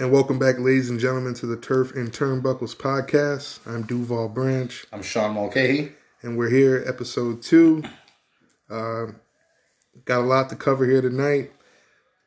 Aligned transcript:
And 0.00 0.12
welcome 0.12 0.38
back, 0.38 0.60
ladies 0.60 0.90
and 0.90 1.00
gentlemen, 1.00 1.34
to 1.34 1.46
the 1.46 1.56
Turf 1.56 1.92
and 1.96 2.12
Turnbuckles 2.12 2.76
podcast. 2.76 3.58
I'm 3.66 3.82
Duval 3.82 4.28
Branch, 4.28 4.86
I'm 4.92 5.02
Sean 5.02 5.34
Mulcahy. 5.34 5.92
and 6.22 6.38
we're 6.38 6.50
here, 6.50 6.84
episode 6.86 7.42
two. 7.42 7.82
Uh, 8.70 9.06
got 10.04 10.20
a 10.20 10.26
lot 10.26 10.50
to 10.50 10.54
cover 10.54 10.86
here 10.86 11.02
tonight. 11.02 11.50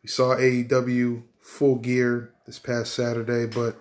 We 0.04 0.10
saw 0.10 0.36
AEW 0.36 1.24
full 1.40 1.78
gear 1.78 2.34
this 2.46 2.60
past 2.60 2.94
Saturday, 2.94 3.46
but 3.46 3.78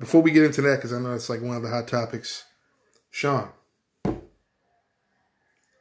before 0.00 0.20
we 0.20 0.32
get 0.32 0.42
into 0.42 0.62
that, 0.62 0.76
because 0.78 0.92
I 0.92 0.98
know 0.98 1.14
it's 1.14 1.30
like 1.30 1.40
one 1.40 1.56
of 1.56 1.62
the 1.62 1.70
hot 1.70 1.86
topics, 1.86 2.46
Sean, 3.12 3.50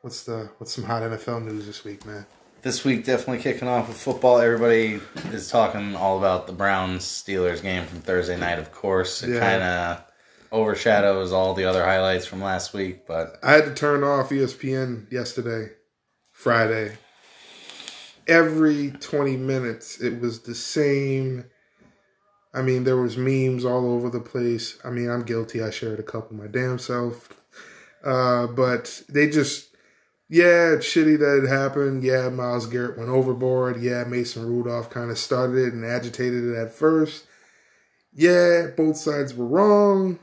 what's 0.01 0.21
the 0.21 0.51
what's 0.59 0.71
some 0.71 0.83
hot 0.83 1.01
NFL 1.01 1.43
news 1.45 1.65
this 1.65 1.83
week, 1.83 2.05
man? 2.05 2.27
This 2.67 2.83
week 2.83 3.05
definitely 3.05 3.41
kicking 3.41 3.69
off 3.69 3.87
with 3.87 3.95
football. 3.95 4.39
Everybody 4.39 4.99
is 5.31 5.47
talking 5.47 5.95
all 5.95 6.17
about 6.17 6.47
the 6.47 6.51
Browns 6.51 7.05
Steelers 7.05 7.61
game 7.61 7.85
from 7.85 8.01
Thursday 8.01 8.37
night, 8.37 8.59
of 8.59 8.73
course. 8.73 9.23
It 9.23 9.29
Yeah. 9.29 9.39
kind 9.39 9.63
of 9.63 10.03
overshadows 10.51 11.31
all 11.31 11.53
the 11.53 11.63
other 11.63 11.85
highlights 11.85 12.25
from 12.25 12.41
last 12.41 12.73
week, 12.73 13.07
but 13.07 13.39
I 13.41 13.53
had 13.53 13.63
to 13.67 13.73
turn 13.73 14.03
off 14.03 14.33
ESPN 14.33 15.07
yesterday, 15.09 15.75
Friday. 16.33 16.97
Every 18.27 18.91
20 18.99 19.37
minutes, 19.37 20.01
it 20.01 20.19
was 20.19 20.39
the 20.39 20.53
same. 20.53 21.45
I 22.53 22.63
mean, 22.63 22.83
there 22.83 22.97
was 22.97 23.15
memes 23.15 23.63
all 23.63 23.89
over 23.93 24.09
the 24.09 24.19
place. 24.19 24.77
I 24.83 24.89
mean, 24.89 25.09
I'm 25.09 25.23
guilty. 25.23 25.63
I 25.63 25.69
shared 25.69 26.01
a 26.01 26.03
couple 26.03 26.35
my 26.35 26.47
damn 26.47 26.79
self. 26.79 27.29
Uh, 28.03 28.45
but 28.47 29.03
they 29.07 29.29
just, 29.29 29.69
yeah, 30.29 30.73
it's 30.73 30.85
shitty 30.85 31.17
that 31.19 31.43
it 31.43 31.47
happened. 31.47 32.03
Yeah, 32.03 32.29
Myles 32.29 32.65
Garrett 32.65 32.97
went 32.97 33.09
overboard. 33.09 33.81
Yeah, 33.81 34.03
Mason 34.03 34.45
Rudolph 34.45 34.89
kind 34.89 35.09
of 35.09 35.17
started 35.17 35.57
it 35.57 35.73
and 35.73 35.85
agitated 35.85 36.43
it 36.43 36.57
at 36.57 36.73
first. 36.73 37.25
Yeah, 38.13 38.67
both 38.75 38.97
sides 38.97 39.33
were 39.33 39.45
wrong, 39.45 40.19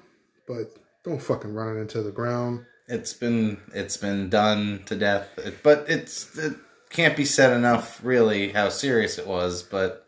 but 0.47 0.77
don't 1.05 1.23
fucking 1.23 1.55
run 1.55 1.77
it 1.77 1.81
into 1.81 2.03
the 2.03 2.11
ground. 2.13 2.67
it's 2.87 3.13
been 3.15 3.61
it's 3.73 3.97
been 3.97 4.29
done 4.29 4.83
to 4.87 4.97
death. 4.97 5.29
But 5.63 5.87
it's 5.89 6.37
it 6.37 6.55
can't 6.91 7.17
be 7.17 7.25
said 7.25 7.57
enough, 7.57 8.01
really, 8.05 8.53
how 8.53 8.69
serious 8.69 9.19
it 9.19 9.27
was. 9.27 9.63
But 9.63 10.04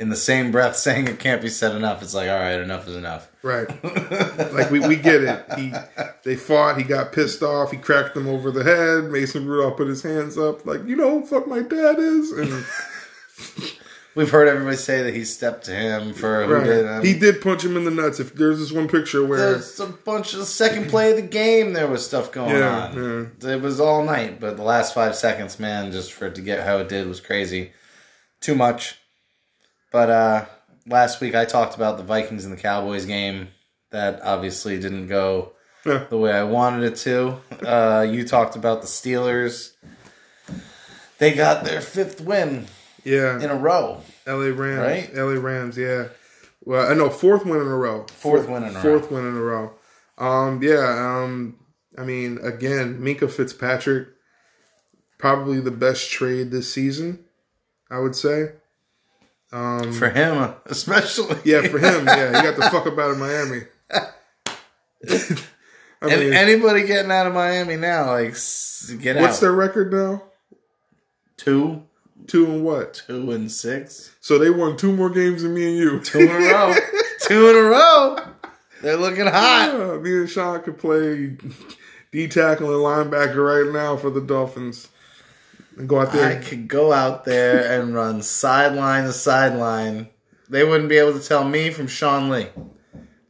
in 0.00 0.08
the 0.08 0.16
same 0.16 0.50
breath, 0.50 0.76
saying 0.86 1.06
it 1.06 1.20
can't 1.20 1.42
be 1.42 1.48
said 1.48 1.76
enough, 1.76 2.02
it's 2.02 2.14
like, 2.14 2.28
all 2.28 2.38
right, 2.38 2.58
enough 2.58 2.88
is 2.88 2.96
enough. 2.96 3.30
Right. 3.42 3.68
like 4.52 4.70
we, 4.70 4.80
we 4.80 4.96
get 4.96 5.22
it. 5.22 5.44
He 5.56 5.72
they 6.24 6.36
fought, 6.36 6.76
he 6.78 6.82
got 6.82 7.12
pissed 7.12 7.42
off, 7.42 7.70
he 7.70 7.76
cracked 7.76 8.14
them 8.14 8.26
over 8.26 8.50
the 8.50 8.64
head. 8.64 9.10
Mason 9.12 9.46
Rudolph 9.46 9.76
put 9.76 9.88
his 9.88 10.02
hands 10.02 10.36
up, 10.36 10.66
like, 10.66 10.84
you 10.86 10.96
know 10.96 11.20
who 11.20 11.26
fuck 11.26 11.46
my 11.46 11.60
dad 11.60 11.98
is? 11.98 12.32
And 12.32 12.64
We've 14.16 14.28
heard 14.28 14.48
everybody 14.48 14.76
say 14.76 15.04
that 15.04 15.14
he 15.14 15.24
stepped 15.24 15.66
to 15.66 15.70
him 15.72 16.14
for 16.14 16.44
who 16.44 16.64
did 16.64 16.84
right. 16.84 16.96
him. 16.96 17.04
he 17.04 17.16
did 17.16 17.40
punch 17.40 17.64
him 17.64 17.76
in 17.76 17.84
the 17.84 17.92
nuts. 17.92 18.18
If 18.18 18.34
there's 18.34 18.58
this 18.58 18.72
one 18.72 18.88
picture 18.88 19.24
where 19.24 19.52
There's 19.52 19.78
a 19.78 19.86
bunch 19.86 20.32
of 20.32 20.40
the 20.40 20.46
second 20.46 20.88
play 20.88 21.10
of 21.10 21.16
the 21.16 21.22
game. 21.22 21.74
There 21.74 21.86
was 21.86 22.04
stuff 22.04 22.32
going 22.32 22.56
Yeah, 22.56 22.88
on. 22.88 23.36
It 23.40 23.60
was 23.62 23.78
all 23.78 24.02
night, 24.02 24.40
but 24.40 24.56
the 24.56 24.64
last 24.64 24.94
five 24.94 25.14
seconds, 25.14 25.60
man, 25.60 25.92
just 25.92 26.12
for 26.12 26.26
it 26.26 26.34
to 26.34 26.40
get 26.40 26.66
how 26.66 26.78
it 26.78 26.88
did 26.88 27.06
was 27.06 27.20
crazy. 27.20 27.70
Too 28.40 28.56
much. 28.56 28.99
But 29.90 30.10
uh 30.10 30.44
last 30.86 31.20
week 31.20 31.34
I 31.34 31.44
talked 31.44 31.74
about 31.74 31.96
the 31.96 32.04
Vikings 32.04 32.44
and 32.44 32.56
the 32.56 32.60
Cowboys 32.60 33.06
game. 33.06 33.48
That 33.90 34.20
obviously 34.22 34.78
didn't 34.78 35.08
go 35.08 35.52
Yeah. 35.84 36.04
the 36.10 36.18
way 36.18 36.32
I 36.32 36.44
wanted 36.44 36.84
it 36.92 36.96
to. 36.98 37.38
Uh, 37.66 38.02
you 38.08 38.26
talked 38.26 38.54
about 38.56 38.82
the 38.82 38.86
Steelers. 38.86 39.72
They 41.18 41.34
got 41.34 41.64
their 41.64 41.80
fifth 41.80 42.20
win 42.20 42.66
yeah, 43.04 43.36
in 43.42 43.50
a 43.50 43.54
row. 43.56 44.02
LA 44.26 44.46
Rams, 44.54 44.78
Right? 44.78 45.14
LA 45.14 45.40
Rams, 45.40 45.76
yeah. 45.76 46.08
Well, 46.64 46.90
I 46.90 46.94
know 46.94 47.10
fourth 47.10 47.44
win 47.44 47.60
in 47.60 47.66
a 47.66 47.76
row. 47.76 48.06
Fourth 48.12 48.48
win 48.48 48.62
in 48.62 48.70
a 48.70 48.72
row. 48.74 48.82
Fourth 48.82 49.10
win 49.10 49.26
in 49.26 49.36
a 49.36 49.40
row. 49.40 49.72
Um, 50.18 50.62
yeah. 50.62 51.22
Um, 51.22 51.56
I 51.98 52.04
mean, 52.04 52.38
again, 52.42 53.00
Minkah 53.00 53.30
Fitzpatrick, 53.30 54.08
probably 55.18 55.60
the 55.60 55.70
best 55.70 56.10
trade 56.10 56.50
this 56.50 56.72
season. 56.72 57.24
I 57.90 57.98
would 57.98 58.14
say. 58.14 58.52
Um, 59.52 59.92
For 59.92 60.08
him, 60.10 60.54
especially. 60.66 61.36
Yeah, 61.44 61.66
for 61.68 61.78
him, 61.78 62.06
yeah, 62.06 62.28
he 62.28 62.42
got 62.46 62.56
the 62.56 62.62
fuck 62.70 62.86
up 62.86 62.98
out 62.98 63.10
of 63.10 63.18
Miami. 63.18 63.62
I 66.02 66.12
And 66.12 66.34
anybody 66.34 66.86
getting 66.86 67.10
out 67.10 67.26
of 67.26 67.34
Miami 67.34 67.76
now, 67.76 68.06
like, 68.12 68.34
get 69.00 69.16
out 69.16 69.22
what's 69.22 69.40
their 69.40 69.52
record 69.52 69.92
now? 69.92 70.22
two, 71.36 71.82
Two 72.26 72.44
and 72.46 72.64
what? 72.64 73.02
two 73.06 73.30
and 73.32 73.50
six, 73.50 74.14
So 74.20 74.38
they 74.38 74.50
won 74.50 74.76
two 74.76 74.92
more 74.94 75.10
games 75.10 75.42
than 75.42 75.54
me 75.54 75.66
and 75.68 75.76
you. 75.76 76.00
two 76.00 76.20
in 76.20 76.28
a 76.30 76.38
row, 76.38 76.74
two 77.22 77.48
in 77.48 77.56
a 77.56 77.62
row. 77.62 78.18
They're 78.82 78.96
looking 78.96 79.26
hot. 79.26 79.72
Yeah, 79.76 79.96
me 79.98 80.10
and 80.18 80.28
Sean 80.30 80.62
could 80.62 80.78
play 80.78 81.36
D 82.12 82.28
tackle 82.28 82.68
and 82.74 83.10
linebacker 83.12 83.64
right 83.64 83.72
now 83.72 83.96
for 83.96 84.10
the 84.10 84.20
Dolphins, 84.20 84.88
and 85.76 85.88
go 85.88 86.00
out 86.00 86.12
there. 86.12 86.38
I 86.38 86.42
could 86.42 86.68
go 86.68 86.92
out 86.92 87.24
there 87.24 87.80
and 87.80 87.94
run 87.94 88.22
sideline 88.22 89.04
to 89.04 89.12
sideline. 89.12 90.08
They 90.48 90.64
wouldn't 90.64 90.88
be 90.88 90.98
able 90.98 91.18
to 91.18 91.26
tell 91.26 91.44
me 91.44 91.70
from 91.70 91.86
Sean 91.86 92.28
Lee. 92.30 92.48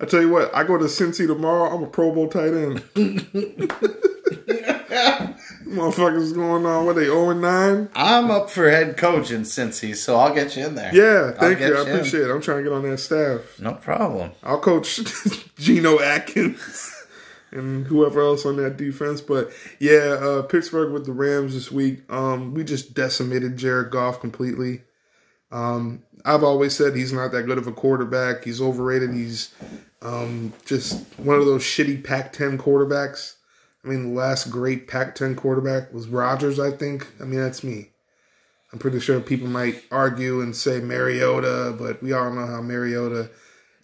I 0.01 0.07
tell 0.07 0.23
you 0.23 0.31
what, 0.31 0.55
I 0.55 0.65
go 0.65 0.79
to 0.79 0.85
Cincy 0.85 1.27
tomorrow. 1.27 1.75
I'm 1.75 1.83
a 1.83 1.87
Pro 1.87 2.13
Bowl 2.15 2.29
tight 2.29 2.55
end. 2.55 2.83
Motherfuckers 5.71 6.35
going 6.35 6.67
on. 6.67 6.87
What 6.87 6.97
they 6.97 7.05
zero 7.05 7.31
and 7.31 7.43
nine? 7.43 7.91
I'm 7.95 8.31
up 8.31 8.51
for 8.51 8.69
head 8.69 8.97
coach 8.97 9.31
in 9.31 9.43
Cincy, 9.43 9.95
so 9.95 10.17
I'll 10.17 10.35
get 10.35 10.57
you 10.57 10.67
in 10.67 10.75
there. 10.75 10.95
Yeah, 10.95 11.33
I'll 11.35 11.39
thank 11.39 11.61
you. 11.61 11.77
I 11.77 11.83
in. 11.83 11.89
appreciate 11.89 12.23
it. 12.23 12.31
I'm 12.31 12.41
trying 12.41 12.59
to 12.59 12.63
get 12.65 12.73
on 12.73 12.83
that 12.91 12.99
staff. 12.99 13.61
No 13.61 13.75
problem. 13.75 14.33
I'll 14.43 14.59
coach 14.59 15.01
Geno 15.57 16.01
Atkins 16.01 17.00
and 17.53 17.87
whoever 17.87 18.21
else 18.21 18.47
on 18.47 18.57
that 18.57 18.77
defense. 18.77 19.21
But 19.21 19.51
yeah, 19.79 20.19
uh, 20.21 20.43
Pittsburgh 20.43 20.93
with 20.93 21.07
the 21.07 21.13
Rams 21.13 21.55
this 21.55 21.71
week. 21.71 22.01
Um, 22.11 22.55
we 22.55 22.65
just 22.65 22.95
decimated 22.95 23.57
Jared 23.57 23.91
Goff 23.91 24.21
completely. 24.21 24.83
Um, 25.53 26.03
I've 26.25 26.45
always 26.45 26.77
said 26.77 26.95
he's 26.95 27.13
not 27.13 27.33
that 27.33 27.45
good 27.45 27.59
of 27.59 27.67
a 27.67 27.73
quarterback. 27.73 28.45
He's 28.45 28.61
overrated. 28.61 29.13
He's 29.13 29.55
um, 30.03 30.53
just 30.65 31.05
one 31.19 31.39
of 31.39 31.47
those 31.47 31.63
shitty 31.63 32.05
Pac-10 32.05 32.59
quarterbacks. 32.59 33.35
I 33.85 33.89
mean, 33.89 34.15
the 34.15 34.21
last 34.21 34.51
great 34.51 34.87
Pac-10 34.87 35.37
quarterback 35.37 35.93
was 35.93 36.07
Rodgers. 36.07 36.61
I 36.61 36.71
think. 36.71 37.07
I 37.21 37.25
mean, 37.25 37.41
that's 37.41 37.65
me. 37.65 37.91
I'm 38.73 38.79
pretty 38.79 39.01
sure 39.01 39.21
people 39.21 39.49
might 39.49 39.83
argue 39.91 40.41
and 40.43 40.55
say 40.55 40.81
Mariota, 40.81 41.75
but 41.77 42.03
we 42.03 42.13
all 42.13 42.33
know 42.33 42.47
how 42.47 42.61
Mariota. 42.61 43.31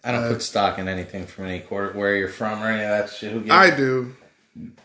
I 0.07 0.11
don't 0.13 0.23
uh, 0.23 0.29
put 0.29 0.41
stock 0.41 0.79
in 0.79 0.87
anything 0.87 1.25
from 1.25 1.45
any 1.45 1.59
quarter, 1.59 1.91
where 1.93 2.15
you're 2.15 2.29
from 2.29 2.63
or 2.63 2.67
any 2.67 2.83
of 2.83 2.89
that 2.89 3.09
shit. 3.09 3.31
Who 3.33 3.39
gives 3.41 3.51
I 3.51 3.75
do. 3.75 4.15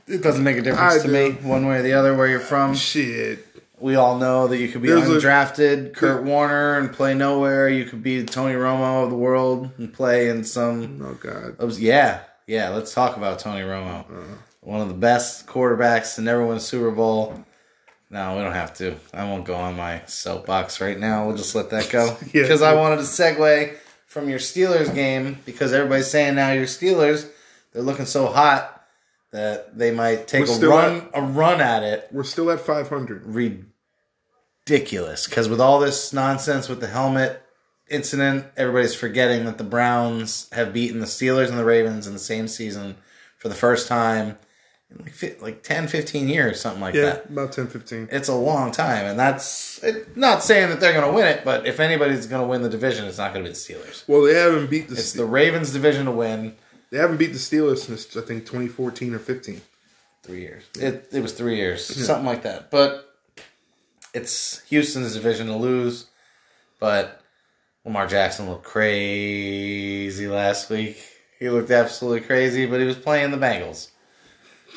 It 0.06 0.22
doesn't 0.22 0.42
make 0.44 0.56
a 0.58 0.62
difference 0.62 0.96
I 0.96 0.98
to 0.98 1.06
do. 1.06 1.12
me, 1.12 1.30
one 1.48 1.66
way 1.66 1.78
or 1.78 1.82
the 1.82 1.92
other, 1.92 2.14
where 2.16 2.26
you're 2.26 2.40
from. 2.40 2.74
Shit. 2.74 3.46
We 3.78 3.94
all 3.96 4.18
know 4.18 4.48
that 4.48 4.58
you 4.58 4.68
could 4.68 4.82
be 4.82 4.88
There's 4.88 5.08
a- 5.08 5.12
undrafted, 5.26 5.94
Kurt 5.94 6.24
Warner, 6.24 6.78
and 6.78 6.92
play 6.92 7.14
nowhere. 7.14 7.68
You 7.68 7.84
could 7.84 8.02
be 8.02 8.24
Tony 8.24 8.54
Romo 8.54 9.04
of 9.04 9.10
the 9.10 9.16
world 9.16 9.70
and 9.78 9.92
play 9.92 10.28
in 10.28 10.44
some. 10.44 11.00
Oh 11.04 11.14
God. 11.14 11.56
Of, 11.58 11.78
yeah, 11.80 12.20
yeah. 12.46 12.68
Let's 12.70 12.92
talk 12.92 13.16
about 13.16 13.38
Tony 13.38 13.62
Romo, 13.62 14.00
uh-huh. 14.00 14.20
one 14.60 14.80
of 14.80 14.88
the 14.88 14.94
best 14.94 15.46
quarterbacks 15.46 16.16
to 16.16 16.20
never 16.20 16.44
win 16.46 16.56
a 16.58 16.60
Super 16.60 16.90
Bowl. 16.90 17.44
No, 18.10 18.36
we 18.36 18.42
don't 18.42 18.52
have 18.52 18.74
to. 18.74 18.96
I 19.14 19.24
won't 19.24 19.46
go 19.46 19.54
on 19.54 19.74
my 19.76 20.02
soapbox 20.06 20.80
right 20.80 20.98
now. 20.98 21.26
We'll 21.26 21.36
just 21.36 21.54
let 21.54 21.70
that 21.70 21.88
go 21.90 22.16
Yeah. 22.32 22.42
because 22.42 22.60
I 22.60 22.74
wanted 22.74 22.96
to 22.96 23.02
segue 23.02 23.74
from 24.12 24.28
your 24.28 24.38
Steelers 24.38 24.94
game 24.94 25.38
because 25.46 25.72
everybody's 25.72 26.10
saying 26.10 26.34
now 26.34 26.52
your 26.52 26.66
Steelers 26.66 27.26
they're 27.72 27.80
looking 27.80 28.04
so 28.04 28.26
hot 28.26 28.84
that 29.30 29.78
they 29.78 29.90
might 29.90 30.28
take 30.28 30.46
We're 30.46 30.66
a 30.66 30.68
run 30.68 31.08
a 31.14 31.22
run 31.22 31.62
at 31.62 31.82
it. 31.82 32.08
We're 32.12 32.22
still 32.22 32.50
at 32.50 32.60
500. 32.60 33.24
ridiculous. 34.66 35.26
Because 35.26 35.48
with 35.48 35.62
all 35.62 35.80
this 35.80 36.12
nonsense 36.12 36.68
with 36.68 36.80
the 36.80 36.88
helmet 36.88 37.42
incident, 37.88 38.44
everybody's 38.54 38.94
forgetting 38.94 39.46
that 39.46 39.56
the 39.56 39.64
Browns 39.64 40.48
have 40.52 40.74
beaten 40.74 41.00
the 41.00 41.06
Steelers 41.06 41.48
and 41.48 41.58
the 41.58 41.64
Ravens 41.64 42.06
in 42.06 42.12
the 42.12 42.18
same 42.18 42.48
season 42.48 42.96
for 43.38 43.48
the 43.48 43.54
first 43.54 43.88
time 43.88 44.38
like, 45.00 45.12
fi- 45.12 45.36
like 45.40 45.62
10, 45.62 45.88
15 45.88 46.28
years, 46.28 46.60
something 46.60 46.80
like 46.80 46.94
that. 46.94 47.00
Yeah, 47.00 47.12
that. 47.14 47.30
about 47.30 47.52
10, 47.52 47.68
15. 47.68 48.08
It's 48.10 48.28
a 48.28 48.34
long 48.34 48.72
time, 48.72 49.06
and 49.06 49.18
that's 49.18 49.82
it, 49.82 50.16
not 50.16 50.42
saying 50.42 50.70
that 50.70 50.80
they're 50.80 50.92
going 50.92 51.08
to 51.08 51.12
win 51.14 51.26
it, 51.26 51.44
but 51.44 51.66
if 51.66 51.80
anybody's 51.80 52.26
going 52.26 52.42
to 52.42 52.48
win 52.48 52.62
the 52.62 52.68
division, 52.68 53.06
it's 53.06 53.18
not 53.18 53.32
going 53.32 53.44
to 53.44 53.50
be 53.50 53.54
the 53.54 53.58
Steelers. 53.58 54.06
Well, 54.08 54.22
they 54.22 54.34
haven't 54.34 54.70
beat 54.70 54.88
the 54.88 54.94
It's 54.94 55.12
the 55.12 55.24
Ravens' 55.24 55.72
division 55.72 56.06
to 56.06 56.12
win. 56.12 56.56
they 56.90 56.98
haven't 56.98 57.16
beat 57.18 57.32
the 57.32 57.38
Steelers 57.38 57.78
since 57.78 58.16
I 58.16 58.20
think 58.20 58.44
2014 58.46 59.14
or 59.14 59.18
15. 59.18 59.60
Three 60.24 60.40
years. 60.42 60.62
It 60.78 61.08
it 61.12 61.20
was 61.20 61.32
three 61.32 61.56
years, 61.56 61.84
something 61.84 62.24
like 62.26 62.44
that. 62.44 62.70
But 62.70 63.12
it's 64.14 64.60
Houston's 64.68 65.14
division 65.14 65.48
to 65.48 65.56
lose. 65.56 66.06
But 66.78 67.20
Lamar 67.84 68.06
Jackson 68.06 68.48
looked 68.48 68.64
crazy 68.64 70.28
last 70.28 70.70
week. 70.70 70.96
He 71.38 71.50
looked 71.50 71.70
absolutely 71.72 72.20
crazy, 72.20 72.66
but 72.66 72.78
he 72.78 72.86
was 72.86 72.96
playing 72.96 73.32
the 73.32 73.36
Bengals. 73.36 73.88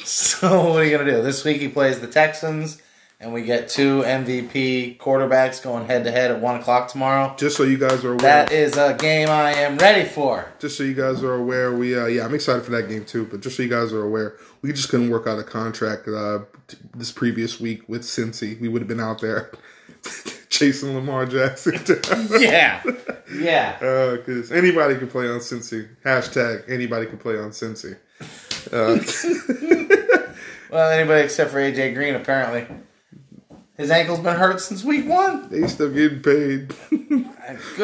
So 0.03 0.69
what 0.69 0.81
are 0.81 0.83
you 0.85 0.95
gonna 0.97 1.09
do? 1.09 1.21
This 1.21 1.43
week 1.43 1.61
he 1.61 1.67
plays 1.67 1.99
the 1.99 2.07
Texans, 2.07 2.81
and 3.19 3.33
we 3.33 3.41
get 3.43 3.69
two 3.69 4.01
MVP 4.03 4.97
quarterbacks 4.97 5.63
going 5.63 5.85
head 5.85 6.03
to 6.03 6.11
head 6.11 6.31
at 6.31 6.41
one 6.41 6.59
o'clock 6.59 6.89
tomorrow. 6.89 7.33
Just 7.37 7.57
so 7.57 7.63
you 7.63 7.77
guys 7.77 8.03
are 8.05 8.09
aware, 8.13 8.17
That 8.19 8.51
is 8.51 8.77
a 8.77 8.93
game 8.93 9.29
I 9.29 9.53
am 9.53 9.77
ready 9.77 10.07
for. 10.07 10.51
just 10.59 10.77
so 10.77 10.83
you 10.83 10.93
guys 10.93 11.23
are 11.23 11.33
aware, 11.35 11.73
we 11.73 11.97
uh, 11.97 12.05
yeah, 12.07 12.25
I'm 12.25 12.35
excited 12.35 12.63
for 12.63 12.71
that 12.71 12.87
game 12.89 13.05
too. 13.05 13.25
But 13.25 13.41
just 13.41 13.57
so 13.57 13.63
you 13.63 13.69
guys 13.69 13.93
are 13.93 14.03
aware, 14.03 14.35
we 14.61 14.71
just 14.73 14.89
couldn't 14.89 15.09
work 15.09 15.27
out 15.27 15.39
a 15.39 15.43
contract 15.43 16.07
uh, 16.07 16.39
t- 16.67 16.77
this 16.95 17.11
previous 17.11 17.59
week 17.59 17.87
with 17.87 18.03
Cincy. 18.03 18.59
We 18.59 18.67
would 18.67 18.81
have 18.81 18.89
been 18.89 18.99
out 18.99 19.21
there 19.21 19.51
chasing 20.49 20.93
Lamar 20.93 21.25
Jackson 21.25 21.81
down. 21.83 22.27
Yeah, 22.41 22.83
yeah. 23.33 23.77
Because 24.17 24.51
anybody 24.51 24.97
can 24.97 25.07
play 25.07 25.27
on 25.29 25.39
Cincy. 25.39 25.87
Hashtag 26.05 26.69
anybody 26.69 27.05
can 27.07 27.17
play 27.17 27.37
on 27.39 27.49
Cincy. 27.51 27.95
Uh, 28.71 28.99
Well, 30.71 30.91
anybody 30.91 31.23
except 31.23 31.51
for 31.51 31.57
AJ 31.57 31.93
Green, 31.93 32.15
apparently. 32.15 32.67
His 33.77 33.91
ankle's 33.91 34.19
been 34.19 34.35
hurt 34.35 34.59
since 34.59 34.83
week 34.83 35.07
one. 35.07 35.47
they 35.49 35.67
still 35.67 35.89
getting 35.91 36.21
paid. 36.21 36.73
Him. 36.89 37.29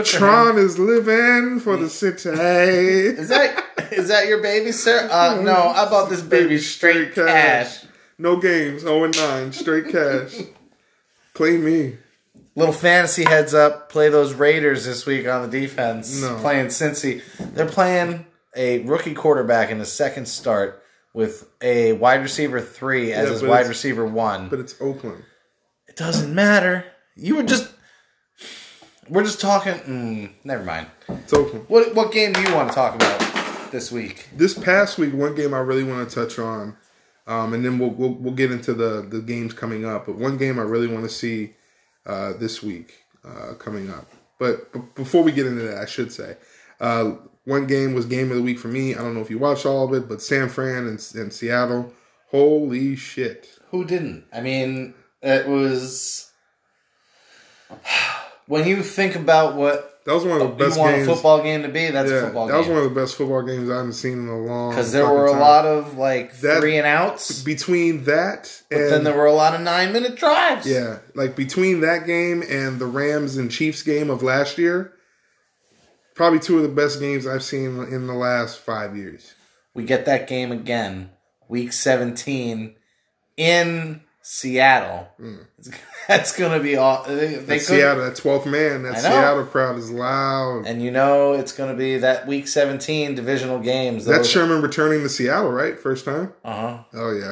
Tron 0.04 0.58
is 0.58 0.80
living 0.80 1.60
for 1.60 1.78
the 1.78 1.90
city. 1.90 2.30
Is 2.30 3.30
that 3.30 3.66
is 3.92 4.08
that 4.10 4.28
your 4.28 4.42
baby, 4.42 4.72
sir? 4.72 5.08
Uh, 5.12 5.42
no, 5.42 5.54
I 5.54 5.90
bought 5.90 6.10
this 6.10 6.22
baby 6.22 6.58
straight 6.58 7.14
cash. 7.14 7.86
No 8.18 8.38
games. 8.38 8.82
0 8.82 9.06
and 9.06 9.16
9. 9.16 9.52
Straight 9.54 9.90
cash. 9.90 10.36
Play 11.34 11.58
me. 11.58 11.98
Little 12.56 12.74
fantasy 12.74 13.24
heads 13.24 13.54
up. 13.54 13.90
Play 13.90 14.10
those 14.10 14.34
Raiders 14.34 14.86
this 14.86 15.06
week 15.06 15.28
on 15.28 15.50
the 15.50 15.60
defense. 15.60 16.22
No. 16.22 16.38
Playing 16.40 16.68
Cincy. 16.68 17.22
They're 17.54 17.66
playing 17.68 18.26
a 18.56 18.80
rookie 18.80 19.14
quarterback 19.14 19.70
in 19.70 19.80
his 19.80 19.92
second 19.92 20.28
start 20.28 20.84
with 21.14 21.50
a 21.62 21.94
wide 21.94 22.22
receiver 22.22 22.62
three 22.62 23.14
as 23.14 23.28
Yeah, 23.28 23.34
his 23.34 23.44
wide 23.44 23.68
receiver 23.68 24.06
one. 24.06 24.50
But 24.50 24.60
it's 24.60 24.76
Oakland. 24.82 25.24
It 25.88 25.96
doesn't 25.96 26.34
matter. 26.34 26.86
You 27.16 27.36
were 27.38 27.44
just. 27.44 27.72
We're 29.10 29.24
just 29.24 29.42
talking. 29.42 29.74
Mm, 29.74 30.32
never 30.44 30.64
mind. 30.64 30.88
It's 31.10 31.34
Oakland. 31.34 31.66
What 31.68 31.94
what 31.96 32.12
game 32.12 32.34
do 32.34 32.42
you 32.42 32.54
want 32.54 32.70
to 32.70 32.76
talk 32.76 32.96
about 32.96 33.72
this 33.72 33.92
week? 33.92 34.30
This 34.36 34.58
past 34.58 34.98
week, 34.98 35.14
one 35.14 35.36
game 35.36 35.54
I 35.54 35.60
really 35.60 35.84
want 35.84 36.08
to 36.08 36.16
touch 36.16 36.40
on, 36.40 36.78
um, 37.28 37.54
and 37.54 37.66
then 37.66 37.78
we'll, 37.78 37.90
we'll 37.90 38.14
we'll 38.14 38.34
get 38.34 38.52
into 38.52 38.74
the 38.74 39.02
the 39.02 39.22
games 39.22 39.54
coming 39.54 39.86
up. 39.86 40.06
But 40.06 40.16
one 40.16 40.38
game 40.38 40.60
I 40.60 40.64
really 40.64 40.88
want 40.88 41.04
to 41.04 41.10
see 41.10 41.54
uh, 42.06 42.34
this 42.34 42.64
week 42.64 42.94
uh, 43.26 43.56
coming 43.56 43.90
up. 43.90 44.10
But, 44.40 44.72
but 44.72 44.96
before 44.96 45.24
we 45.24 45.32
get 45.32 45.46
into 45.46 45.64
that, 45.64 45.78
I 45.78 45.86
should 45.86 46.12
say 46.12 46.38
uh, 46.80 47.16
one 47.46 47.66
game 47.68 47.94
was 47.94 48.06
game 48.06 48.30
of 48.32 48.38
the 48.38 48.44
week 48.44 48.60
for 48.60 48.68
me. 48.68 48.94
I 48.96 49.00
don't 49.00 49.14
know 49.14 49.22
if 49.22 49.30
you 49.30 49.40
watched 49.40 49.66
all 49.66 49.86
of 49.86 49.94
it, 49.94 50.08
but 50.08 50.22
San 50.22 50.50
Fran 50.50 50.88
and, 50.88 51.12
and 51.16 51.34
Seattle. 51.34 51.92
Holy 52.30 52.96
shit! 52.96 53.48
Who 53.72 53.84
didn't? 53.86 54.26
I 54.34 54.42
mean, 54.42 54.94
it 55.22 55.48
was. 55.48 56.32
When 58.48 58.68
you 58.68 58.84
think 58.84 59.16
about 59.16 59.56
what 59.56 60.04
That 60.06 60.14
was 60.14 60.26
one 60.26 60.42
of 60.42 60.50
the 60.50 60.56
best 60.66 60.76
you 60.76 60.82
want 60.82 60.96
games. 60.98 61.08
a 61.08 61.14
football 61.14 61.42
game 61.42 61.62
to 61.64 61.70
be, 61.70 61.90
that's 61.90 62.10
yeah, 62.12 62.18
a 62.18 62.22
football 62.24 62.48
that 62.48 62.58
was 62.58 62.66
game. 62.68 62.76
one 62.76 62.84
of 62.86 62.94
the 62.94 63.00
best 63.00 63.16
football 63.16 63.42
games 63.44 63.70
I 63.70 63.78
haven't 63.78 63.94
seen 63.94 64.14
in 64.20 64.28
a 64.28 64.38
long. 64.38 64.72
Time. 64.72 64.78
Because 64.78 64.92
there 64.92 65.06
were 65.10 65.28
a 65.28 65.32
time. 65.32 65.40
lot 65.40 65.66
of 65.66 65.98
like 65.98 66.38
That- 66.40 66.60
three 66.60 66.78
and 66.78 66.86
outs, 66.88 67.44
between 67.44 68.04
that 68.06 68.62
but 68.70 68.78
and 68.78 68.92
then 68.92 69.04
there 69.06 69.16
were 69.16 69.26
a 69.28 69.32
lot 69.34 69.54
of 69.56 69.62
nine 69.62 69.94
minute 69.94 70.16
drives. 70.18 70.68
Yeah, 70.68 71.00
like 71.16 71.36
between 71.38 71.82
that 71.82 72.06
game 72.06 72.44
and 72.50 72.78
the 72.80 72.88
Rams 72.88 73.38
and 73.38 73.50
Chiefs 73.50 73.84
game 73.84 74.10
of 74.10 74.22
last 74.22 74.58
year, 74.58 74.92
probably 76.22 76.38
two 76.38 76.58
of 76.58 76.62
the 76.62 76.70
best 76.70 77.00
games 77.00 77.26
I've 77.26 77.42
seen 77.42 77.84
in 77.86 78.06
the 78.06 78.14
last 78.14 78.60
five 78.60 78.96
years. 78.96 79.34
We 79.74 79.86
get 79.86 80.06
that 80.06 80.28
game 80.28 80.52
again, 80.52 81.10
week 81.48 81.74
17 81.74 82.76
in 83.38 84.02
Seattle. 84.22 85.08
That's 86.08 86.38
going 86.38 86.56
to 86.56 86.64
be 86.64 86.76
all. 86.76 87.04
They, 87.06 87.38
they 87.38 87.58
Seattle, 87.58 88.04
that 88.06 88.18
twelfth 88.18 88.46
man, 88.46 88.84
that 88.84 89.00
Seattle 89.00 89.46
crowd 89.46 89.80
is 89.80 89.90
loud. 89.90 90.68
And 90.68 90.84
you 90.84 90.92
know 90.92 91.34
it's 91.34 91.54
going 91.54 91.72
to 91.72 91.76
be 91.76 91.98
that 91.98 92.28
week 92.28 92.48
17 92.48 93.16
divisional 93.16 93.58
games. 93.58 94.06
That's 94.06 94.30
Sherman 94.30 94.62
returning 94.62 95.02
to 95.02 95.10
Seattle, 95.10 95.50
right? 95.50 95.80
First 95.80 96.06
time. 96.06 96.34
Uh 96.46 96.54
huh. 96.54 96.84
Oh 96.94 97.14
yeah. 97.14 97.32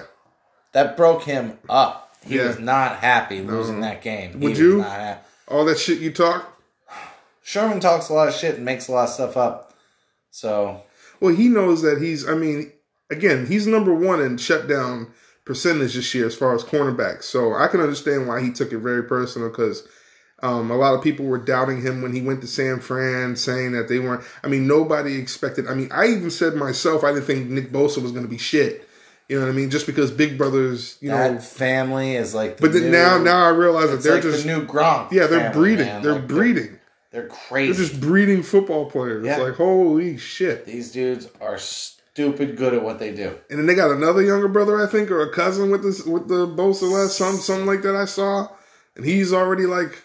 That 0.71 0.97
broke 0.97 1.25
him 1.25 1.59
up. 1.69 2.15
He 2.25 2.37
Yeah. 2.37 2.47
was 2.47 2.57
not 2.57 2.95
happy 2.97 3.41
losing 3.41 3.81
that 3.81 4.01
game. 4.01 4.31
He 4.31 4.37
Would 4.37 4.49
was 4.49 4.59
you? 4.59 4.83
All 5.47 5.65
that 5.65 5.77
shit 5.77 5.99
you 5.99 6.11
talk. 6.11 6.58
Sherman 7.49 7.79
talks 7.79 8.09
a 8.09 8.13
lot 8.13 8.27
of 8.27 8.35
shit 8.35 8.57
and 8.57 8.63
makes 8.63 8.87
a 8.87 8.91
lot 8.91 9.05
of 9.05 9.09
stuff 9.09 9.35
up. 9.35 9.73
So 10.29 10.83
Well, 11.19 11.33
he 11.33 11.47
knows 11.47 11.81
that 11.81 11.99
he's. 11.99 12.29
I 12.29 12.35
mean, 12.35 12.71
again, 13.09 13.47
he's 13.47 13.65
number 13.65 13.91
one 13.91 14.21
in 14.21 14.37
shutdown 14.37 15.11
percentage 15.45 15.95
this 15.95 16.13
year 16.13 16.27
as 16.27 16.35
far 16.35 16.53
as 16.53 16.63
cornerbacks. 16.63 17.23
So 17.23 17.55
I 17.55 17.65
can 17.67 17.79
understand 17.81 18.27
why 18.27 18.39
he 18.43 18.51
took 18.51 18.71
it 18.71 18.77
very 18.77 19.03
personal 19.03 19.49
because 19.49 19.87
um, 20.43 20.69
a 20.69 20.75
lot 20.75 20.93
of 20.93 21.01
people 21.03 21.25
were 21.25 21.39
doubting 21.39 21.81
him 21.81 22.03
when 22.03 22.13
he 22.13 22.21
went 22.21 22.41
to 22.41 22.47
San 22.47 22.81
Fran, 22.81 23.35
saying 23.35 23.71
that 23.71 23.87
they 23.87 23.97
weren't. 23.97 24.23
I 24.43 24.47
mean, 24.47 24.67
nobody 24.67 25.15
expected. 25.15 25.65
I 25.65 25.73
mean, 25.73 25.89
I 25.91 26.05
even 26.05 26.29
said 26.29 26.53
myself, 26.53 27.03
I 27.03 27.13
didn't 27.13 27.25
think 27.25 27.49
Nick 27.49 27.71
Bosa 27.71 27.99
was 27.99 28.11
going 28.11 28.25
to 28.25 28.29
be 28.29 28.37
shit. 28.37 28.87
You 29.27 29.39
know 29.39 29.45
what 29.45 29.51
I 29.51 29.55
mean? 29.55 29.71
Just 29.71 29.87
because 29.87 30.11
Big 30.11 30.37
Brothers, 30.37 30.97
you 31.01 31.09
that 31.09 31.33
know. 31.33 31.39
family 31.39 32.15
is 32.15 32.35
like. 32.35 32.57
The 32.57 32.61
But 32.61 32.73
then 32.73 32.83
new, 32.83 32.91
now, 32.91 33.17
now 33.17 33.43
I 33.43 33.49
realize 33.49 33.89
that 33.89 34.03
they're 34.03 34.13
like 34.13 34.21
just 34.21 34.45
the 34.45 34.55
new 34.55 34.67
Gronk. 34.67 35.11
yeah, 35.11 35.25
they're 35.25 35.51
family, 35.51 35.53
breeding. 35.59 35.85
man. 35.87 36.01
They're 36.03 36.13
Like, 36.13 36.27
breeding. 36.27 36.78
They're 37.11 37.27
crazy. 37.27 37.73
They're 37.73 37.87
just 37.87 38.01
breeding 38.01 38.43
football 38.43 38.89
players. 38.89 39.25
Yeah. 39.25 39.37
Like 39.37 39.55
holy 39.55 40.17
shit. 40.17 40.65
These 40.65 40.91
dudes 40.91 41.27
are 41.41 41.57
stupid 41.57 42.55
good 42.55 42.73
at 42.73 42.83
what 42.83 42.99
they 42.99 43.13
do. 43.13 43.37
And 43.49 43.59
then 43.59 43.65
they 43.65 43.75
got 43.75 43.91
another 43.91 44.21
younger 44.21 44.47
brother, 44.47 44.81
I 44.81 44.87
think, 44.87 45.09
or 45.09 45.21
a 45.21 45.33
cousin 45.33 45.71
with 45.71 45.83
this 45.83 46.05
with 46.05 46.27
the 46.27 46.47
Bosa 46.47 46.91
last 46.91 47.17
son, 47.17 47.35
something 47.37 47.65
like 47.65 47.81
that. 47.81 47.95
I 47.95 48.05
saw, 48.05 48.47
and 48.95 49.05
he's 49.05 49.33
already 49.33 49.65
like 49.65 50.03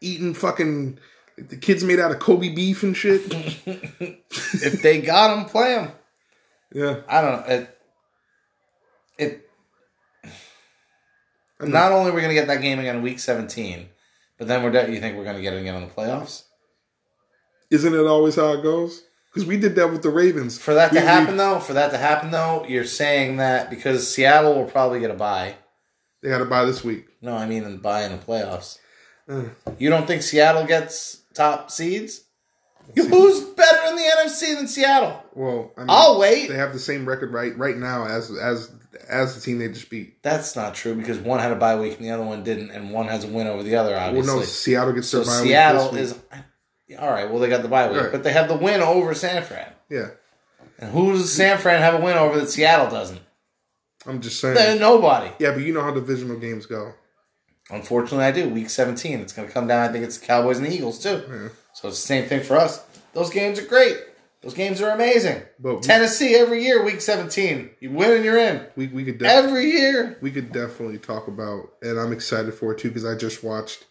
eating 0.00 0.34
fucking. 0.34 0.98
The 1.36 1.56
kids 1.56 1.82
made 1.82 1.98
out 1.98 2.12
of 2.12 2.18
Kobe 2.18 2.54
beef 2.54 2.82
and 2.82 2.96
shit. 2.96 3.22
if 3.66 4.82
they 4.82 5.00
got 5.00 5.36
him, 5.36 5.46
play 5.46 5.74
him. 5.74 5.90
Yeah, 6.72 7.00
I 7.08 7.20
don't 7.20 7.48
know. 7.48 7.54
It. 7.54 7.78
It. 9.18 9.48
Not 11.60 11.92
only 11.92 12.10
are 12.10 12.14
we 12.14 12.20
going 12.20 12.34
to 12.34 12.40
get 12.40 12.48
that 12.48 12.60
game 12.60 12.78
again 12.78 13.02
week 13.02 13.18
17, 13.20 13.88
but 14.42 14.48
then 14.48 14.64
we're. 14.64 14.72
De- 14.72 14.90
you 14.92 14.98
think 14.98 15.16
we're 15.16 15.22
going 15.22 15.36
to 15.36 15.42
get 15.42 15.54
it 15.54 15.60
again 15.60 15.76
in 15.76 15.82
the 15.82 15.94
playoffs? 15.94 16.42
isn't 17.70 17.94
it 17.94 18.06
always 18.06 18.34
how 18.34 18.52
it 18.54 18.62
goes? 18.62 19.02
Because 19.32 19.46
we 19.46 19.56
did 19.56 19.76
that 19.76 19.90
with 19.90 20.02
the 20.02 20.10
Ravens. 20.10 20.58
For 20.58 20.74
that 20.74 20.88
to 20.90 20.96
We- 20.96 21.00
we- 21.00 21.06
happen, 21.06 21.36
though, 21.36 21.60
for 21.60 21.72
that 21.74 21.92
to 21.92 21.96
happen, 21.96 22.30
though, 22.32 22.66
you're 22.68 22.84
saying 22.84 23.36
that 23.36 23.70
because 23.70 24.12
Seattle 24.12 24.54
will 24.56 24.66
probably 24.70 24.98
get 25.00 25.10
a 25.10 25.14
bye. 25.14 25.54
they 26.22 26.28
got 26.28 26.38
to 26.38 26.44
buy 26.44 26.64
this 26.64 26.82
week. 26.84 27.06
No, 27.22 27.34
I 27.36 27.46
mean, 27.46 27.64
a 27.64 27.70
bye 27.70 28.02
in 28.04 28.12
the 28.12 28.18
playoffs. 28.18 28.78
Uh, 29.28 29.44
You 29.78 29.88
don't 29.90 30.06
think 30.06 30.22
Seattle 30.22 30.64
gets 30.66 31.22
top 31.34 31.70
seeds? 31.70 32.24
Who's 32.96 33.40
better 33.40 33.88
in 33.90 33.96
the 33.96 34.02
NFC 34.02 34.56
than 34.56 34.66
Seattle? 34.68 35.22
well, 35.34 35.70
I 35.76 35.80
mean, 35.80 35.86
I'll 35.88 36.18
wait. 36.18 36.48
They 36.48 36.56
have 36.56 36.72
the 36.72 36.78
same 36.80 37.08
record 37.08 37.32
right 37.32 37.56
right 37.56 37.76
now 37.76 38.06
as 38.06 38.30
as 38.36 38.70
as 39.08 39.34
the 39.34 39.40
team 39.40 39.58
they 39.58 39.68
just 39.68 39.88
beat. 39.90 40.22
That's 40.22 40.54
not 40.56 40.74
true 40.74 40.94
because 40.94 41.18
one 41.18 41.40
had 41.40 41.52
a 41.52 41.56
bye 41.56 41.78
week 41.78 41.96
and 41.96 42.04
the 42.06 42.10
other 42.10 42.24
one 42.24 42.42
didn't, 42.44 42.70
and 42.70 42.90
one 42.92 43.08
has 43.08 43.24
a 43.24 43.28
win 43.28 43.46
over 43.46 43.62
the 43.62 43.76
other. 43.76 43.92
Well, 43.92 44.08
Obviously, 44.08 44.34
no, 44.36 44.42
Seattle 44.42 44.92
gets 44.92 45.08
so 45.08 45.18
their 45.18 45.26
bye 45.26 45.40
week 45.42 45.48
Seattle 45.48 45.96
is 45.96 46.18
all 46.98 47.10
right. 47.10 47.30
Well, 47.30 47.38
they 47.40 47.48
got 47.48 47.62
the 47.62 47.68
bye 47.68 47.88
week, 47.90 48.00
Right. 48.02 48.12
but 48.12 48.22
they 48.24 48.32
have 48.32 48.48
the 48.48 48.56
win 48.56 48.80
over 48.82 49.14
San 49.14 49.42
Fran. 49.42 49.72
yeah. 49.88 50.08
And 50.78 50.90
who 50.90 51.12
does 51.12 51.32
San 51.32 51.58
Fran 51.58 51.80
have 51.80 51.94
a 51.94 52.04
win 52.04 52.16
over 52.16 52.40
that 52.40 52.48
Seattle 52.50 52.90
doesn't? 52.90 53.20
I'm 54.06 54.20
just 54.20 54.40
saying. 54.40 54.54
There's 54.56 54.80
nobody. 54.80 55.30
yeah, 55.38 55.52
but 55.52 55.60
you 55.62 55.72
know 55.72 55.82
how 55.82 55.92
divisional 55.92 56.38
games 56.38 56.66
go. 56.66 56.92
Unfortunately, 57.70 58.24
I 58.24 58.32
do. 58.32 58.48
Week 58.48 58.68
17, 58.68 59.20
it's 59.20 59.32
going 59.32 59.46
to 59.46 59.54
come 59.54 59.68
down. 59.68 59.88
I 59.88 59.92
think 59.92 60.04
it's 60.04 60.18
the 60.18 60.26
Cowboys 60.26 60.58
and 60.58 60.66
the 60.66 60.74
Eagles 60.74 60.98
too. 61.02 61.22
Yeah. 61.30 61.48
So 61.74 61.88
it's 61.88 62.00
the 62.00 62.06
same 62.06 62.28
thing 62.28 62.42
for 62.42 62.56
us. 62.56 62.84
Those 63.12 63.30
games 63.30 63.58
are 63.60 63.64
great. 63.66 63.96
Those 64.42 64.54
games 64.54 64.80
are 64.80 64.90
amazing. 64.90 65.40
But 65.60 65.82
Tennessee 65.82 66.34
every 66.34 66.64
year, 66.64 66.84
week 66.84 67.00
17. 67.00 67.70
You 67.80 67.90
win 67.92 68.12
and 68.12 68.24
you're 68.24 68.38
in. 68.38 68.66
we 68.76 68.88
we 68.88 69.04
could 69.04 69.18
def- 69.18 69.28
Every 69.28 69.70
year. 69.70 70.18
we 70.20 70.30
could 70.32 70.50
definitely 70.52 70.98
talk 70.98 71.28
about, 71.28 71.72
and 71.80 71.98
I'm 71.98 72.12
excited 72.12 72.52
for 72.52 72.72
it 72.72 72.78
too 72.78 72.88
because 72.88 73.04
I 73.04 73.14
just 73.16 73.44
watched 73.44 73.84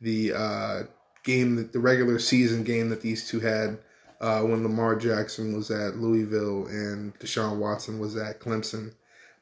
the 0.00 0.32
uh, 0.32 0.82
game, 1.24 1.56
that 1.56 1.72
the 1.72 1.80
regular 1.80 2.18
season 2.20 2.62
game 2.62 2.88
that 2.90 3.00
these 3.00 3.28
two 3.28 3.40
had 3.40 3.78
uh, 4.20 4.42
when 4.42 4.62
Lamar 4.62 4.94
Jackson 4.94 5.56
was 5.56 5.70
at 5.72 5.96
Louisville 5.96 6.66
and 6.68 7.18
Deshaun 7.18 7.56
Watson 7.56 7.98
was 7.98 8.16
at 8.16 8.38
Clemson. 8.40 8.92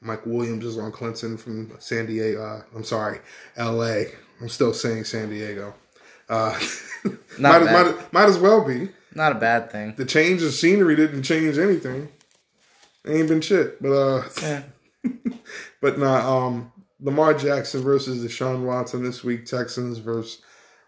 Mike 0.00 0.24
Williams 0.26 0.64
is 0.64 0.78
on 0.78 0.92
Clemson 0.92 1.38
from 1.38 1.72
San 1.78 2.06
Diego. 2.06 2.42
Uh, 2.42 2.62
I'm 2.74 2.84
sorry, 2.84 3.20
L.A. 3.56 4.06
I'm 4.40 4.48
still 4.48 4.72
saying 4.74 5.04
San 5.04 5.28
Diego. 5.30 5.74
Uh, 6.28 6.58
Not 7.38 7.62
might, 7.62 7.72
might, 7.72 8.12
might 8.12 8.28
as 8.28 8.38
well 8.38 8.64
be. 8.66 8.88
Not 9.14 9.32
a 9.32 9.36
bad 9.36 9.70
thing. 9.70 9.94
The 9.96 10.04
change 10.04 10.42
of 10.42 10.52
scenery 10.52 10.96
didn't 10.96 11.22
change 11.22 11.58
anything. 11.58 12.08
Ain't 13.06 13.28
been 13.28 13.40
shit. 13.40 13.80
But 13.80 13.92
uh 13.92 14.28
Yeah. 14.42 14.62
but 15.80 15.98
nah, 15.98 16.46
um 16.46 16.72
Lamar 17.00 17.34
Jackson 17.34 17.82
versus 17.82 18.24
Deshaun 18.24 18.64
Watson 18.64 19.02
this 19.02 19.22
week, 19.22 19.46
Texans 19.46 19.98
versus 19.98 20.40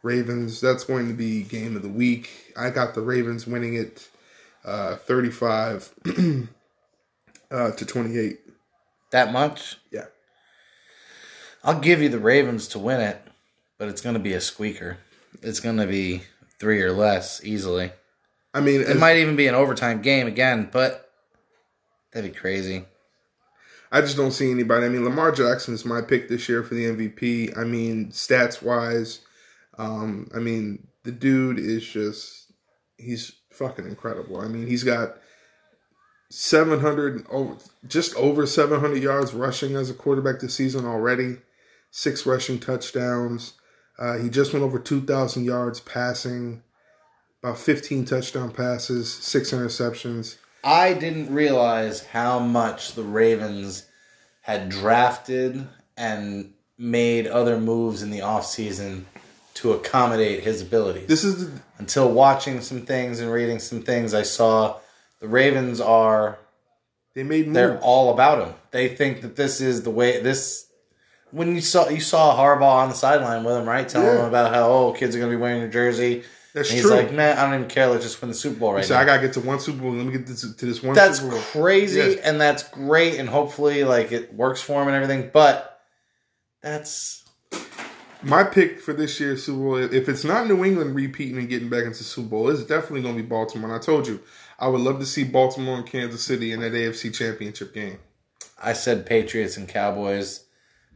Ravens. 0.02 0.60
That's 0.60 0.84
going 0.84 1.08
to 1.08 1.14
be 1.14 1.42
game 1.42 1.76
of 1.76 1.82
the 1.82 1.88
week. 1.88 2.52
I 2.56 2.70
got 2.70 2.94
the 2.94 3.02
Ravens 3.02 3.46
winning 3.46 3.74
it 3.74 4.08
uh 4.64 4.96
35 4.96 5.94
uh 7.50 7.70
to 7.70 7.86
28. 7.86 8.40
That 9.12 9.32
much? 9.32 9.76
Yeah. 9.92 10.06
I'll 11.62 11.80
give 11.80 12.00
you 12.00 12.08
the 12.08 12.18
Ravens 12.18 12.68
to 12.68 12.78
win 12.78 13.00
it, 13.00 13.20
but 13.78 13.88
it's 13.88 14.00
going 14.00 14.14
to 14.14 14.20
be 14.20 14.32
a 14.32 14.40
squeaker. 14.40 14.98
It's 15.42 15.60
going 15.60 15.76
to 15.78 15.86
be 15.86 16.22
three 16.58 16.80
or 16.80 16.92
less 16.92 17.44
easily. 17.44 17.92
I 18.56 18.60
mean, 18.60 18.80
It 18.80 18.98
might 18.98 19.18
even 19.18 19.36
be 19.36 19.48
an 19.48 19.54
overtime 19.54 20.00
game 20.00 20.26
again, 20.26 20.70
but 20.72 21.10
that'd 22.12 22.32
be 22.32 22.38
crazy. 22.38 22.86
I 23.92 24.00
just 24.00 24.16
don't 24.16 24.32
see 24.32 24.50
anybody. 24.50 24.86
I 24.86 24.88
mean, 24.88 25.04
Lamar 25.04 25.30
Jackson 25.30 25.74
is 25.74 25.84
my 25.84 26.00
pick 26.00 26.30
this 26.30 26.48
year 26.48 26.62
for 26.62 26.74
the 26.74 26.86
MVP. 26.86 27.56
I 27.56 27.64
mean, 27.64 28.08
stats 28.12 28.62
wise, 28.62 29.20
um, 29.76 30.30
I 30.34 30.38
mean, 30.38 30.88
the 31.02 31.12
dude 31.12 31.58
is 31.58 31.86
just 31.86 32.50
he's 32.96 33.30
fucking 33.50 33.86
incredible. 33.86 34.40
I 34.40 34.48
mean, 34.48 34.66
he's 34.66 34.84
got 34.84 35.18
700 36.30 37.26
over 37.28 37.56
just 37.86 38.14
over 38.16 38.46
700 38.46 39.02
yards 39.02 39.34
rushing 39.34 39.76
as 39.76 39.90
a 39.90 39.94
quarterback 39.94 40.40
this 40.40 40.54
season 40.54 40.86
already. 40.86 41.36
Six 41.90 42.24
rushing 42.24 42.58
touchdowns. 42.58 43.52
Uh, 43.98 44.16
he 44.16 44.30
just 44.30 44.54
went 44.54 44.64
over 44.64 44.78
2,000 44.78 45.44
yards 45.44 45.80
passing. 45.80 46.62
About 47.46 47.60
15 47.60 48.06
touchdown 48.06 48.50
passes, 48.50 49.08
six 49.14 49.52
interceptions. 49.52 50.34
I 50.64 50.94
didn't 50.94 51.32
realize 51.32 52.04
how 52.04 52.40
much 52.40 52.94
the 52.94 53.04
Ravens 53.04 53.86
had 54.40 54.68
drafted 54.68 55.64
and 55.96 56.54
made 56.76 57.28
other 57.28 57.60
moves 57.60 58.02
in 58.02 58.10
the 58.10 58.18
offseason 58.18 59.04
to 59.54 59.74
accommodate 59.74 60.42
his 60.42 60.60
abilities. 60.60 61.06
This 61.06 61.22
is 61.22 61.46
the, 61.46 61.60
Until 61.78 62.10
watching 62.10 62.62
some 62.62 62.80
things 62.80 63.20
and 63.20 63.30
reading 63.30 63.60
some 63.60 63.80
things, 63.80 64.12
I 64.12 64.22
saw 64.22 64.80
the 65.20 65.28
Ravens 65.28 65.80
are 65.80 66.40
they 67.14 67.22
made 67.22 67.54
they're 67.54 67.78
all 67.78 68.12
about 68.12 68.44
him. 68.44 68.54
They 68.72 68.88
think 68.88 69.20
that 69.20 69.36
this 69.36 69.60
is 69.60 69.84
the 69.84 69.90
way 69.90 70.20
this. 70.20 70.66
When 71.30 71.54
you 71.54 71.60
saw 71.60 71.88
you 71.90 72.00
saw 72.00 72.36
Harbaugh 72.36 72.82
on 72.82 72.88
the 72.88 72.96
sideline 72.96 73.44
with 73.44 73.56
him, 73.56 73.68
right, 73.68 73.88
telling 73.88 74.08
Yeah. 74.08 74.22
him 74.22 74.24
about 74.24 74.52
how 74.52 74.68
oh 74.68 74.92
kids 74.94 75.14
are 75.14 75.20
going 75.20 75.30
to 75.30 75.36
be 75.36 75.40
wearing 75.40 75.60
your 75.60 75.70
jersey. 75.70 76.24
That's 76.56 76.70
and 76.70 76.78
he's 76.78 76.86
true. 76.86 76.96
like, 76.96 77.12
man, 77.12 77.36
I 77.38 77.42
don't 77.44 77.54
even 77.54 77.68
care. 77.68 77.86
Let's 77.88 78.02
just 78.02 78.20
win 78.20 78.30
the 78.30 78.34
Super 78.34 78.58
Bowl 78.58 78.72
right 78.72 78.84
So 78.84 78.94
now. 78.94 79.00
I 79.00 79.04
gotta 79.04 79.20
get 79.20 79.34
to 79.34 79.40
one 79.40 79.60
Super 79.60 79.82
Bowl. 79.82 79.92
Let 79.92 80.06
me 80.06 80.12
get 80.12 80.26
this, 80.26 80.40
to 80.40 80.66
this 80.66 80.82
one. 80.82 80.94
that's 80.94 81.18
Super 81.20 81.32
Bowl. 81.32 81.40
crazy 81.42 81.98
Yes. 81.98 82.18
and 82.24 82.40
that's 82.40 82.62
great 82.68 83.18
and 83.20 83.28
hopefully 83.28 83.84
like 83.84 84.10
it 84.10 84.32
works 84.32 84.62
for 84.62 84.80
him 84.80 84.88
and 84.88 84.96
everything 84.96 85.30
but 85.34 85.80
that's 86.62 87.24
My 88.22 88.42
pick 88.42 88.80
for 88.80 88.92
this 88.94 89.20
year's 89.20 89.44
Super 89.44 89.58
Bowl, 89.58 89.76
if 89.76 90.08
it's 90.08 90.24
not 90.24 90.46
New 90.48 90.64
England 90.64 90.94
repeating 90.96 91.36
and 91.38 91.48
getting 91.48 91.68
back 91.68 91.84
into 91.84 92.02
Super 92.02 92.28
Bowl, 92.30 92.48
it's 92.48 92.64
definitely 92.64 93.02
going 93.02 93.16
to 93.16 93.22
be 93.22 93.28
Baltimore. 93.28 93.70
And 93.70 93.78
I 93.78 93.80
told 93.84 94.08
you, 94.08 94.20
I 94.58 94.66
would 94.68 94.80
love 94.80 94.98
to 95.00 95.06
see 95.06 95.22
Baltimore 95.24 95.76
and 95.76 95.86
Kansas 95.86 96.22
City 96.24 96.52
in 96.52 96.60
that 96.60 96.72
AFC 96.72 97.14
Championship 97.14 97.74
game. 97.74 97.98
i 98.62 98.72
said 98.72 99.04
patriots 99.04 99.58
and 99.58 99.68
cowboys 99.68 100.44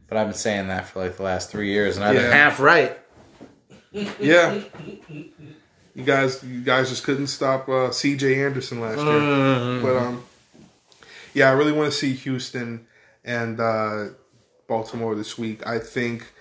but 0.07 0.17
i've 0.17 0.25
been 0.27 0.33
saying 0.33 0.67
that 0.69 0.87
for 0.87 0.99
like 1.03 1.15
the 1.17 1.23
last 1.23 1.51
three 1.51 1.69
years 1.71 1.95
and 1.95 2.03
i've 2.03 2.15
been 2.15 2.31
half 2.31 2.59
right 2.59 2.97
Yeah, 3.91 4.61
you 5.93 6.03
guys, 6.03 6.43
you 6.43 6.61
guys 6.61 6.89
just 6.89 7.03
couldn't 7.03 7.27
stop 7.27 7.67
uh, 7.67 7.91
C.J. 7.91 8.41
Anderson 8.43 8.79
last 8.79 8.99
year. 8.99 9.81
But 9.81 9.97
um, 9.97 10.23
yeah, 11.33 11.49
I 11.49 11.53
really 11.53 11.71
want 11.73 11.91
to 11.91 11.97
see 11.97 12.13
Houston 12.13 12.87
and 13.23 13.59
uh, 13.59 14.05
Baltimore 14.67 15.15
this 15.15 15.37
week. 15.37 15.65
I 15.67 15.79
think 15.79 16.31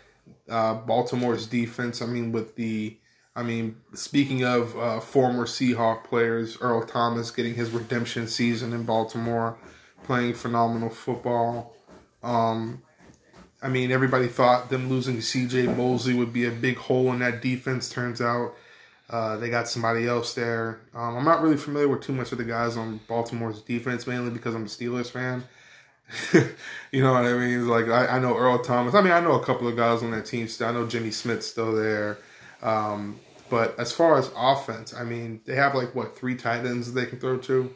uh, 0.48 0.74
Baltimore's 0.74 1.46
defense. 1.46 2.00
I 2.02 2.06
mean, 2.06 2.32
with 2.32 2.56
the, 2.56 2.96
I 3.34 3.42
mean, 3.42 3.76
speaking 3.94 4.44
of 4.44 4.76
uh, 4.78 5.00
former 5.00 5.46
Seahawk 5.46 6.04
players, 6.04 6.58
Earl 6.60 6.86
Thomas 6.86 7.30
getting 7.30 7.54
his 7.54 7.70
redemption 7.70 8.28
season 8.28 8.72
in 8.72 8.84
Baltimore, 8.84 9.58
playing 10.04 10.34
phenomenal 10.34 10.90
football. 10.90 11.74
Um, 12.22 12.82
I 13.62 13.68
mean, 13.68 13.92
everybody 13.92 14.26
thought 14.26 14.70
them 14.70 14.88
losing 14.88 15.20
C.J. 15.20 15.66
Mosley 15.66 16.14
would 16.14 16.32
be 16.32 16.46
a 16.46 16.50
big 16.50 16.76
hole 16.76 17.12
in 17.12 17.18
that 17.18 17.42
defense. 17.42 17.90
Turns 17.90 18.20
out 18.20 18.54
uh, 19.10 19.36
they 19.36 19.50
got 19.50 19.68
somebody 19.68 20.06
else 20.06 20.34
there. 20.34 20.80
Um, 20.94 21.16
I'm 21.16 21.24
not 21.24 21.42
really 21.42 21.56
familiar 21.56 21.88
with 21.88 22.00
too 22.00 22.12
much 22.12 22.32
of 22.32 22.38
the 22.38 22.44
guys 22.44 22.76
on 22.76 23.00
Baltimore's 23.08 23.60
defense, 23.60 24.06
mainly 24.06 24.30
because 24.30 24.54
I'm 24.54 24.62
a 24.62 24.66
Steelers 24.66 25.10
fan. 25.10 25.44
you 26.92 27.02
know 27.02 27.12
what 27.12 27.24
I 27.24 27.34
mean? 27.34 27.68
Like 27.68 27.88
I, 27.88 28.06
I 28.06 28.18
know 28.18 28.36
Earl 28.36 28.62
Thomas. 28.62 28.94
I 28.94 29.02
mean, 29.02 29.12
I 29.12 29.20
know 29.20 29.32
a 29.32 29.44
couple 29.44 29.68
of 29.68 29.76
guys 29.76 30.02
on 30.02 30.10
that 30.12 30.26
team. 30.26 30.48
Still, 30.48 30.68
I 30.68 30.72
know 30.72 30.86
Jimmy 30.86 31.10
Smith's 31.10 31.46
still 31.46 31.72
there. 31.74 32.18
Um, 32.62 33.20
but 33.48 33.78
as 33.78 33.92
far 33.92 34.18
as 34.18 34.30
offense, 34.36 34.94
I 34.94 35.04
mean, 35.04 35.40
they 35.44 35.56
have 35.56 35.74
like 35.74 35.94
what 35.94 36.16
three 36.16 36.36
tight 36.36 36.64
ends 36.64 36.92
they 36.92 37.06
can 37.06 37.18
throw 37.18 37.38
to 37.38 37.74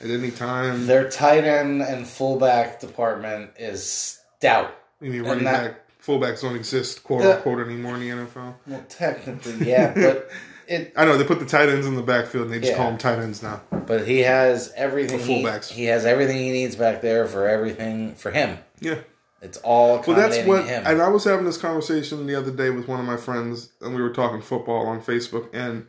at 0.00 0.08
any 0.08 0.30
time. 0.30 0.86
their 0.86 1.10
tight 1.10 1.44
end 1.44 1.82
and 1.82 2.06
fullback 2.06 2.80
department 2.80 3.50
is 3.58 4.20
stout 4.38 4.72
I 5.00 5.04
mean, 5.06 5.22
running 5.22 5.44
that- 5.44 5.62
back, 5.62 5.80
fullbacks 6.04 6.42
don't 6.42 6.56
exist, 6.56 7.02
quote 7.04 7.22
The- 7.22 7.36
unquote, 7.36 7.60
anymore 7.66 7.94
in 7.96 8.00
the 8.00 8.08
NFL. 8.10 8.54
well 8.66 8.84
technically 8.88 9.68
yeah 9.68 9.92
but 9.94 10.30
it 10.68 10.92
I 10.96 11.04
know 11.04 11.16
they 11.18 11.24
put 11.24 11.38
the 11.40 11.46
tight 11.46 11.68
ends 11.68 11.86
in 11.86 11.94
the 11.96 12.02
backfield 12.02 12.44
and 12.44 12.52
they 12.52 12.60
just 12.60 12.72
Yeah. 12.72 12.76
call 12.78 12.88
them 12.90 12.98
tight 12.98 13.18
ends 13.18 13.42
now. 13.42 13.60
but 13.86 14.06
he 14.06 14.20
has 14.20 14.72
everything 14.76 15.18
he, 15.20 15.42
fullbacks. 15.42 15.68
he 15.68 15.84
has 15.86 16.04
everything 16.06 16.36
he 16.38 16.50
needs 16.52 16.76
back 16.76 17.00
there 17.02 17.26
for 17.26 17.46
everything 17.48 18.14
for 18.14 18.30
him 18.30 18.58
Yeah. 18.80 18.98
it's 19.42 19.58
all 19.58 20.02
Well, 20.06 20.16
that's 20.16 20.38
what. 20.46 20.64
him 20.66 20.82
And 20.86 21.02
I 21.02 21.08
was 21.08 21.24
having 21.24 21.44
this 21.44 21.56
conversation 21.58 22.26
the 22.26 22.34
other 22.36 22.50
day 22.52 22.70
with 22.70 22.86
one 22.88 23.00
of 23.00 23.06
my 23.06 23.16
friends, 23.16 23.70
and 23.80 23.94
we 23.94 24.00
were 24.02 24.10
talking 24.10 24.40
football 24.42 24.86
on 24.86 25.00
Facebook, 25.00 25.48
and 25.52 25.86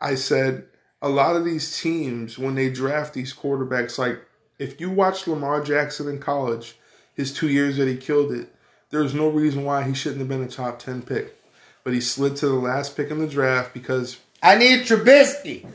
I 0.00 0.16
said 0.16 0.64
a 1.00 1.08
lot 1.08 1.36
of 1.36 1.44
these 1.44 1.80
teams 1.80 2.38
when 2.38 2.54
they 2.56 2.70
draft 2.70 3.14
these 3.14 3.32
quarterbacks, 3.34 3.98
like 3.98 4.20
if 4.58 4.80
you 4.80 4.90
watch 4.90 5.26
Lamar 5.26 5.60
Jackson 5.62 6.08
in 6.08 6.18
college, 6.18 6.78
his 7.14 7.32
two 7.32 7.48
years 7.48 7.76
that 7.78 7.88
he 7.88 7.96
killed 7.96 8.32
it, 8.32 8.48
there's 8.90 9.14
no 9.14 9.28
reason 9.28 9.64
why 9.64 9.82
he 9.82 9.94
shouldn't 9.94 10.20
have 10.20 10.28
been 10.28 10.42
a 10.42 10.48
top 10.48 10.78
ten 10.78 11.02
pick, 11.02 11.36
but 11.82 11.92
he 11.92 12.00
slid 12.00 12.36
to 12.36 12.46
the 12.48 12.54
last 12.54 12.96
pick 12.96 13.10
in 13.10 13.18
the 13.18 13.26
draft 13.26 13.72
because 13.74 14.18
I 14.42 14.56
need 14.56 14.80
Trubisky. 14.86 15.66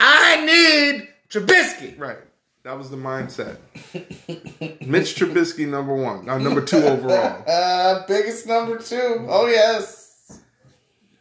I 0.00 0.44
need 0.44 1.08
Trubisky. 1.30 1.98
right. 1.98 2.18
That 2.64 2.78
was 2.78 2.88
the 2.88 2.96
mindset. 2.96 3.56
Mitch 4.86 5.16
Trubisky, 5.16 5.68
number 5.68 5.94
one, 5.94 6.26
uh, 6.28 6.38
number 6.38 6.62
two 6.62 6.78
overall. 6.78 7.44
Uh, 7.46 8.04
biggest 8.08 8.46
number 8.46 8.78
two. 8.78 9.26
Oh 9.28 9.46
yes, 9.46 10.40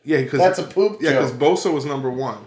Yeah, 0.05 0.21
because 0.21 0.39
that's 0.39 0.59
a 0.59 0.63
poop 0.63 0.99
yeah, 1.01 1.11
because. 1.11 1.31
Bosa 1.33 1.73
was 1.73 1.83
number 1.85 2.09
one. 2.09 2.37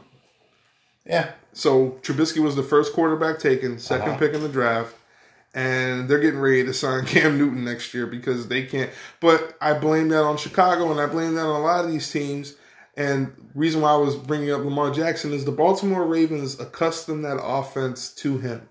Yeah, 1.05 1.31
So 1.53 1.91
Trubisky 2.03 2.39
was 2.43 2.57
the 2.57 2.63
first 2.65 2.93
quarterback 2.95 3.39
taken, 3.39 3.77
2nd 3.77 4.01
Uh-huh. 4.01 4.17
pick 4.19 4.33
in 4.33 4.43
the 4.43 4.49
draft, 4.49 4.95
and 5.57 6.07
they're 6.07 6.21
getting 6.21 6.39
ready 6.39 6.63
to 6.65 6.75
sign 6.75 7.07
Cam 7.07 7.39
Newton 7.39 7.65
next 7.65 7.95
year 7.95 8.07
because 8.07 8.47
they 8.47 8.65
can't. 8.65 8.91
But 9.21 9.57
I 9.61 9.73
blame 9.73 10.11
that 10.11 10.23
on 10.23 10.37
Chicago, 10.37 10.91
and 10.93 11.01
I 11.01 11.07
blame 11.07 11.35
that 11.35 11.47
on 11.47 11.61
a 11.61 11.65
lot 11.65 11.85
of 11.85 11.91
these 11.91 12.09
teams. 12.13 12.55
And 12.95 13.33
reason 13.55 13.81
why 13.81 13.93
I 13.93 13.97
was 13.97 14.17
bringing 14.17 14.53
up 14.53 14.63
Lamar 14.63 14.91
Jackson 14.91 15.33
is 15.33 15.45
the 15.45 15.53
Baltimore 15.53 16.07
Ravens 16.07 16.61
accustomed 16.61 17.25
that 17.25 17.41
offense 17.43 18.11
to 18.17 18.39
him. 18.39 18.69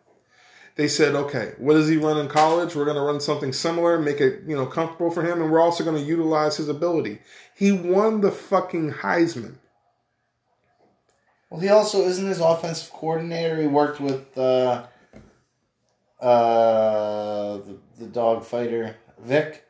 They 0.77 0.88
said, 0.88 1.15
okay, 1.15 1.54
what 1.58 1.74
does 1.74 1.88
he 1.88 1.98
run 1.98 2.18
in 2.18 2.27
college? 2.27 2.75
We're 2.75 2.86
going 2.86 2.98
to 2.98 3.01
run 3.01 3.20
something 3.20 3.54
similar, 3.54 4.00
make 4.00 4.22
it 4.22 4.44
you 4.46 4.56
know 4.56 4.65
comfortable 4.68 5.10
for 5.10 5.24
him, 5.24 5.42
and 5.42 5.51
we're 5.51 5.62
also 5.62 5.84
going 5.84 5.98
to 5.98 6.04
utilize 6.04 6.58
his 6.58 6.70
ability. 6.70 7.20
He 7.56 7.72
won 7.72 8.22
the 8.22 8.32
fucking 8.32 8.92
Heisman. 8.92 9.56
Well, 11.50 11.62
he 11.62 11.70
also 11.70 12.01
isn't 12.01 12.27
his 12.27 12.39
offensive 12.39 12.92
coordinator. 12.92 13.62
He 13.62 13.68
worked 13.68 14.01
with 14.01 14.38
uh, 14.38 14.86
uh, 16.25 17.58
the, 17.58 17.77
the 18.00 18.05
dog 18.08 18.44
fighter 18.46 18.96
Vic. 19.20 19.62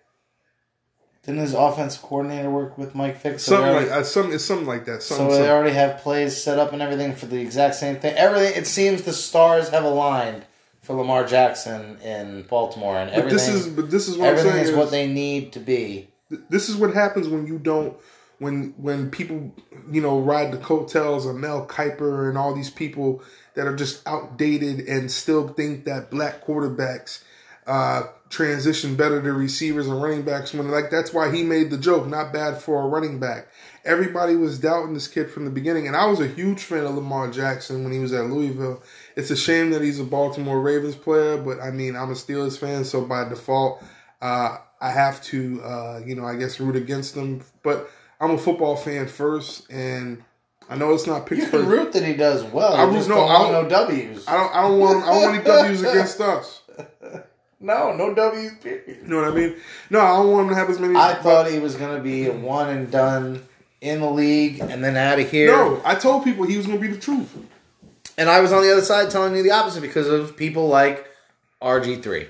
Didn't 1.24 1.42
his 1.42 1.54
offensive 1.56 2.04
coordinator 2.04 2.52
work 2.52 2.78
with 2.78 2.94
Mike 2.94 3.20
Vick? 3.22 3.40
So, 3.40 3.56
Something 3.56 3.74
they 3.74 3.90
like 3.90 3.92
uh, 3.92 4.04
some, 4.04 4.32
it's 4.32 4.46
something 4.46 4.68
like 4.68 4.86
that. 4.86 5.02
so 5.02 5.16
Something, 5.16 5.28
they 5.30 5.34
something. 5.38 5.52
already 5.52 5.74
have 5.74 5.98
plays 6.00 6.42
set 6.42 6.60
up 6.60 6.72
and 6.72 6.82
everything 6.84 7.16
for 7.16 7.26
the 7.26 7.42
exact 7.42 7.76
same 7.76 7.96
thing. 7.96 8.14
Everything. 8.16 8.54
It 8.56 8.68
seems 8.68 9.02
the 9.02 9.14
stars 9.14 9.70
have 9.70 9.84
aligned 9.84 10.46
for 10.82 10.94
Lamar 10.96 11.26
Jackson 11.26 11.98
in 12.02 12.44
Baltimore, 12.44 12.98
and 12.98 13.10
everything. 13.10 13.30
But 13.30 13.34
this 13.34 13.48
is 13.50 13.68
but 13.68 13.92
this 13.92 14.08
is 14.08 14.18
what 14.18 14.28
I'm 14.30 14.32
everything 14.38 14.52
saying 14.52 14.64
is 14.66 14.70
is, 14.70 14.76
what 14.76 14.92
they 14.92 15.08
need 15.08 15.52
to 15.54 15.60
be. 15.60 16.10
this 16.50 16.70
is 16.70 16.76
what 16.76 16.94
happens 16.94 17.28
when 17.28 17.48
you 17.48 17.58
don't 17.58 17.98
when 18.38 18.76
when 18.78 19.10
people 19.10 19.52
you 19.92 20.02
know 20.02 20.20
ride 20.20 20.52
the 20.52 20.58
coattails 20.60 21.26
of 21.26 21.36
Mel 21.36 21.66
Kiper 21.66 22.30
and 22.30 22.38
all 22.38 22.54
these 22.54 22.70
people 22.70 23.24
that 23.56 23.68
are 23.68 23.76
just 23.76 24.08
outdated 24.08 24.88
and 24.88 25.12
still 25.12 25.48
think 25.48 25.86
that 25.86 26.12
black 26.12 26.46
quarterbacks 26.46 27.24
uh, 27.68 28.04
transition 28.30 28.96
better 28.96 29.22
to 29.22 29.34
receivers 29.34 29.88
and 29.88 30.02
running 30.02 30.22
backs 30.22 30.54
when 30.54 30.70
like 30.70 30.92
that's 30.92 31.14
why 31.14 31.34
he 31.34 31.44
made 31.44 31.70
the 31.70 31.78
joke 31.78 32.08
not 32.08 32.34
bad 32.34 32.62
for 32.62 32.82
a 32.82 32.88
running 32.88 33.20
back. 33.20 33.48
Everybody 33.84 34.36
was 34.36 34.60
doubting 34.60 34.94
this 34.94 35.08
kid 35.08 35.30
from 35.30 35.46
the 35.46 35.52
beginning, 35.52 35.88
and 35.88 35.96
I 35.96 36.06
was 36.06 36.20
a 36.20 36.28
huge 36.28 36.64
fan 36.64 36.86
of 36.86 36.96
Lamar 36.96 37.30
Jackson 37.30 37.84
when 37.84 37.94
he 37.94 38.00
was 38.00 38.14
at 38.14 38.26
Louisville. 38.26 38.84
It's 39.16 39.32
a 39.32 39.38
shame 39.38 39.70
that 39.72 39.82
he's 39.82 40.00
a 40.00 40.04
Baltimore 40.04 40.60
Ravens 40.60 40.96
player, 40.96 41.38
but 41.38 41.60
I 41.60 41.72
mean 41.72 41.96
I'm 41.96 42.12
a 42.12 42.16
Steelers 42.16 42.58
fan, 42.58 42.84
so 42.84 43.06
by 43.06 43.28
default, 43.28 43.84
uh, 44.22 44.58
I 44.82 44.92
have 44.92 45.24
to, 45.24 45.62
uh, 45.64 46.02
you 46.06 46.16
know, 46.16 46.26
I 46.26 46.36
guess 46.36 46.60
root 46.60 46.76
against 46.76 47.16
them. 47.16 47.42
But 47.64 47.90
I'm 48.20 48.32
a 48.32 48.38
football 48.38 48.76
fan 48.76 49.08
first, 49.08 49.72
and 49.72 50.24
I 50.70 50.76
know 50.76 50.94
it's 50.94 51.06
not 51.08 51.26
Pittsburgh. 51.28 51.54
You 51.54 51.60
can 51.62 51.70
root 51.70 51.94
that 51.94 52.04
he 52.04 52.14
does 52.14 52.44
well. 52.44 52.74
I 52.74 52.84
root- 52.84 52.94
just 52.94 53.10
no, 53.10 53.16
don't 53.16 53.30
I 53.30 53.40
want 53.40 53.52
don't- 53.52 53.64
no 53.64 53.70
W's. 53.70 54.28
I 54.28 54.34
don't, 54.38 54.56
I 54.56 54.62
don't 54.64 54.80
want, 54.80 55.04
I 55.06 55.14
don't 55.14 55.22
want 55.22 55.36
any 55.36 55.44
W's 55.44 55.82
against 55.82 56.22
us. 56.22 56.62
No, 57.60 57.96
no 57.96 58.14
W's. 58.14 58.52
Period. 58.62 58.98
You 59.02 59.08
know 59.08 59.22
what 59.22 59.32
I 59.32 59.36
mean? 59.36 59.56
No, 59.90 60.00
I 60.02 60.18
don't 60.18 60.32
want 60.32 60.44
him 60.48 60.50
to 60.50 60.56
have 60.56 60.70
as 60.70 60.80
many. 60.80 60.96
I 60.96 61.16
thought 61.16 61.50
he 61.50 61.60
was 61.60 61.76
going 61.76 61.96
to 61.96 62.02
be 62.04 62.28
a 62.28 62.34
one 62.34 62.70
and 62.70 62.92
done 62.92 63.44
in 63.82 64.02
the 64.02 64.10
league 64.10 64.60
and 64.60 64.84
then 64.84 64.98
out 64.98 65.20
of 65.20 65.30
here. 65.30 65.48
No, 65.48 65.82
I 65.86 65.96
told 65.96 66.24
people 66.24 66.46
he 66.46 66.58
was 66.58 66.66
going 66.68 66.80
to 66.80 66.88
be 66.88 66.94
the 66.94 67.00
truth. 67.00 67.30
And 68.18 68.30
I 68.30 68.40
was 68.40 68.52
on 68.54 68.62
the 68.64 68.72
other 68.72 68.82
side 68.82 69.10
telling 69.10 69.36
you 69.36 69.44
the 69.44 69.52
opposite 69.52 69.82
because 69.82 70.08
of 70.08 70.36
people 70.38 70.68
like 70.68 71.06
RG3. 71.62 72.28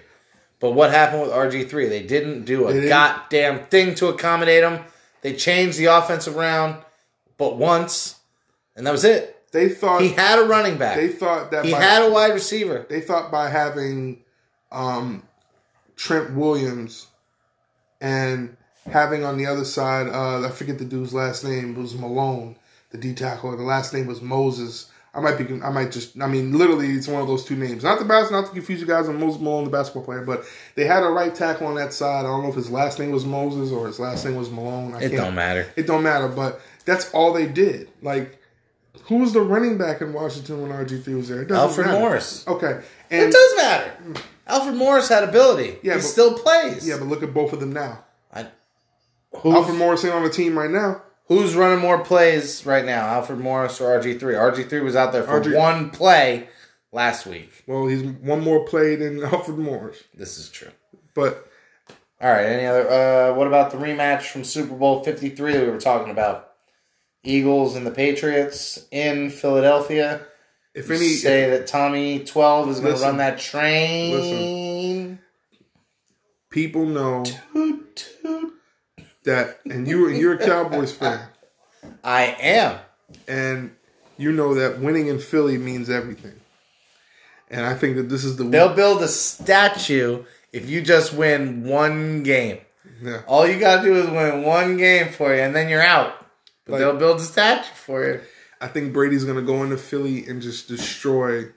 But 0.60 0.72
what 0.72 0.90
happened 0.92 1.22
with 1.24 1.32
RG3? 1.32 1.90
They 1.90 2.04
didn't 2.04 2.46
do 2.46 2.68
a 2.68 2.74
didn't. 2.74 2.90
goddamn 2.90 3.66
thing 3.68 3.94
to 3.96 4.08
accommodate 4.08 4.64
him. 4.64 4.80
They 5.22 5.34
changed 5.36 5.78
the 5.78 5.86
offense 5.86 6.28
around, 6.28 6.78
but 7.38 7.58
once, 7.58 8.16
and 8.76 8.86
that 8.88 8.92
was 8.92 9.04
it. 9.04 9.32
They 9.52 9.70
thought 9.70 10.02
He 10.02 10.10
had 10.10 10.40
a 10.40 10.44
running 10.44 10.78
back. 10.78 10.98
they 10.98 11.08
thought 11.10 11.52
that 11.52 11.64
he 11.66 11.72
by, 11.72 11.82
had 11.82 12.04
a 12.04 12.12
wide 12.12 12.34
receiver. 12.34 12.86
they 12.90 13.00
thought 13.02 13.32
by 13.32 13.50
having 13.50 14.22
um, 14.72 15.24
Trent 15.96 16.34
Williams 16.36 17.08
and 18.02 18.56
having 18.92 19.24
on 19.24 19.38
the 19.38 19.46
other 19.46 19.66
side, 19.66 20.08
uh, 20.08 20.46
I 20.46 20.52
forget 20.52 20.78
the 20.78 20.86
dude's 20.86 21.14
last 21.14 21.44
name, 21.44 21.76
it 21.76 21.80
was 21.80 21.96
Malone, 21.96 22.56
the 22.92 22.98
D 22.98 23.14
tackle. 23.14 23.56
The 23.56 23.64
last 23.64 23.94
name 23.94 24.08
was 24.08 24.22
Moses. 24.22 24.92
I 25.14 25.22
might 25.22 25.38
be, 25.38 25.46
I 25.62 25.70
might 25.70 25.94
just, 25.94 26.20
I 26.22 26.28
mean, 26.28 26.58
literally, 26.58 26.92
it's 26.92 27.08
one 27.08 27.22
of 27.22 27.28
those 27.30 27.46
two 27.46 27.56
names. 27.56 27.86
Not 27.86 28.00
the 28.00 28.06
bas 28.06 28.32
not 28.32 28.48
to 28.48 28.52
confuse 28.52 28.82
you 28.82 28.86
guys 28.86 29.08
on 29.08 29.18
Moses 29.18 29.40
Malone, 29.42 29.64
the 29.64 29.70
basketball 29.70 30.04
player, 30.04 30.22
but 30.26 30.44
they 30.76 30.84
had 30.86 31.04
a 31.04 31.08
right 31.08 31.34
tackle 31.34 31.68
on 31.68 31.76
that 31.76 31.94
side. 31.94 32.20
I 32.20 32.24
don't 32.24 32.44
know 32.44 32.50
if 32.50 32.56
his 32.56 32.70
last 32.70 33.00
name 33.00 33.12
was 33.12 33.24
Moses 33.24 33.72
or 33.72 33.88
his 33.88 33.98
last 33.98 34.26
name 34.26 34.36
was 34.36 34.50
Malone. 34.52 34.94
I 34.94 35.04
It 35.04 35.10
don't 35.16 35.34
matter. 35.34 35.72
It 35.78 35.88
don't 35.88 36.04
matter, 36.04 36.28
but 36.28 36.60
that's 36.84 37.10
all 37.12 37.32
they 37.32 37.48
did. 37.48 37.88
Like, 38.02 38.38
who 39.04 39.18
was 39.18 39.34
the 39.34 39.42
running 39.42 39.78
back 39.78 40.02
in 40.02 40.14
Washington 40.14 40.62
when 40.62 40.72
RG3 40.72 41.16
was 41.18 41.28
there? 41.30 41.42
It 41.44 41.48
doesn't 41.48 41.64
Alfred 41.70 41.88
matter. 41.88 42.00
Morris. 42.00 42.48
Okay, 42.48 42.82
It 43.12 43.32
does 43.32 43.56
matter. 43.58 43.94
Alfred 44.48 44.76
Morris 44.76 45.10
had 45.10 45.24
ability. 45.24 45.78
Yeah, 45.84 45.94
he 45.94 45.98
but- 46.00 46.04
still 46.04 46.34
plays. 46.38 46.88
yeah, 46.88 46.98
but 46.98 47.06
look 47.08 47.24
at 47.24 47.34
both 47.34 47.54
of 47.54 47.60
them 47.60 47.74
now. 47.74 48.04
I, 48.34 48.48
Alfred 49.44 49.78
Morris 49.78 50.04
ain't 50.06 50.14
on 50.14 50.24
the 50.24 50.30
team 50.30 50.58
right 50.58 50.70
now. 50.72 51.02
who's 51.28 51.56
running 51.56 51.80
more 51.80 52.00
plays 52.04 52.66
right 52.66 52.86
now, 52.86 53.06
Alfred 53.08 53.40
Morris 53.40 53.82
or 53.82 54.00
RG3? 54.00 54.20
RG3 54.20 54.84
was 54.84 54.96
out 54.96 55.12
there 55.12 55.24
for 55.24 55.42
RG 55.42 55.58
one 55.58 55.90
play 55.90 56.48
last 56.92 57.26
week. 57.26 57.64
Well, 57.68 57.88
he's 57.88 58.04
one 58.04 58.42
more 58.42 58.66
play 58.66 58.96
than 58.96 59.24
Alfred 59.24 59.58
Morris, 59.58 60.04
This 60.14 60.38
is 60.38 60.50
true. 60.50 60.70
but 61.16 61.48
All 62.22 62.32
right. 62.32 62.46
Any 62.46 62.66
other? 62.66 62.90
Uh, 62.90 63.34
what 63.36 63.48
about 63.48 63.72
the 63.72 63.78
rematch 63.78 64.24
from 64.30 64.44
Super 64.46 64.74
Bowl 64.76 65.04
Fifty 65.04 65.30
Three 65.30 65.54
that 65.54 65.64
we 65.66 65.70
were 65.70 65.80
talking 65.80 66.12
about? 66.12 66.52
Eagles 67.26 67.76
and 67.76 67.86
the 67.86 67.92
Patriots 67.92 68.86
in 68.92 69.30
Philadelphia. 69.30 70.22
if 70.74 70.88
You 70.90 70.96
any, 70.96 71.08
say 71.10 71.50
that 71.50 71.68
Tommy 71.68 72.24
Twelve 72.24 72.70
is 72.70 72.80
going 72.80 72.96
to 72.96 73.02
run 73.02 73.18
that 73.18 73.40
train. 73.40 75.20
people 76.50 76.86
know 76.86 77.24
Toot, 77.54 78.08
toot. 78.22 78.54
that, 79.24 79.60
and 79.66 79.88
you 79.88 80.08
you're 80.10 80.34
a 80.36 80.46
Cowboys 80.46 80.94
fan, 80.94 81.28
I 82.04 82.36
am. 82.40 82.80
and 83.28 83.72
you 84.18 84.32
know 84.32 84.54
that 84.56 84.80
winning 84.80 85.08
in 85.08 85.20
Philly 85.20 85.58
means 85.58 85.90
everything. 85.90 86.40
And 87.50 87.64
I 87.66 87.76
think 87.76 87.96
that 87.98 88.10
this 88.10 88.24
is 88.24 88.38
the 88.38 88.44
They'll 88.44 88.74
build 88.74 89.02
a 89.04 89.08
statue 89.08 90.24
if 90.52 90.68
you 90.68 90.82
just 90.82 91.14
win 91.14 91.64
one 91.64 92.24
game. 92.24 92.58
yeah. 93.04 93.22
All 93.28 93.46
you 93.48 93.60
got 93.60 93.82
to 93.82 93.88
do 93.88 93.96
is 93.96 94.10
win 94.10 94.42
one 94.44 94.78
game 94.78 95.10
for 95.12 95.34
you, 95.36 95.42
and 95.42 95.56
then 95.56 95.70
you're 95.70 95.82
out. 95.82 96.25
But 96.66 96.74
Like- 96.74 96.80
they'll 96.82 96.98
build 96.98 97.20
a 97.20 97.24
statue 97.24 97.74
for 97.76 98.04
you. 98.06 98.22
I 98.62 98.68
think 98.68 98.94
Brady's 98.94 99.24
gonna 99.26 99.42
go 99.42 99.64
into 99.64 99.78
Philly 99.78 100.26
and 100.26 100.42
just 100.42 100.68
destroy. 100.68 101.50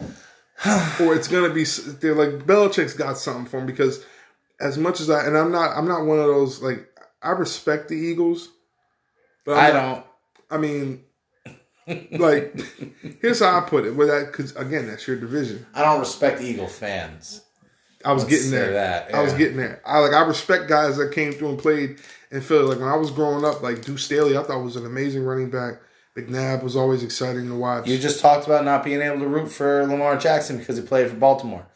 or 1.00 1.14
it's 1.14 1.28
gonna 1.28 1.50
be 1.52 1.64
they're 1.64 2.14
like 2.14 2.46
Belichick's 2.46 2.94
got 2.94 3.18
something 3.18 3.46
for 3.46 3.58
him 3.58 3.66
because 3.66 4.04
as 4.60 4.78
much 4.78 5.00
as 5.00 5.10
I 5.10 5.26
and 5.26 5.36
I'm 5.36 5.52
not 5.52 5.76
I'm 5.76 5.86
not 5.88 6.04
one 6.06 6.18
of 6.18 6.26
those 6.26 6.62
like 6.62 6.86
I 7.22 7.30
respect 7.30 7.88
the 7.88 7.94
Eagles, 7.96 8.48
but 9.44 9.56
I 9.56 9.68
I'm 9.68 9.74
not- 9.74 9.94
don't. 9.94 10.06
I 10.48 10.58
mean, 10.58 11.02
like 12.12 12.54
here's 13.20 13.40
how 13.40 13.58
I 13.58 13.62
put 13.68 13.84
it. 13.84 13.96
With 13.96 14.08
that, 14.08 14.26
because 14.30 14.54
again, 14.56 14.86
that's 14.86 15.06
your 15.08 15.16
division. 15.16 15.66
I 15.74 15.82
don't 15.82 15.98
respect 16.00 16.40
Eagle 16.40 16.68
fans. 16.68 17.42
I 18.04 18.12
was 18.12 18.22
Let's 18.22 18.36
getting 18.36 18.50
there. 18.52 18.72
that, 18.74 19.12
I 19.14 19.22
was 19.22 19.32
getting 19.32 19.56
there. 19.56 19.82
I 19.84 19.98
like 19.98 20.12
I 20.12 20.20
respect 20.24 20.68
guys 20.68 20.96
that 20.98 21.12
came 21.12 21.32
through 21.32 21.48
and 21.50 21.58
played 21.58 21.98
in 22.30 22.40
Philly. 22.40 22.64
Like 22.64 22.80
when 22.80 22.88
I 22.88 22.96
was 22.96 23.10
growing 23.10 23.44
up, 23.44 23.62
like 23.62 23.84
Deuce 23.84 24.04
Staley, 24.04 24.36
I 24.36 24.42
thought 24.42 24.62
was 24.62 24.76
an 24.76 24.86
amazing 24.86 25.24
running 25.24 25.50
back. 25.50 25.80
McNabb 26.16 26.62
was 26.62 26.76
always 26.76 27.02
exciting 27.02 27.46
to 27.48 27.54
watch. 27.54 27.86
You 27.86 27.98
just 27.98 28.20
talked 28.20 28.46
about 28.46 28.64
not 28.64 28.82
being 28.84 29.02
able 29.02 29.18
to 29.18 29.28
root 29.28 29.48
for 29.48 29.86
Lamar 29.86 30.16
Jackson 30.16 30.56
because 30.56 30.76
he 30.78 30.82
played 30.82 31.10
for 31.10 31.16
Baltimore. 31.16 31.66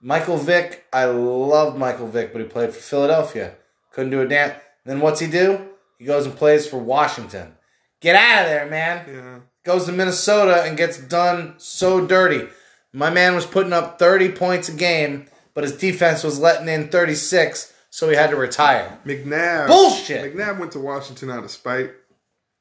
Michael 0.00 0.36
Vick, 0.36 0.84
I 0.92 1.04
loved 1.06 1.78
Michael 1.78 2.08
Vick, 2.08 2.32
but 2.32 2.42
he 2.42 2.48
played 2.48 2.72
for 2.72 2.80
Philadelphia. 2.80 3.54
Couldn't 3.92 4.10
do 4.10 4.20
a 4.20 4.26
damn. 4.26 4.56
Then 4.84 5.00
what's 5.00 5.20
he 5.20 5.26
do? 5.28 5.68
He 5.98 6.04
goes 6.04 6.26
and 6.26 6.36
plays 6.36 6.66
for 6.66 6.78
Washington. 6.78 7.54
Get 8.00 8.14
out 8.14 8.44
of 8.44 8.50
there, 8.50 8.66
man. 8.66 9.06
yeah. 9.08 9.38
Goes 9.64 9.86
to 9.86 9.92
Minnesota 9.92 10.62
and 10.62 10.76
gets 10.76 10.98
done 10.98 11.54
so 11.58 12.06
dirty. 12.06 12.48
My 12.92 13.10
man 13.10 13.34
was 13.34 13.46
putting 13.46 13.72
up 13.72 13.98
30 13.98 14.32
points 14.32 14.68
a 14.68 14.72
game, 14.72 15.26
but 15.54 15.64
his 15.64 15.76
defense 15.76 16.22
was 16.22 16.38
letting 16.38 16.68
in 16.68 16.88
36, 16.88 17.72
so 17.96 18.10
he 18.10 18.14
had 18.14 18.28
to 18.28 18.36
retire. 18.36 18.98
McNabb. 19.06 19.68
Bullshit. 19.68 20.36
McNabb 20.36 20.58
went 20.58 20.72
to 20.72 20.80
Washington 20.80 21.30
out 21.30 21.44
of 21.44 21.50
spite, 21.50 21.92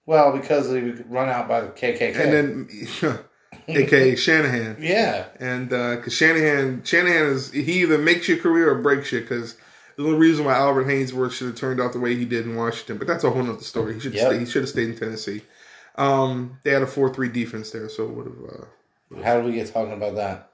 Well, 0.06 0.32
because 0.32 0.72
he 0.72 0.80
was 0.80 1.02
run 1.02 1.28
out 1.28 1.50
by 1.50 1.60
the 1.62 1.68
KKK. 1.68 2.16
and 2.16 2.34
then, 2.34 3.20
aka 3.68 4.16
Shanahan, 4.26 4.78
yeah. 4.80 5.26
and 5.40 5.68
because 5.70 6.14
Shanahan, 6.14 6.84
Shanahan 6.86 7.26
is 7.26 7.52
he 7.52 7.82
either 7.82 7.98
makes 7.98 8.30
your 8.30 8.38
career 8.38 8.70
or 8.72 8.76
breaks 8.82 9.12
you. 9.12 9.20
Because 9.20 9.58
the 9.98 10.04
only 10.06 10.18
reason 10.18 10.46
why 10.46 10.56
Albert 10.56 10.86
Haynesworth 10.86 11.34
should 11.34 11.48
have 11.48 11.56
turned 11.58 11.82
out 11.82 11.92
the 11.92 12.00
way 12.00 12.16
he 12.16 12.24
did 12.24 12.46
in 12.46 12.56
Washington, 12.56 12.98
but 12.98 13.06
that's 13.08 13.26
a 13.26 13.30
whole 13.30 13.50
other 13.50 13.62
story. 13.62 13.96
He 13.96 14.00
should 14.00 14.14
Yep. 14.14 14.28
stay, 14.32 14.40
he 14.40 14.46
should 14.46 14.64
have 14.64 14.70
stayed 14.70 14.90
in 14.90 14.98
Tennessee. 14.98 15.42
Um, 15.98 16.60
they 16.64 16.72
had 16.72 16.82
a 16.82 16.88
four 16.88 17.14
three 17.14 17.30
defense 17.30 17.72
there, 17.72 17.90
so 17.90 18.04
it 18.06 18.12
would 18.12 18.26
have. 18.28 19.20
Uh, 19.20 19.24
How 19.24 19.36
did 19.36 19.46
we 19.46 19.52
get 19.54 19.72
talking 19.74 19.94
about 19.94 20.16
that? 20.16 20.50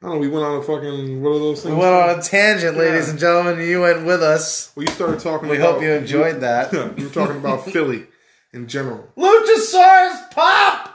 I 0.00 0.06
don't 0.06 0.14
know. 0.14 0.20
We 0.20 0.28
went 0.28 0.44
on 0.44 0.56
a 0.60 0.62
fucking 0.62 1.22
what 1.22 1.30
are 1.30 1.38
those 1.40 1.62
things? 1.62 1.74
We 1.74 1.80
went 1.80 1.92
on 1.94 2.18
a 2.18 2.22
tangent, 2.22 2.76
Yeah. 2.76 2.82
ladies 2.82 3.08
and 3.08 3.18
gentlemen, 3.18 3.58
and 3.58 3.68
you 3.68 3.80
went 3.80 4.06
with 4.06 4.22
us. 4.22 4.70
Well, 4.76 4.84
you 4.86 4.92
started 4.92 5.20
talking. 5.20 5.48
We 5.48 5.56
about, 5.56 5.74
hope 5.74 5.82
you 5.82 5.90
enjoyed 5.92 6.40
that. 6.40 6.72
We 6.96 7.04
were 7.04 7.10
talking 7.10 7.36
about 7.36 7.64
Philly 7.72 8.06
in 8.52 8.68
general. 8.68 9.08
Luchasaurus 9.16 10.30
pop! 10.30 10.94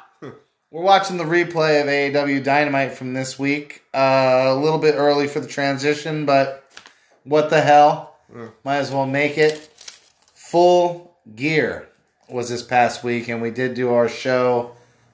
We're 0.72 0.82
watching 0.82 1.18
the 1.18 1.24
replay 1.26 1.82
of 1.82 1.88
AEW 1.88 2.44
Dynamite 2.44 2.94
from 2.94 3.14
this 3.14 3.38
week. 3.38 3.84
Uh, 3.94 4.46
a 4.48 4.56
little 4.56 4.80
bit 4.80 4.96
early 4.96 5.28
for 5.28 5.40
the 5.40 5.48
transition, 5.48 6.26
but 6.26 6.64
what 7.26 7.50
the 7.52 7.62
hell? 7.62 8.16
Yeah. 8.36 8.48
Might 8.64 8.78
as 8.78 8.90
well 8.90 9.06
make 9.06 9.38
it. 9.38 9.70
Full 10.34 11.16
Gear 11.36 11.90
was 12.30 12.50
this 12.50 12.64
past 12.64 13.04
week, 13.04 13.28
and 13.28 13.40
we 13.42 13.52
did 13.52 13.76
do 13.76 13.92
our 13.94 14.10
show 14.10 14.72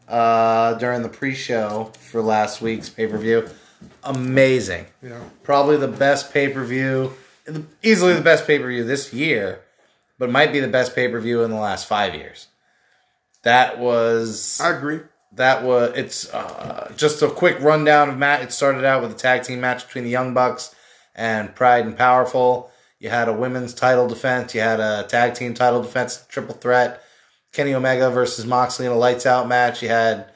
uh, 0.08 0.76
during 0.76 1.02
the 1.02 1.10
pre-show 1.10 1.92
for 2.00 2.22
last 2.22 2.62
week's 2.62 2.90
pay-per-view. 2.90 3.50
Amazing. 4.04 4.86
Yeah, 5.02 5.20
Probably 5.44 5.78
the 5.78 5.88
best 5.88 6.34
pay-per-view, 6.34 7.14
easily 7.84 8.14
the 8.14 8.22
best 8.22 8.46
pay-per-view 8.48 8.84
this 8.84 9.14
year, 9.14 9.62
but 10.18 10.30
might 10.30 10.52
be 10.52 10.60
the 10.60 10.68
best 10.68 10.96
pay-per-view 10.96 11.44
in 11.44 11.52
the 11.52 11.58
last 11.58 11.88
five 11.88 12.16
years. 12.16 12.48
That 13.44 13.80
was 13.80 14.60
I 14.60 14.76
agree. 14.76 15.00
that 15.34 15.64
was 15.64 15.94
it's 15.96 16.34
uh, 16.34 16.92
just 16.98 17.22
a 17.22 17.30
quick 17.30 17.60
rundown 17.62 18.10
of 18.10 18.18
Matt. 18.18 18.42
It 18.42 18.52
started 18.52 18.84
out 18.84 19.02
with 19.02 19.12
a 19.12 19.16
tag 19.16 19.44
team 19.44 19.62
match 19.62 19.86
between 19.88 20.04
the 20.04 20.10
Young 20.10 20.34
Bucks 20.34 20.76
and 21.16 21.54
Proud 21.56 21.86
and 21.86 21.98
Powerful. 21.98 22.70
You 23.00 23.10
had 23.10 23.30
a 23.30 23.34
women's 23.34 23.74
title 23.74 24.10
defense. 24.10 24.54
You 24.54 24.60
had 24.62 24.82
a 24.82 25.06
tag 25.08 25.36
team 25.36 25.54
title 25.54 25.82
defense, 25.82 26.26
triple 26.28 26.56
threat. 26.56 27.02
Kenny 27.54 27.74
Omega 27.74 28.10
versus 28.12 28.46
Moxley 28.46 28.86
in 28.86 28.92
a 28.92 28.96
lights 28.98 29.26
out 29.26 29.48
match. 29.48 29.82
You 29.82 29.88
had 29.88 30.30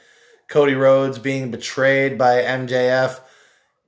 Cody 0.48 0.74
Rhodes 0.76 1.20
being 1.20 1.52
betrayed 1.52 2.18
by 2.18 2.38
MJF. 2.42 3.20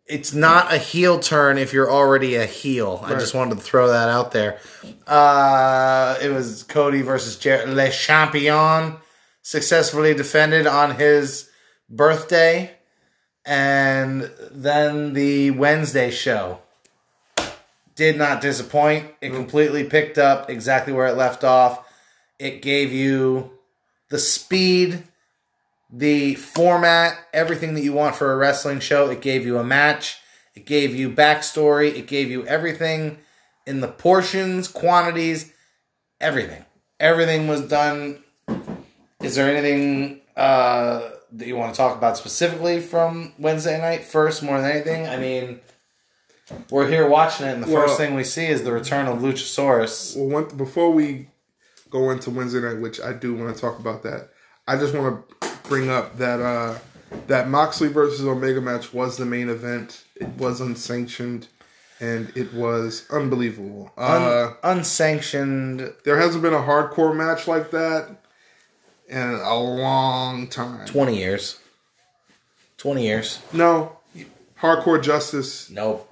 It's 0.08 0.34
not 0.34 0.72
a 0.72 0.78
heel 0.78 1.20
turn 1.20 1.58
if 1.58 1.74
you're 1.74 1.92
already 1.92 2.36
a 2.36 2.46
heel. 2.46 3.02
I 3.04 3.16
just 3.16 3.34
wanted 3.34 3.56
to 3.56 3.62
throw 3.62 3.88
that 3.88 4.08
out 4.08 4.32
there. 4.32 4.60
Uh, 5.08 6.18
it 6.22 6.30
was 6.30 6.62
Cody 6.64 7.02
versus 7.02 7.38
Jer- 7.38 7.66
Le 7.66 7.90
Champion 7.90 8.98
successfully 9.42 10.14
defended 10.14 10.68
on 10.68 10.96
his 10.96 11.50
birthday. 11.90 12.72
And 13.46 14.32
then 14.52 15.14
the 15.14 15.52
Wednesday 15.52 16.12
show 16.12 16.60
did 17.96 18.18
not 18.18 18.42
disappoint. 18.42 19.12
It 19.22 19.32
completely 19.32 19.86
picked 19.86 20.18
up 20.18 20.50
exactly 20.50 20.94
where 20.94 21.08
it 21.08 21.18
left 21.18 21.44
off. 21.44 21.88
It 22.38 22.62
gave 22.62 22.92
you 22.92 23.52
the 24.10 24.20
speed, 24.20 25.04
the 25.98 26.36
format, 26.36 27.18
everything 27.34 27.74
that 27.74 27.82
you 27.82 27.94
want 27.94 28.16
for 28.16 28.34
a 28.34 28.36
wrestling 28.36 28.82
show. 28.82 29.10
It 29.10 29.22
gave 29.22 29.46
you 29.46 29.58
a 29.58 29.64
match. 29.64 30.18
It 30.54 30.66
gave 30.66 30.94
you 30.94 31.10
backstory. 31.10 31.96
It 31.96 32.08
gave 32.08 32.30
you 32.30 32.46
everything 32.46 33.20
in 33.66 33.80
the 33.80 33.88
portions, 33.88 34.68
quantities, 34.68 35.54
everything. 36.20 36.66
Everything 37.00 37.48
was 37.48 37.62
done. 37.62 38.22
Is 39.22 39.36
there 39.36 39.50
anything 39.50 40.20
uh, 40.36 41.12
that 41.32 41.48
you 41.48 41.56
want 41.56 41.74
to 41.74 41.78
talk 41.78 41.98
about 41.98 42.18
specifically 42.18 42.82
from 42.82 43.34
Wednesday 43.40 43.80
night 43.80 44.04
first, 44.04 44.44
more 44.44 44.62
than 44.62 44.70
anything? 44.72 45.08
I 45.08 45.18
mean, 45.18 45.62
we're 46.70 46.90
here 46.90 47.08
watching 47.08 47.48
it, 47.48 47.54
and 47.54 47.64
the 47.64 47.72
Well- 47.72 47.88
first 47.88 47.98
thing 47.98 48.16
we 48.16 48.26
see 48.26 48.48
is 48.48 48.64
the 48.64 48.74
return 48.74 49.08
of 49.08 49.20
Luchasaurus. 49.20 50.16
Well, 50.18 50.28
one, 50.28 50.58
before 50.58 50.92
we 50.92 51.30
go 51.90 52.10
into 52.12 52.30
Wednesday 52.32 52.60
night, 52.60 52.80
which 52.82 53.00
I 53.00 53.14
do 53.14 53.34
want 53.34 53.56
to 53.56 53.62
talk 53.62 53.80
about 53.80 54.04
that, 54.04 54.30
I 54.68 54.76
just 54.78 54.94
want 54.94 55.30
to 55.40 55.45
bring 55.68 55.90
up 55.90 56.18
that 56.18 56.40
uh, 56.40 56.78
that 57.28 57.50
Moxley 57.50 57.88
versus 57.88 58.26
Omega 58.26 58.62
match 58.62 58.94
was 58.94 59.18
the 59.18 59.26
main 59.26 59.50
event. 59.50 60.04
It 60.16 60.28
was 60.38 60.62
unsanctioned, 60.62 61.48
and 62.00 62.32
it 62.36 62.54
was 62.54 63.06
unbelievable. 63.12 63.92
Uh, 63.98 64.54
Un- 64.64 64.78
unsanctioned. 64.78 65.94
there 66.04 66.18
hasn't 66.18 66.42
been 66.44 66.54
a 66.54 66.58
hardcore 66.62 67.16
match 67.16 67.48
like 67.48 67.72
that 67.72 68.16
in 69.08 69.18
a 69.22 69.56
long 69.56 70.48
time. 70.48 70.86
20 70.88 71.18
years. 71.18 71.60
20 72.78 73.04
years. 73.06 73.40
No, 73.54 73.98
hardcore 74.60 75.02
justice. 75.02 75.70
Nope. 75.70 76.12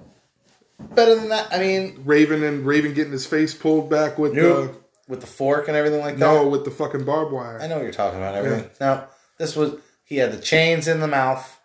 Better 0.78 1.14
than 1.14 1.28
that. 1.28 1.52
I 1.52 1.58
mean, 1.58 2.02
Raven 2.04 2.42
and 2.42 2.66
Raven 2.66 2.94
getting 2.94 3.12
his 3.12 3.26
face 3.26 3.54
pulled 3.54 3.88
back 3.88 4.18
with 4.18 4.32
Nope. 4.34 4.82
with 5.08 5.20
the 5.20 5.26
fork 5.26 5.68
and 5.68 5.76
everything 5.76 6.00
like 6.00 6.14
that. 6.14 6.20
no 6.20 6.48
with 6.48 6.64
the 6.64 6.70
fucking 6.70 7.04
barbed 7.04 7.32
wire. 7.32 7.60
I 7.60 7.66
know 7.68 7.76
what 7.76 7.82
you're 7.84 7.92
talking 7.92 8.18
about. 8.18 8.34
Everything. 8.34 8.68
Now, 8.80 9.06
this 9.44 9.54
was 9.56 9.74
he 10.04 10.16
had 10.16 10.32
the 10.32 10.40
chains 10.40 10.88
in 10.88 11.00
the 11.00 11.06
mouth 11.08 11.60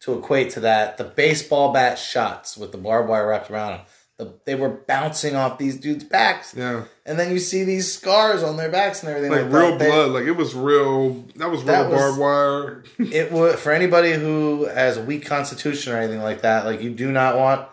to 0.00 0.16
equate 0.18 0.50
to 0.50 0.60
that. 0.60 0.96
The 0.96 1.04
baseball 1.04 1.72
bat 1.72 1.98
shots 1.98 2.56
with 2.56 2.70
the 2.72 2.78
barbed 2.78 3.08
wire 3.08 3.28
wrapped 3.28 3.50
around 3.50 3.72
them. 3.72 3.80
The, 4.18 4.32
they 4.46 4.54
were 4.54 4.70
bouncing 4.70 5.36
off 5.36 5.58
these 5.58 5.76
dudes' 5.78 6.04
backs, 6.04 6.54
Yeah. 6.56 6.84
and 7.04 7.18
then 7.18 7.30
you 7.32 7.38
see 7.38 7.64
these 7.64 7.92
scars 7.92 8.42
on 8.42 8.56
their 8.56 8.70
backs 8.70 9.02
and 9.02 9.10
everything 9.10 9.30
like 9.30 9.42
like, 9.42 9.52
real 9.52 9.70
that. 9.72 9.78
They- 9.78 9.90
blood. 9.90 10.10
Like 10.12 10.24
it 10.24 10.36
was 10.36 10.54
real. 10.54 11.24
That 11.36 11.50
was 11.50 11.62
real 11.64 11.66
That 11.66 11.90
barbed 11.90 12.18
wire. 12.18 12.84
it 13.12 13.30
would 13.32 13.58
for 13.58 13.72
anybody 13.72 14.12
who 14.12 14.66
has 14.66 14.96
a 14.96 15.02
weak 15.02 15.26
constitution 15.26 15.92
or 15.92 15.98
anything 15.98 16.22
like 16.22 16.42
that. 16.42 16.64
Like 16.64 16.80
you 16.80 16.90
do 16.90 17.10
not 17.12 17.36
want 17.36 17.68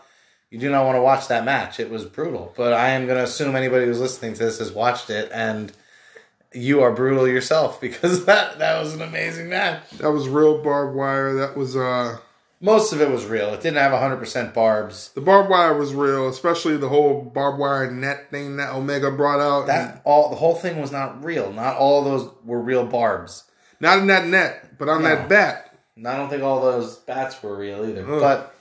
you 0.50 0.60
do 0.60 0.70
not 0.70 0.86
want 0.86 0.98
to 0.98 1.02
watch 1.02 1.30
that 1.30 1.46
match. 1.46 1.80
It 1.80 1.90
was 1.90 2.04
brutal. 2.06 2.54
But 2.58 2.74
I 2.74 2.90
am 2.90 3.06
going 3.06 3.18
to 3.18 3.24
assume 3.24 3.56
anybody 3.56 3.86
who's 3.86 4.00
listening 4.00 4.34
to 4.34 4.40
this 4.44 4.60
has 4.60 4.72
watched 4.72 5.10
it 5.10 5.32
and 5.34 5.72
you 6.54 6.82
are 6.82 6.92
brutal 6.92 7.28
yourself 7.28 7.80
because 7.88 8.26
that 8.26 8.60
that 8.60 8.80
was 8.82 8.94
an 8.94 9.02
amazing 9.02 9.50
match. 9.50 9.90
that 9.98 10.12
was 10.12 10.28
real 10.28 10.62
barbed 10.64 10.96
wire. 10.96 11.34
That 11.36 11.56
was 11.58 11.76
uh 11.76 12.18
Most 12.62 12.94
of 12.94 13.02
it 13.02 13.10
was 13.10 13.26
real. 13.26 13.50
It 13.54 13.62
didn't 13.62 13.78
have 13.78 13.92
100% 13.92 14.54
barbs. 14.54 15.10
the 15.16 15.22
barbed 15.22 15.50
wire 15.50 15.78
was 15.78 15.94
real, 15.94 16.28
especially 16.30 16.78
the 16.78 16.90
whole 16.90 17.22
barbed 17.22 17.60
wire 17.60 17.92
net 17.92 18.30
thing 18.32 18.58
that 18.58 18.74
Omega 18.74 19.12
brought 19.12 19.40
out. 19.40 19.68
That 19.68 20.02
all 20.06 20.30
the 20.30 20.36
whole 20.38 20.56
thing 20.56 20.80
was 20.80 20.92
not 20.92 21.24
real. 21.24 21.52
Not 21.52 21.78
all 21.78 22.04
those 22.04 22.30
were 22.46 22.62
real 22.62 22.86
barbs. 22.86 23.44
Not 23.80 24.00
in 24.00 24.08
that 24.08 24.28
net, 24.28 24.78
but 24.78 24.88
on 24.88 25.02
No. 25.04 25.10
that 25.10 25.28
bat. 25.28 25.76
And 25.98 26.08
I 26.08 26.16
don't 26.18 26.30
think 26.30 26.42
all 26.44 26.62
those 26.62 26.96
bats 26.98 27.44
were 27.44 27.56
real 27.56 27.86
either. 27.88 28.02
Ugh. 28.10 28.20
But 28.22 28.56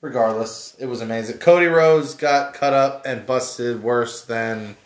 regardless, 0.00 0.76
it 0.78 0.86
was 0.86 1.00
amazing. 1.00 1.38
Cody 1.38 1.66
Rhodes 1.66 2.14
got 2.14 2.54
cut 2.54 2.72
up 2.72 3.04
and 3.06 3.26
busted 3.26 3.82
worse 3.82 4.22
than 4.24 4.76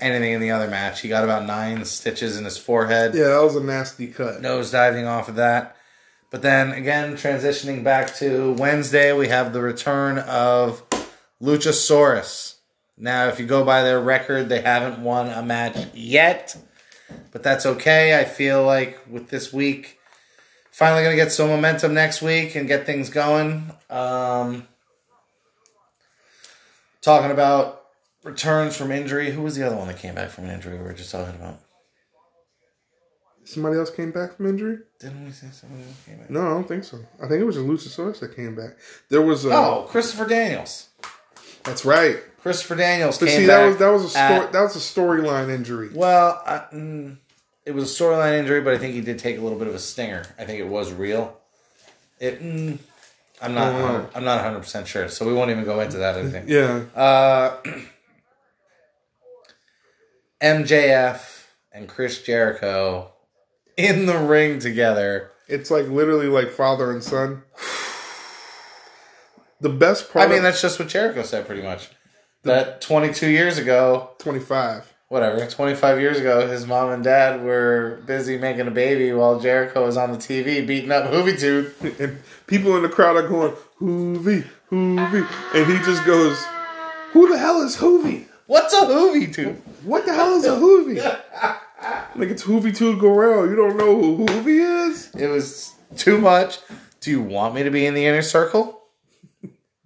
anything 0.00 0.32
in 0.32 0.40
the 0.40 0.50
other 0.50 0.68
match. 0.68 1.00
He 1.00 1.08
got 1.08 1.24
about 1.24 1.46
nine 1.46 1.84
stitches 1.84 2.36
in 2.36 2.44
his 2.44 2.58
forehead, 2.58 3.14
Yeah, 3.14 3.28
that 3.28 3.42
was 3.42 3.56
a 3.56 3.62
nasty 3.62 4.06
cut. 4.08 4.40
nose 4.40 4.70
diving 4.70 5.06
off 5.06 5.28
of 5.28 5.36
that. 5.36 5.76
But 6.30 6.42
then 6.42 6.72
again, 6.72 7.14
transitioning 7.14 7.84
back 7.84 8.14
to 8.16 8.52
Wednesday, 8.58 9.12
we 9.12 9.28
have 9.28 9.52
the 9.52 9.60
return 9.60 10.18
of 10.18 10.82
Luchasaurus. 11.42 12.54
Now, 12.98 13.28
if 13.28 13.38
you 13.38 13.46
go 13.46 13.64
by 13.64 13.82
their 13.82 14.00
record, 14.00 14.48
they 14.48 14.60
haven't 14.62 15.02
won 15.02 15.28
a 15.28 15.42
match 15.42 15.76
yet, 15.94 16.56
but 17.30 17.42
that's 17.42 17.66
okay. 17.66 18.18
I 18.18 18.24
feel 18.24 18.64
like 18.64 18.98
with 19.10 19.28
this 19.28 19.52
week, 19.52 19.98
finally 20.70 21.02
going 21.02 21.16
to 21.16 21.22
get 21.22 21.30
some 21.32 21.48
momentum 21.48 21.92
next 21.94 22.22
week 22.22 22.54
and 22.54 22.66
get 22.66 22.86
things 22.86 23.10
going. 23.10 23.70
Um, 23.90 24.66
talking 27.02 27.30
about 27.30 27.75
returns 28.26 28.76
from 28.76 28.90
injury. 28.90 29.30
Who 29.30 29.42
was 29.42 29.56
the 29.56 29.66
other 29.66 29.76
one 29.76 29.86
that 29.88 29.98
came 29.98 30.14
back 30.14 30.30
from 30.30 30.44
an 30.44 30.50
injury 30.50 30.76
we 30.76 30.82
were 30.84 30.92
just 30.92 31.10
talking 31.12 31.34
about? 31.34 31.60
Somebody 33.44 33.78
else 33.78 33.90
came 33.90 34.10
back 34.10 34.36
from 34.36 34.46
injury? 34.48 34.78
Didn't 34.98 35.24
we 35.24 35.30
say 35.30 35.46
somebody 35.52 35.84
else 35.84 35.94
came 36.04 36.18
back? 36.18 36.30
No, 36.30 36.40
I 36.40 36.48
don't 36.50 36.66
think 36.66 36.82
so. 36.82 36.98
I 37.22 37.28
think 37.28 37.40
it 37.40 37.44
was 37.44 37.56
a 37.56 37.60
Luchasaurus 37.60 38.18
that 38.20 38.34
came 38.34 38.56
back. 38.56 38.76
There 39.08 39.22
was 39.22 39.46
uh, 39.46 39.50
Oh, 39.50 39.86
Christopher 39.88 40.26
Daniels. 40.26 40.88
that's 41.62 41.84
right. 41.84 42.16
Christopher 42.42 42.74
Daniels 42.74 43.18
But 43.18 43.28
came 43.28 43.40
see, 43.42 43.46
back. 43.46 43.60
that 43.60 43.66
was 43.66 43.76
that 43.78 43.88
was 43.90 44.04
a 44.04 44.08
story. 44.08 44.24
at- 44.46 44.52
That 44.52 44.62
was 44.62 44.76
a 44.76 44.80
storyline 44.80 45.48
injury. 45.50 45.90
Well, 45.94 46.42
I, 46.44 46.64
mm, 46.74 47.16
it 47.64 47.72
was 47.72 47.84
a 47.84 48.02
storyline 48.04 48.38
injury, 48.38 48.60
but 48.62 48.74
I 48.74 48.78
think 48.78 48.94
he 48.94 49.00
did 49.00 49.18
take 49.20 49.38
a 49.38 49.40
little 49.40 49.58
bit 49.58 49.68
of 49.68 49.74
a 49.74 49.78
stinger. 49.78 50.24
I 50.38 50.44
think 50.44 50.58
it 50.60 50.66
was 50.68 50.92
real. 50.92 51.36
It. 52.18 52.40
Mm, 52.42 52.78
I'm 53.42 53.54
not. 53.54 54.10
I'm 54.16 54.24
not 54.24 54.36
100 54.42 54.60
percent 54.60 54.88
sure, 54.88 55.08
so 55.08 55.24
we 55.26 55.32
won't 55.34 55.50
even 55.50 55.64
go 55.64 55.78
into 55.80 55.98
that. 55.98 56.16
I 56.16 56.28
think. 56.30 56.48
Yeah, 56.48 56.82
Uh, 56.96 57.56
MJF 60.42 61.44
and 61.72 61.88
Chris 61.88 62.22
Jericho 62.22 63.12
in 63.76 64.06
the 64.06 64.18
ring 64.18 64.58
together. 64.58 65.30
it's 65.48 65.70
like 65.70 65.88
literally 65.88 66.26
like 66.26 66.50
father 66.50 66.90
and 66.90 67.02
son. 67.02 67.42
The 69.60 69.68
best 69.70 70.12
part. 70.12 70.28
I 70.28 70.32
mean, 70.32 70.42
that's 70.42 70.60
just 70.60 70.78
what 70.78 70.88
Jericho 70.88 71.22
said, 71.22 71.46
pretty 71.46 71.62
much. 71.62 71.88
That 72.42 72.80
22 72.80 73.28
years 73.28 73.58
ago, 73.58 74.10
twenty 74.18 74.38
five. 74.38 74.92
whatever, 75.08 75.46
25 75.46 76.00
years 76.00 76.18
ago, 76.18 76.46
his 76.48 76.66
mom 76.66 76.90
and 76.90 77.02
dad 77.02 77.42
were 77.42 78.02
busy 78.06 78.36
making 78.38 78.66
a 78.66 78.70
baby 78.70 79.12
while 79.12 79.38
Jericho 79.40 79.84
was 79.86 79.96
on 79.96 80.12
the 80.12 80.18
TV 80.18 80.66
beating 80.66 80.90
up 80.92 81.04
Hoovy 81.10 81.38
Tooth. 81.38 82.00
and 82.00 82.18
people 82.46 82.76
in 82.76 82.82
the 82.82 82.88
crowd 82.88 83.16
are 83.16 83.26
going 83.28 83.52
Juvi, 83.80 84.44
Juvi, 84.70 85.26
and 85.54 85.72
he 85.72 85.78
just 85.84 86.04
goes, 86.04 86.38
"Who 87.12 87.28
the 87.30 87.38
hell 87.38 87.62
is 87.62 87.76
Juvi? 87.76 88.26
What's 88.46 88.74
a 88.74 88.80
Juventud? 88.82 89.56
What 89.82 90.06
the 90.06 90.14
hell 90.14 90.34
is 90.34 90.44
a 90.44 90.50
Juvi?" 90.50 90.96
like 92.16 92.28
it's 92.30 92.44
Juventud 92.44 92.98
Guerrera. 93.00 93.48
You 93.48 93.56
don't 93.56 93.76
know 93.76 94.00
who 94.00 94.26
Juvi 94.26 94.88
is? 94.88 95.10
It 95.14 95.28
was 95.28 95.74
too 95.96 96.18
much. 96.18 96.58
Do 97.00 97.10
you 97.10 97.22
want 97.22 97.54
me 97.54 97.62
to 97.62 97.70
be 97.70 97.86
in 97.86 97.94
the 97.94 98.06
inner 98.06 98.22
circle? 98.22 98.72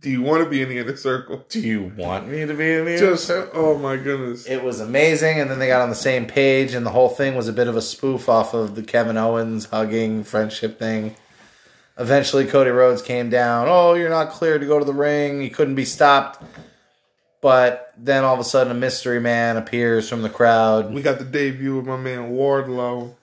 Do 0.01 0.09
you 0.09 0.23
want 0.23 0.43
to 0.43 0.49
be 0.49 0.63
in 0.63 0.71
the 0.71 0.79
inner 0.79 0.97
circle? 0.97 1.45
Do 1.51 1.61
you 1.61 1.93
want 1.95 2.27
me 2.27 2.47
to 2.47 2.55
be 2.55 2.73
in 2.73 2.87
the 2.87 2.93
inner 2.93 2.99
Just 2.99 3.27
circle? 3.27 3.61
oh 3.61 3.77
my 3.79 3.97
goodness. 3.97 4.47
It 4.47 4.65
was 4.65 4.81
amazing, 4.81 5.41
and 5.41 5.51
then 5.51 5.59
they 5.59 5.67
got 5.67 5.83
on 5.83 5.91
the 5.91 5.95
same 5.95 6.25
page, 6.27 6.73
and 6.73 6.87
the 6.87 6.91
whole 6.91 7.11
thing 7.11 7.35
was 7.35 7.49
a 7.49 7.53
bit 7.53 7.69
of 7.69 7.77
a 7.77 7.83
spoof 7.83 8.27
off 8.27 8.55
of 8.55 8.77
the 8.77 8.83
Kevin 8.83 9.19
Owens 9.19 9.67
hugging 9.67 10.25
friendship 10.25 10.79
thing. 10.79 11.17
Eventually, 11.99 12.47
Cody 12.47 12.71
Rhodes 12.71 13.03
came 13.03 13.29
down. 13.29 13.67
Oh, 13.69 13.93
you're 13.93 14.09
not 14.09 14.31
cleared 14.31 14.63
to 14.63 14.67
go 14.67 14.79
to 14.79 14.87
the 14.87 14.95
ring. 14.95 15.43
He 15.43 15.51
couldn't 15.51 15.75
be 15.75 15.85
stopped. 15.85 16.43
But 17.41 17.95
then 17.97 18.25
all 18.25 18.35
of 18.35 18.41
a 18.41 18.45
sudden, 18.45 18.71
a 18.71 18.79
mystery 18.79 19.21
man 19.21 19.57
appears 19.57 20.09
from 20.09 20.23
the 20.23 20.29
crowd. 20.29 20.93
We 20.93 21.03
got 21.03 21.19
the 21.19 21.25
debut 21.25 21.79
of 21.79 21.87
my 21.87 21.97
man 21.97 22.33
Wardlow. 22.33 23.15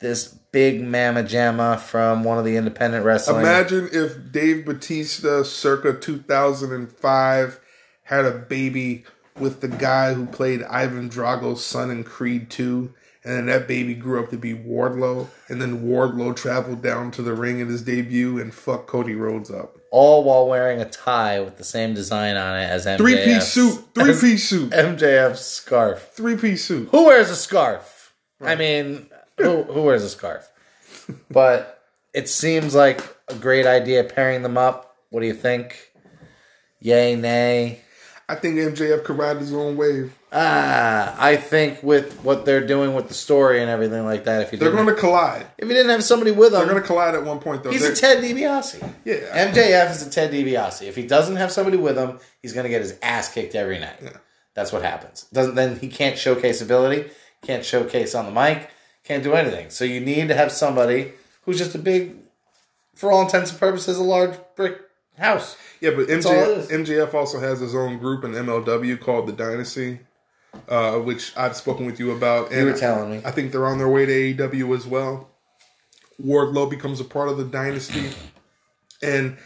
This 0.00 0.28
big 0.28 0.82
mamma 0.82 1.22
jamma 1.22 1.78
from 1.78 2.24
one 2.24 2.38
of 2.38 2.44
the 2.44 2.56
independent 2.56 3.04
wrestling. 3.04 3.40
Imagine 3.40 3.88
if 3.92 4.32
Dave 4.32 4.66
Batista, 4.66 5.42
circa 5.44 5.94
2005, 5.94 7.60
had 8.04 8.24
a 8.26 8.32
baby 8.32 9.04
with 9.38 9.60
the 9.60 9.68
guy 9.68 10.12
who 10.12 10.26
played 10.26 10.62
Ivan 10.64 11.08
Drago's 11.08 11.64
son 11.64 11.90
in 11.90 12.04
Creed 12.04 12.50
2, 12.50 12.92
and 13.24 13.36
then 13.36 13.46
that 13.46 13.68
baby 13.68 13.94
grew 13.94 14.22
up 14.22 14.30
to 14.30 14.36
be 14.36 14.54
Wardlow, 14.54 15.28
and 15.48 15.62
then 15.62 15.84
Wardlow 15.84 16.36
traveled 16.36 16.82
down 16.82 17.10
to 17.12 17.22
the 17.22 17.32
ring 17.32 17.60
in 17.60 17.68
his 17.68 17.82
debut 17.82 18.38
and 18.40 18.52
fucked 18.52 18.88
Cody 18.88 19.14
Rhodes 19.14 19.50
up. 19.50 19.78
All 19.92 20.24
while 20.24 20.48
wearing 20.48 20.80
a 20.80 20.88
tie 20.88 21.38
with 21.40 21.58
the 21.58 21.64
same 21.64 21.92
design 21.94 22.36
on 22.36 22.58
it 22.58 22.64
as 22.64 22.86
MJF. 22.86 22.96
Three 22.96 23.16
piece 23.24 23.48
suit, 23.52 23.84
three 23.94 24.18
piece 24.18 24.48
suit, 24.48 24.70
MJF's 24.72 25.44
scarf. 25.44 26.10
three 26.14 26.36
piece 26.36 26.64
suit. 26.64 26.88
Who 26.90 27.06
wears 27.06 27.30
a 27.30 27.36
scarf? 27.36 28.14
I 28.40 28.56
mean, 28.56 29.06
who 29.38 29.62
who 29.62 29.82
wears 29.82 30.02
a 30.02 30.08
scarf? 30.08 30.48
But 31.30 31.80
it 32.14 32.28
seems 32.28 32.74
like 32.74 33.02
a 33.28 33.34
great 33.34 33.66
idea 33.66 34.02
pairing 34.02 34.42
them 34.42 34.58
up. 34.58 34.96
What 35.10 35.20
do 35.20 35.26
you 35.26 35.34
think? 35.34 35.90
Yay, 36.80 37.14
nay? 37.14 37.80
I 38.28 38.34
think 38.34 38.56
MJF 38.56 39.04
could 39.04 39.18
ride 39.18 39.36
his 39.36 39.52
own 39.52 39.76
wave. 39.76 40.12
Ah, 40.34 41.14
I 41.18 41.36
think 41.36 41.82
with 41.82 42.20
what 42.24 42.46
they're 42.46 42.66
doing 42.66 42.94
with 42.94 43.08
the 43.08 43.14
story 43.14 43.60
and 43.60 43.68
everything 43.70 44.04
like 44.06 44.24
that, 44.24 44.40
if 44.42 44.52
you 44.52 44.58
They're 44.58 44.70
going 44.72 44.86
to 44.86 44.94
collide. 44.94 45.46
if 45.58 45.68
you 45.68 45.74
didn't 45.74 45.90
have 45.90 46.02
somebody 46.02 46.30
with 46.30 46.54
him. 46.54 46.60
They're 46.60 46.68
going 46.70 46.80
to 46.80 46.86
collide 46.86 47.14
at 47.14 47.22
one 47.24 47.38
point, 47.38 47.62
though. 47.62 47.70
he's 47.70 47.82
They're- 47.82 47.92
a 47.92 47.96
Ted 47.96 48.24
DiBiase. 48.24 48.92
yeah, 49.04 49.50
MJF 49.52 49.90
is 49.90 50.06
a 50.06 50.10
Ted 50.10 50.32
DiBiase. 50.32 50.88
If 50.88 50.96
he 50.96 51.06
doesn't 51.06 51.36
have 51.36 51.52
somebody 51.52 51.76
with 51.76 51.98
him, 51.98 52.18
he's 52.40 52.54
going 52.54 52.64
to 52.64 52.70
get 52.70 52.80
his 52.80 52.98
ass 53.02 53.30
kicked 53.32 53.54
every 53.54 53.78
night. 53.78 53.96
That's 54.54 54.72
what 54.72 54.82
happens. 54.82 55.26
Doesn't 55.32 55.54
then 55.54 55.78
he 55.78 55.88
can't 55.88 56.16
showcase 56.16 56.62
ability, 56.62 57.10
can't 57.42 57.64
showcase 57.64 58.14
on 58.14 58.24
the 58.24 58.32
mic, 58.32 58.70
can't 59.04 59.22
do 59.22 59.34
anything. 59.34 59.68
So 59.70 59.84
you 59.84 60.00
need 60.00 60.28
to 60.28 60.34
have 60.34 60.50
somebody 60.50 61.12
who's 61.42 61.58
just 61.58 61.74
a 61.74 61.78
big, 61.78 62.16
for 62.94 63.12
all 63.12 63.22
intents 63.22 63.50
and 63.50 63.60
purposes, 63.60 63.98
a 63.98 64.02
large 64.02 64.34
brick 64.56 64.78
house. 65.18 65.56
Yeah, 65.80 65.90
but 65.90 66.06
MJF. 66.08 66.68
MJF 66.70 67.12
also 67.14 67.38
has 67.40 67.60
his 67.60 67.74
own 67.74 67.98
group 67.98 68.24
in 68.24 68.32
MLW 68.32 68.98
called 69.00 69.26
the 69.26 69.32
Dynasty, 69.32 69.98
uh, 70.68 70.98
which 70.98 71.32
I've 71.36 71.56
spoken 71.56 71.86
with 71.86 71.98
you 72.00 72.10
about. 72.12 72.50
And 72.52 72.60
You 72.60 72.72
were 72.72 72.78
telling 72.78 73.10
me. 73.10 73.22
I 73.24 73.30
think 73.30 73.52
they're 73.52 73.66
on 73.66 73.78
their 73.78 73.88
way 73.88 74.06
to 74.06 74.12
AEW 74.48 74.76
as 74.76 74.86
well. 74.86 75.28
Wardlow 76.22 76.68
becomes 76.70 77.00
a 77.00 77.04
part 77.04 77.28
of 77.28 77.36
the 77.36 77.44
dynasty, 77.44 78.10
and 79.02 79.36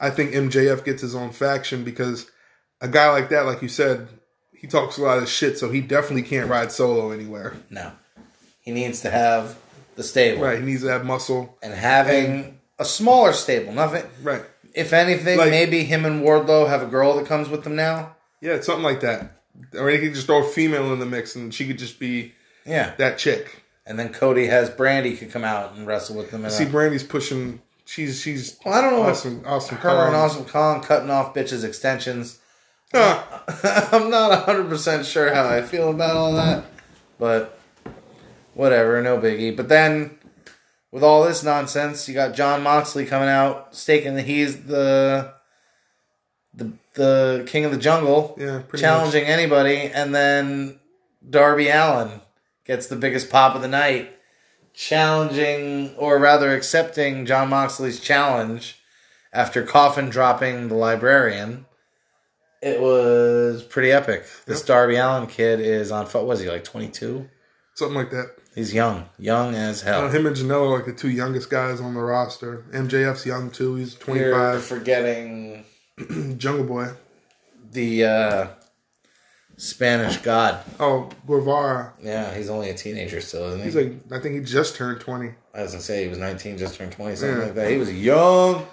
I 0.00 0.10
think 0.10 0.32
MJF 0.32 0.84
gets 0.84 1.00
his 1.00 1.14
own 1.14 1.30
faction 1.30 1.82
because 1.84 2.30
a 2.80 2.88
guy 2.88 3.10
like 3.10 3.30
that, 3.30 3.46
like 3.46 3.62
you 3.62 3.68
said, 3.68 4.08
he 4.52 4.66
talks 4.66 4.98
a 4.98 5.02
lot 5.02 5.18
of 5.18 5.28
shit, 5.28 5.58
so 5.58 5.70
he 5.70 5.80
definitely 5.80 6.22
can't 6.22 6.50
ride 6.50 6.72
solo 6.72 7.10
anywhere. 7.10 7.56
No. 7.70 7.92
He 8.60 8.72
needs 8.72 9.00
to 9.02 9.10
have 9.10 9.56
the 9.94 10.02
stable. 10.02 10.42
Right, 10.42 10.58
he 10.58 10.64
needs 10.64 10.82
to 10.82 10.88
have 10.88 11.04
muscle. 11.06 11.56
And 11.62 11.72
having 11.72 12.58
a 12.78 12.84
smaller 12.84 13.32
stable. 13.32 13.72
Nothing. 13.72 14.04
Right. 14.22 14.42
If 14.74 14.92
anything, 14.92 15.38
Like- 15.38 15.50
maybe 15.50 15.84
him 15.84 16.04
and 16.04 16.22
Wardlow 16.22 16.68
have 16.68 16.82
a 16.82 16.86
girl 16.86 17.16
that 17.16 17.26
comes 17.26 17.48
with 17.48 17.64
them 17.64 17.76
now. 17.76 18.16
Yeah, 18.42 18.60
something 18.60 18.82
like 18.84 19.00
that. 19.00 19.35
Or 19.78 19.88
he 19.88 19.98
could 19.98 20.14
just 20.14 20.26
throw 20.26 20.44
a 20.44 20.48
female 20.48 20.92
in 20.92 20.98
the 20.98 21.06
mix, 21.06 21.34
and 21.36 21.52
she 21.54 21.66
could 21.66 21.78
just 21.78 21.98
be 21.98 22.32
Yeah. 22.64 22.92
that 22.98 23.18
chick. 23.18 23.62
And 23.86 23.98
then 23.98 24.12
Cody 24.12 24.46
has 24.46 24.68
Brandi 24.70 25.16
could 25.18 25.30
come 25.30 25.44
out 25.44 25.74
and 25.74 25.86
wrestle 25.86 26.16
with 26.16 26.30
them. 26.30 26.44
In 26.44 26.50
See, 26.50 26.64
a, 26.64 26.66
Brandi's 26.66 27.04
pushing. 27.04 27.60
She's 27.84 28.20
she's. 28.20 28.56
well, 28.64 28.74
I 28.74 28.80
don't 28.80 28.92
know. 28.94 29.02
Awesome, 29.02 29.42
awesome. 29.46 29.76
Her 29.78 30.06
and 30.08 30.16
Awesome 30.16 30.44
Kong 30.44 30.82
cutting 30.82 31.08
off 31.10 31.34
bitches' 31.34 31.62
extensions. 31.62 32.38
Ah, 32.92 33.44
I'm 33.92 34.10
not 34.10 34.46
100% 34.48 35.04
sure 35.04 35.32
how 35.32 35.48
I 35.48 35.62
feel 35.62 35.90
about 35.90 36.16
all 36.16 36.32
that, 36.34 36.64
but 37.18 37.58
whatever, 38.54 39.00
no 39.02 39.18
biggie. 39.18 39.56
But 39.56 39.68
then, 39.68 40.18
with 40.90 41.02
all 41.04 41.24
this 41.24 41.44
nonsense, 41.44 42.08
you 42.08 42.14
got 42.14 42.34
Jon 42.34 42.62
Moxley 42.62 43.06
coming 43.06 43.28
out 43.28 43.74
stating 43.76 44.14
that 44.16 44.24
he's 44.26 44.64
the 44.64 45.32
the 46.96 47.44
king 47.46 47.64
of 47.64 47.70
the 47.70 47.78
jungle, 47.78 48.36
yeah, 48.38 48.62
challenging 48.76 49.24
anybody, 49.24 49.76
and 49.94 50.14
then 50.14 50.80
Darby 51.28 51.68
Allin 51.68 52.20
gets 52.66 52.88
the 52.88 52.96
biggest 52.96 53.30
pop 53.30 53.54
of 53.54 53.62
the 53.62 53.68
night, 53.68 54.12
challenging 54.74 55.94
or 55.96 56.18
rather 56.18 56.54
accepting 56.54 57.26
Jon 57.26 57.48
Moxley's 57.48 58.00
challenge 58.00 58.78
after 59.32 59.62
coffin 59.62 60.08
dropping 60.08 60.68
the 60.68 60.74
librarian. 60.74 61.66
It 62.62 62.80
was 62.80 63.62
pretty 63.62 63.92
epic. 63.92 64.24
This 64.46 64.60
Yep. 64.60 64.66
Darby 64.66 64.96
Allin 64.96 65.26
kid 65.26 65.60
is 65.60 65.92
on. 65.92 66.06
foot. 66.06 66.24
was 66.24 66.40
he 66.40 66.48
like? 66.48 66.64
Twenty 66.64 66.88
two. 66.88 67.28
something 67.74 67.96
like 67.96 68.10
that. 68.10 68.30
He's 68.54 68.72
young, 68.72 69.04
young 69.18 69.54
as 69.54 69.82
Uh, 69.82 69.86
hell. 69.86 70.08
him 70.08 70.26
and 70.26 70.34
Janela 70.34 70.70
are 70.70 70.76
like 70.76 70.86
the 70.86 70.92
two 70.94 71.10
youngest 71.10 71.50
guys 71.50 71.78
on 71.78 71.92
the 71.92 72.00
roster. 72.00 72.64
MJF's 72.72 73.26
young 73.26 73.50
too. 73.50 73.74
He's 73.74 73.94
twenty 73.94 74.30
five. 74.32 74.64
Forgetting 74.64 75.64
Jungle 76.36 76.64
Boy. 76.64 76.88
the 77.72 78.04
uh, 78.04 78.46
Spanish 79.56 80.18
God. 80.18 80.62
Oh, 80.78 81.08
Guevara. 81.26 81.92
Yeah, 82.02 82.34
he's 82.34 82.50
only 82.50 82.70
a 82.70 82.74
teenager 82.74 83.20
still, 83.20 83.44
isn't 83.46 83.60
he? 83.60 83.64
He's 83.66 83.76
like 83.76 83.92
I 84.12 84.20
think 84.20 84.34
he 84.36 84.40
just 84.42 84.76
turned 84.76 85.00
twenty. 85.00 85.32
I 85.54 85.62
was 85.62 85.72
gonna 85.72 85.82
say 85.82 86.02
he 86.02 86.08
was 86.08 86.18
19, 86.18 86.58
just 86.58 86.74
turned 86.76 86.92
20, 86.92 87.16
something 87.16 87.38
Yeah. 87.38 87.44
like 87.44 87.54
that. 87.54 87.70
He 87.70 87.78
was 87.78 87.92
young. 87.92 88.66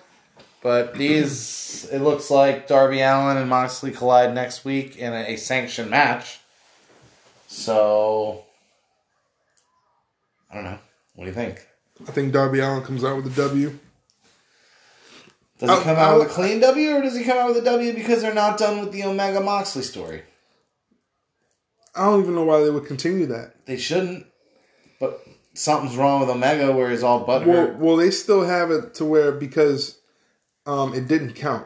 But 0.62 0.96
these, 0.96 1.88
it 1.92 2.00
looks 2.00 2.30
like 2.30 2.68
Darby 2.68 3.02
Allin 3.02 3.36
and 3.38 3.50
Moxley 3.50 3.92
collide 3.92 4.34
next 4.34 4.64
week 4.66 4.98
in 4.98 5.12
a, 5.14 5.34
a 5.34 5.36
sanctioned 5.38 5.90
match. 5.90 6.40
So, 7.48 8.46
I 10.52 10.56
don't 10.56 10.64
know. 10.64 10.80
What 11.16 11.26
do 11.26 11.30
you 11.30 11.36
think? 11.36 11.68
I 12.08 12.12
think 12.12 12.34
Darby 12.34 12.60
Allin 12.60 12.84
comes 12.84 13.04
out 13.04 13.16
with 13.18 13.28
a 13.28 13.42
W. 13.48 13.78
Does 15.64 15.70
he 15.72 15.76
I'll- 15.78 15.84
come 15.84 15.96
out 15.98 16.20
with 16.20 16.28
a 16.28 16.32
clean 16.32 16.60
W 16.60 16.92
or 16.98 17.02
does 17.02 17.16
he 17.16 17.24
come 17.24 17.38
out 17.38 17.48
with 17.48 17.58
a 17.58 17.62
W 17.66 17.94
because 17.94 18.22
they're 18.22 18.34
not 18.34 18.58
done 18.58 18.82
with 18.82 18.92
the 18.92 19.06
Omega 19.06 19.40
Moxley 19.40 19.82
story? 19.84 20.24
I 21.96 22.06
don't 22.06 22.22
even 22.24 22.36
know 22.36 22.44
why 22.44 22.62
they 22.64 22.70
would 22.70 22.86
continue 22.86 23.28
that. 23.28 23.66
They 23.66 23.78
shouldn't. 23.78 24.26
But 25.00 25.26
something's 25.54 25.96
wrong 25.96 26.20
with 26.20 26.30
Omega 26.30 26.72
where 26.74 26.90
he's 26.90 27.04
all 27.04 27.24
Well, 27.26 27.40
butthurt. 27.42 27.78
well, 27.78 27.96
they 27.96 28.12
still 28.12 28.44
have 28.44 28.72
it 28.72 28.96
to 28.96 29.06
where 29.06 29.32
because 29.32 29.98
um, 30.66 30.94
it 30.94 31.08
didn't 31.08 31.34
count. 31.36 31.66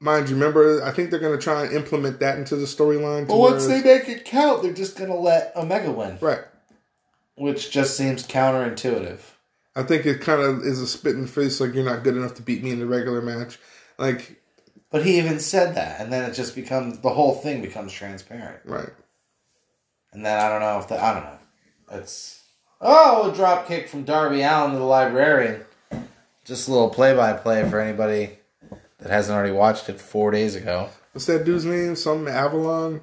Mind 0.00 0.28
you, 0.28 0.34
remember, 0.34 0.82
I 0.82 0.90
think 0.90 1.10
they're 1.10 1.20
going 1.20 1.38
to 1.38 1.42
try 1.42 1.64
and 1.64 1.72
implement 1.72 2.18
that 2.20 2.38
into 2.38 2.56
the 2.56 2.66
storyline. 2.66 3.22
to 3.22 3.26
But 3.28 3.38
once 3.38 3.66
they 3.66 3.80
make 3.82 4.08
it 4.08 4.24
count, 4.24 4.62
they're 4.62 4.72
just 4.72 4.96
going 4.96 5.10
to 5.10 5.16
let 5.16 5.52
Omega 5.56 5.90
win. 5.92 6.18
right, 6.20 6.42
Which 7.36 7.70
just 7.70 7.96
seems 7.96 8.26
counterintuitive. 8.26 9.20
I 9.76 9.82
think 9.82 10.06
it 10.06 10.22
kind 10.22 10.40
of 10.40 10.62
is 10.64 10.80
a 10.80 10.86
spit 10.86 11.14
in 11.14 11.22
the 11.22 11.28
face, 11.28 11.60
like 11.60 11.74
you're 11.74 11.84
not 11.84 12.02
good 12.02 12.16
enough 12.16 12.34
to 12.36 12.42
beat 12.42 12.64
me 12.64 12.70
in 12.70 12.78
the 12.78 12.86
regular 12.86 13.20
match. 13.20 13.58
Like, 13.98 14.40
But 14.90 15.04
he 15.04 15.18
even 15.18 15.38
said 15.38 15.74
that, 15.74 16.00
and 16.00 16.10
then 16.10 16.28
it 16.28 16.34
just 16.34 16.54
becomes 16.54 16.98
the 17.00 17.10
whole 17.10 17.34
thing 17.34 17.60
becomes 17.60 17.92
transparent. 17.92 18.60
right, 18.64 18.88
And 20.12 20.24
then 20.24 20.38
I 20.38 20.48
don't 20.48 20.60
know 20.62 20.78
if 20.78 20.88
the 20.88 20.98
I 21.00 21.12
don't 21.12 21.24
know. 21.24 21.38
It's 22.00 22.42
oh 22.80 23.30
a 23.30 23.34
drop 23.34 23.68
kick 23.68 23.88
from 23.88 24.04
Darby 24.04 24.40
Allin 24.40 24.72
to 24.72 24.78
the 24.78 24.84
librarian. 24.84 25.62
Just 26.46 26.68
a 26.68 26.72
little 26.72 26.90
play 26.90 27.14
by 27.14 27.34
play 27.34 27.68
for 27.68 27.78
anybody 27.78 28.38
that 28.98 29.10
hasn't 29.10 29.36
already 29.36 29.52
watched 29.52 29.88
it 29.90 30.00
four 30.00 30.30
days 30.30 30.54
ago. 30.54 30.88
what's 31.12 31.26
that 31.26 31.44
dude's 31.44 31.64
name? 31.66 31.96
Some 31.96 32.26
Avalon. 32.28 33.02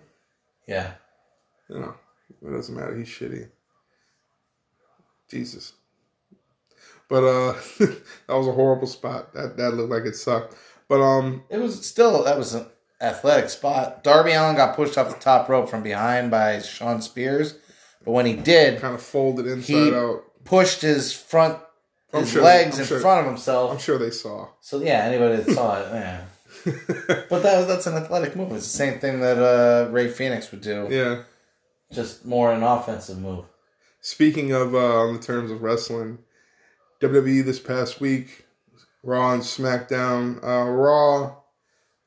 Yeah. 0.68 0.94
You 1.70 1.80
know, 1.80 1.94
it 2.42 2.50
doesn't 2.52 2.76
matter. 2.76 2.98
He's 2.98 3.08
shitty. 3.08 3.50
Jesus. 5.30 5.74
But 7.14 7.24
uh, 7.24 7.54
that 7.80 8.34
was 8.40 8.48
a 8.48 8.52
horrible 8.52 8.88
spot. 8.88 9.34
That 9.36 9.56
that 9.58 9.76
looked 9.76 9.92
like 9.92 10.06
it 10.06 10.16
sucked. 10.16 10.56
But 10.88 11.00
um, 11.00 11.44
It 11.48 11.60
was 11.60 11.86
still 11.86 12.24
that 12.24 12.40
was 12.40 12.56
an 12.56 12.66
athletic 13.00 13.52
spot. 13.52 14.04
Darby 14.04 14.32
Allin 14.32 14.56
got 14.56 14.76
pushed 14.76 14.98
off 14.98 15.14
the 15.14 15.20
top 15.20 15.48
rope 15.48 15.70
from 15.70 15.84
behind 15.84 16.32
by 16.32 16.60
Shawn 16.60 17.04
Spears, 17.04 17.54
but 18.04 18.14
when 18.14 18.26
he 18.26 18.34
did, 18.34 18.82
kind 18.82 18.96
of 18.96 19.02
folded 19.04 19.46
inside 19.46 19.74
He- 19.74 19.94
out. 19.94 20.24
pushed 20.44 20.82
his 20.82 21.14
front 21.14 21.60
I'm 22.12 22.22
his 22.22 22.32
sure- 22.32 22.42
legs 22.42 22.78
I'm 22.78 22.82
in 22.82 22.88
sure- 22.88 23.00
front 23.00 23.20
of 23.22 23.26
himself. 23.28 23.72
I'm 23.74 23.78
sure 23.78 24.00
they 24.00 24.10
saw. 24.10 24.48
So 24.62 24.82
yeah, 24.82 25.04
anybody 25.06 25.36
that 25.44 25.54
saw 25.54 25.82
it, 25.82 25.88
yeah. 25.94 26.22
But 27.30 27.44
that 27.44 27.68
that's 27.68 27.86
an 27.86 27.94
athletic 27.94 28.36
move. 28.36 28.52
It's 28.54 28.72
the 28.72 28.78
same 28.86 29.00
thing 29.00 29.20
that 29.20 29.38
uh, 29.38 29.92
Rey 29.92 30.08
Fenix 30.08 30.50
would 30.52 30.62
do, 30.62 30.88
yeah. 30.90 31.22
just 31.92 32.26
more 32.26 32.52
an 32.52 32.64
offensive 32.64 33.20
move. 33.20 33.46
Speaking 34.02 34.52
of 34.52 34.74
uh, 34.74 35.02
on 35.04 35.14
the 35.14 35.20
terms 35.22 35.52
of 35.52 35.62
wrestling, 35.62 36.18
WWE 37.02 37.44
this 37.44 37.60
past 37.60 38.00
week, 38.00 38.46
Raw 39.04 39.34
and 39.34 39.42
SmackDown. 39.42 40.44
Uh, 40.44 40.70
Raw, 40.70 41.36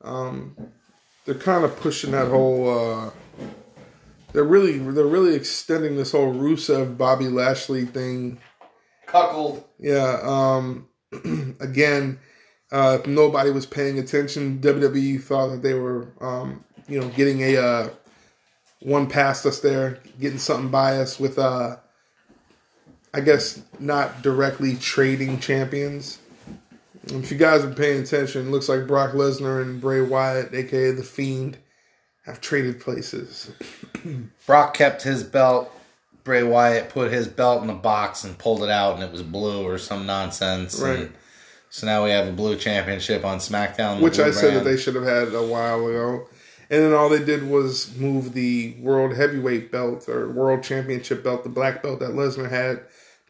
um, 0.01 0.55
they're 1.25 1.35
kind 1.35 1.63
of 1.63 1.75
pushing 1.79 2.11
that 2.11 2.27
whole. 2.27 2.69
Uh, 2.69 3.11
they're 4.33 4.43
really 4.43 4.77
they're 4.77 5.05
really 5.05 5.35
extending 5.35 5.97
this 5.97 6.11
whole 6.11 6.33
Rusev 6.33 6.97
Bobby 6.97 7.27
Lashley 7.27 7.85
thing. 7.85 8.39
Cuckold. 9.07 9.63
Yeah. 9.79 10.19
Um, 10.21 10.87
again, 11.59 12.19
uh, 12.71 12.97
if 12.99 13.07
nobody 13.07 13.49
was 13.49 13.65
paying 13.65 13.97
attention, 13.99 14.59
WWE 14.59 15.21
thought 15.21 15.47
that 15.49 15.61
they 15.61 15.73
were, 15.73 16.07
um, 16.19 16.63
you 16.87 16.99
know, 16.99 17.07
getting 17.09 17.41
a 17.41 17.57
uh, 17.57 17.89
one 18.81 19.07
past 19.07 19.45
us 19.45 19.61
there, 19.61 19.99
getting 20.19 20.39
something 20.39 20.69
by 20.69 20.97
us 20.97 21.19
with, 21.19 21.39
uh, 21.39 21.77
I 23.13 23.21
guess, 23.21 23.61
not 23.79 24.21
directly 24.21 24.75
trading 24.75 25.39
champions. 25.39 26.19
If 27.05 27.31
you 27.31 27.37
guys 27.37 27.63
are 27.63 27.73
paying 27.73 28.01
attention, 28.03 28.47
it 28.47 28.51
looks 28.51 28.67
like 28.67 28.85
Brock 28.85 29.11
Lesnar 29.11 29.61
and 29.61 29.79
Bray 29.79 30.01
Wyatt, 30.01 30.53
aka 30.53 30.91
The 30.91 31.03
Fiend, 31.03 31.57
have 32.25 32.41
traded 32.41 32.81
places. 32.81 33.51
Brock 34.45 34.73
kept 34.73 35.03
his 35.03 35.23
belt. 35.23 35.71
Bray 36.23 36.43
Wyatt 36.43 36.89
put 36.89 37.11
his 37.11 37.27
belt 37.27 37.63
in 37.63 37.69
a 37.69 37.75
box 37.75 38.25
and 38.25 38.37
pulled 38.37 38.61
it 38.61 38.69
out, 38.69 38.95
and 38.95 39.03
it 39.03 39.11
was 39.11 39.23
blue 39.23 39.65
or 39.65 39.77
some 39.77 40.05
nonsense. 40.05 40.79
Right. 40.79 40.99
And 40.99 41.13
so 41.69 41.87
now 41.87 42.03
we 42.03 42.09
have 42.09 42.27
a 42.27 42.33
blue 42.33 42.57
championship 42.57 43.23
on 43.23 43.37
SmackDown, 43.37 44.01
which 44.01 44.19
I 44.19 44.31
said 44.31 44.55
that 44.55 44.65
they 44.65 44.77
should 44.77 44.95
have 44.95 45.05
had 45.05 45.33
a 45.33 45.43
while 45.43 45.87
ago. 45.87 46.27
And 46.69 46.83
then 46.83 46.93
all 46.93 47.09
they 47.09 47.23
did 47.23 47.49
was 47.49 47.95
move 47.95 48.33
the 48.33 48.75
world 48.79 49.15
heavyweight 49.15 49.71
belt 49.71 50.09
or 50.09 50.29
world 50.29 50.63
championship 50.63 51.23
belt, 51.23 51.43
the 51.43 51.49
black 51.49 51.81
belt 51.81 51.99
that 51.99 52.11
Lesnar 52.11 52.49
had, 52.49 52.81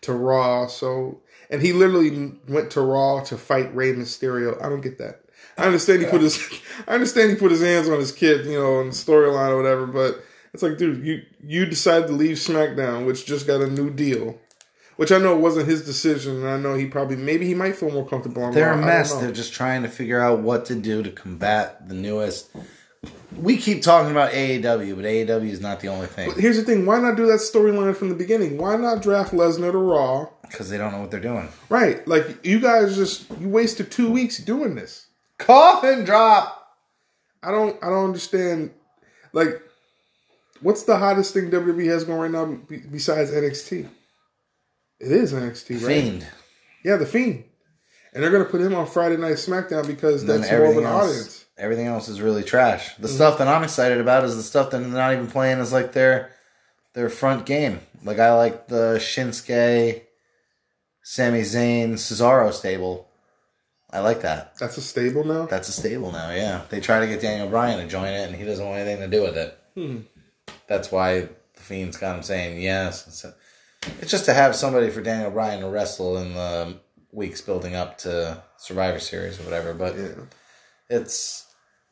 to 0.02 0.14
Raw. 0.14 0.68
So, 0.68 1.22
and 1.50 1.62
he 1.62 1.74
literally 1.74 2.34
went 2.48 2.72
to 2.72 2.82
Raw 2.82 3.22
to 3.26 3.38
fight 3.38 3.76
Rey 3.76 3.94
Mysterio. 3.94 4.64
I 4.64 4.70
don't 4.70 4.82
get 4.82 4.98
that. 4.98 5.22
I 5.58 5.66
understand 5.66 6.02
he 6.02 6.08
put 6.08 6.22
his, 6.22 6.40
I 6.88 6.94
understand 6.94 7.32
he 7.32 7.36
put 7.36 7.52
his 7.52 7.62
hands 7.62 7.90
on 7.90 8.00
his 8.00 8.12
kid, 8.12 8.46
you 8.46 8.60
know, 8.60 8.82
in 8.82 8.88
the 8.88 8.94
storyline 8.94 9.50
or 9.50 9.58
whatever. 9.58 9.86
But 9.88 10.24
it's 10.54 10.64
like, 10.64 10.78
dude, 10.78 11.06
you 11.06 11.24
you 11.44 11.66
decided 11.66 12.08
to 12.08 12.14
leave 12.14 12.38
SmackDown, 12.38 13.06
which 13.06 13.26
just 13.26 13.48
got 13.48 13.62
a 13.62 13.68
new 13.68 13.90
deal. 13.90 14.38
Which 14.96 15.12
I 15.12 15.20
know 15.20 15.36
wasn't 15.38 15.68
his 15.68 15.86
decision, 15.86 16.38
and 16.38 16.48
I 16.48 16.58
know 16.58 16.74
he 16.74 16.88
probably 16.88 17.18
maybe 17.18 17.46
he 17.46 17.54
might 17.54 17.76
feel 17.76 17.92
more 17.92 18.08
comfortable 18.08 18.44
on 18.44 18.54
They're 18.54 18.74
Raw. 18.74 18.82
a 18.82 18.86
mess. 18.86 19.14
They're 19.14 19.32
just 19.32 19.54
trying 19.54 19.84
to 19.84 19.90
figure 19.90 20.20
out 20.20 20.40
what 20.40 20.66
to 20.66 20.76
do 20.76 21.04
to 21.04 21.12
combat 21.12 21.88
the 21.88 21.94
newest. 21.94 22.50
We 23.36 23.58
keep 23.58 23.82
talking 23.84 24.12
about 24.12 24.32
AEW, 24.32 24.96
but 24.96 25.06
AEW 25.06 25.50
is 25.50 25.60
not 25.62 25.82
the 25.82 25.90
only 25.90 26.08
thing 26.08 26.30
But 26.30 26.40
here's 26.40 26.56
the 26.58 26.64
thing: 26.64 26.86
why 26.86 27.00
not 27.00 27.18
do 27.18 27.26
that 27.28 27.40
storyline 27.40 27.96
from 27.96 28.10
the 28.10 28.16
beginning? 28.16 28.58
Why 28.58 28.78
not 28.78 29.02
draft 29.02 29.34
Lesnar 29.34 29.72
to 29.72 29.78
Raw? 29.78 30.30
because 30.44 30.70
they 30.70 30.78
don't 30.78 30.94
know 30.94 31.02
what 31.02 31.12
they're 31.12 31.20
doing. 31.20 31.50
Right, 31.70 32.08
like 32.08 32.46
you 32.46 32.60
guys 32.62 32.96
just 32.96 33.26
you 33.40 33.50
wasted 33.50 33.92
two 33.92 34.10
weeks 34.10 34.38
doing 34.38 34.76
this. 34.76 35.08
Coffin 35.38 36.06
drop. 36.06 36.54
I 37.44 37.52
don't, 37.52 37.78
I 37.84 37.90
don't 37.90 38.06
understand. 38.06 38.72
Like, 39.34 39.62
what's 40.62 40.84
the 40.84 40.98
hottest 40.98 41.34
thing 41.34 41.52
WWE 41.52 41.86
has 41.88 42.06
going 42.06 42.20
right 42.20 42.32
now 42.32 42.46
besides 42.90 43.30
NXT? 43.32 43.90
It 45.00 45.12
is 45.12 45.34
NXT, 45.34 45.76
right? 45.86 46.02
Fiend. 46.02 46.28
Yeah, 46.84 46.96
the 46.96 47.06
Fiend, 47.06 47.44
and 48.14 48.24
they're 48.24 48.32
gonna 48.32 48.46
put 48.46 48.62
him 48.62 48.74
on 48.74 48.88
Friday 48.88 49.18
Night 49.18 49.34
SmackDown 49.36 49.86
because 49.86 50.22
And 50.22 50.30
that's 50.30 50.50
more 50.50 50.64
of 50.66 50.78
an 50.78 50.86
else- 50.86 51.10
audience. 51.10 51.46
Everything 51.58 51.88
else 51.88 52.08
is 52.08 52.22
really 52.22 52.44
trash. 52.44 52.94
Mm-hmm. 52.94 53.02
The 53.02 53.08
stuff 53.08 53.38
that 53.40 53.48
I'm 53.48 53.64
excited 53.64 54.00
about 54.00 54.24
is 54.24 54.36
the 54.36 54.44
stuff 54.44 54.70
that 54.72 54.80
they're 54.80 54.88
not 54.90 55.14
even 55.14 55.28
playing 55.28 55.60
as 55.60 55.74
like 55.74 55.94
their 55.94 56.32
their 56.94 57.10
front 57.10 57.46
game. 57.46 57.80
Like 58.04 58.20
I 58.20 58.34
like 58.34 58.68
the 58.68 58.98
Shinsuke, 59.00 60.04
Sami 61.04 61.42
Zayn, 61.42 61.94
Cesaro 61.94 62.54
stable. 62.54 63.08
I 63.92 64.00
like 64.00 64.22
that. 64.22 64.56
That's 64.60 64.78
a 64.78 64.82
stable 64.82 65.24
now. 65.24 65.46
That's 65.46 65.70
a 65.70 65.72
stable 65.72 66.12
now. 66.12 66.32
Yeah, 66.32 66.64
they 66.70 66.80
try 66.80 67.00
to 67.00 67.08
get 67.08 67.22
Daniel 67.22 67.48
Bryan 67.48 67.80
to 67.80 67.88
join 67.88 68.14
it, 68.14 68.28
and 68.28 68.36
he 68.36 68.44
doesn't 68.44 68.66
want 68.66 68.80
anything 68.80 69.10
to 69.10 69.18
do 69.18 69.24
with 69.24 69.38
it. 69.38 69.58
Hmm. 69.76 70.00
That's 70.68 70.92
why 70.92 71.22
the 71.22 71.62
Fiend's 71.62 71.98
got 71.98 72.18
him 72.18 72.24
saying 72.24 72.62
yes. 72.62 73.08
It's, 73.08 73.26
it's 74.02 74.12
just 74.12 74.26
to 74.26 74.34
have 74.34 74.56
somebody 74.56 74.90
for 74.90 75.02
Daniel 75.02 75.32
Bryan 75.32 75.62
to 75.62 75.70
wrestle 75.70 76.18
in 76.18 76.34
the 76.34 76.76
weeks 77.12 77.42
building 77.42 77.76
up 77.76 77.98
to 78.00 78.44
Survivor 78.58 79.00
Series 79.00 79.40
or 79.40 79.44
whatever. 79.44 79.74
But 79.74 79.96
Yeah, 79.98 80.10
it's 80.90 81.46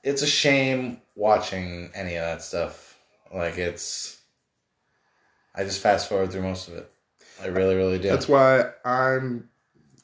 it's 0.06 0.22
a 0.22 0.28
shame 0.28 1.02
watching 1.16 1.90
any 1.94 2.16
of 2.16 2.24
that 2.24 2.42
stuff. 2.42 2.98
Like 3.34 3.58
it's, 3.58 4.22
I 5.54 5.64
just 5.64 5.82
fast 5.82 6.08
forward 6.08 6.32
through 6.32 6.44
most 6.44 6.70
of 6.70 6.76
it. 6.76 6.90
I 7.42 7.48
really, 7.48 7.76
really 7.76 8.00
do. 8.00 8.08
that's 8.08 8.30
why 8.30 8.70
I'm 8.86 9.50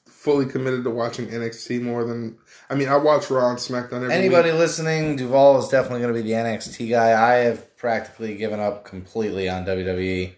fully 0.06 0.46
committed 0.46 0.84
to 0.84 0.90
watching 0.90 1.28
NXT 1.28 1.82
more 1.82 2.04
than. 2.04 2.38
I 2.70 2.76
mean, 2.76 2.90
I 2.90 2.98
watch 2.98 3.30
Raw 3.30 3.50
and 3.52 3.60
SmackDown 3.60 4.04
every 4.04 4.14
Anybody 4.14 4.52
week. 4.52 4.60
listening, 4.60 5.16
Duval 5.16 5.60
is 5.60 5.70
definitely 5.70 6.02
going 6.02 6.14
to 6.14 6.22
be 6.22 6.28
the 6.28 6.36
NXT 6.36 6.90
guy. 6.90 7.12
I 7.12 7.36
have 7.46 7.78
practically 7.78 8.36
given 8.36 8.60
up 8.60 8.84
completely 8.84 9.48
on 9.48 9.66
WWE. 9.66 10.34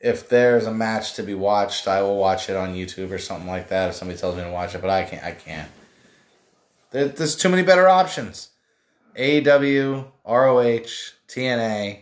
If 0.00 0.28
there's 0.28 0.66
a 0.66 0.74
match 0.74 1.14
to 1.14 1.22
be 1.22 1.32
watched, 1.32 1.88
I 1.88 2.02
will 2.02 2.18
watch 2.18 2.50
it 2.50 2.56
on 2.56 2.74
YouTube 2.74 3.10
or 3.10 3.18
something 3.18 3.48
like 3.48 3.68
that. 3.68 3.90
If 3.90 3.94
somebody 3.94 4.18
tells 4.18 4.36
me 4.36 4.42
to 4.42 4.50
watch 4.50 4.74
it, 4.74 4.82
but 4.82 4.90
I 4.90 5.04
can't. 5.04 5.24
I 5.24 5.30
can't. 5.30 5.70
There's 6.90 7.36
too 7.36 7.48
many 7.48 7.62
better 7.62 7.88
options. 7.88 8.50
AEW, 9.16 10.04
ROH, 10.26 11.12
TNA, 11.28 12.00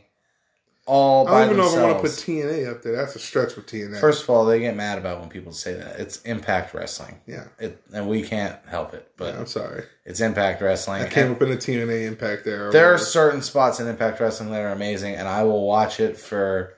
all 0.85 1.29
I 1.29 1.42
don't 1.46 1.53
even 1.53 1.57
know 1.59 1.72
if 1.72 1.79
I 1.79 1.83
want 1.85 1.96
to 1.98 2.03
put. 2.03 2.11
TNA 2.11 2.68
up 2.70 2.83
there. 2.83 2.96
That's 2.96 3.14
a 3.14 3.20
stretch 3.20 3.55
with 3.55 3.66
TNA. 3.66 4.01
First 4.01 4.25
of 4.25 4.31
all, 4.31 4.44
they 4.44 4.59
get 4.59 4.75
mad 4.75 4.98
about 4.98 5.20
when 5.20 5.29
people 5.29 5.53
say 5.53 5.75
that. 5.75 6.01
It's 6.01 6.20
Impact 6.22 6.75
Wrestling. 6.75 7.20
yeah, 7.27 7.44
It, 7.61 7.81
and 7.94 8.09
we 8.09 8.22
can't 8.22 8.59
help 8.66 8.92
it, 8.92 9.09
but 9.16 9.33
yeah, 9.35 9.40
I'm 9.40 9.46
sorry. 9.46 9.85
it's 10.05 10.20
Impact 10.20 10.61
Wrestling. 10.61 11.03
I 11.03 11.09
came 11.09 11.31
up 11.33 11.40
in 11.42 11.51
the 11.51 11.57
TNA 11.57 12.07
Impact 12.09 12.44
there. 12.44 12.68
or 12.68 12.72
There 12.72 12.92
are 12.92 12.98
certain 12.98 13.42
spots 13.42 13.79
in 13.79 13.87
Impact 13.87 14.18
Wrestling 14.20 14.51
that 14.51 14.61
are 14.62 14.72
amazing, 14.72 15.14
and 15.14 15.29
I 15.29 15.44
will 15.44 15.64
watch 15.66 16.01
it 16.01 16.16
for 16.18 16.75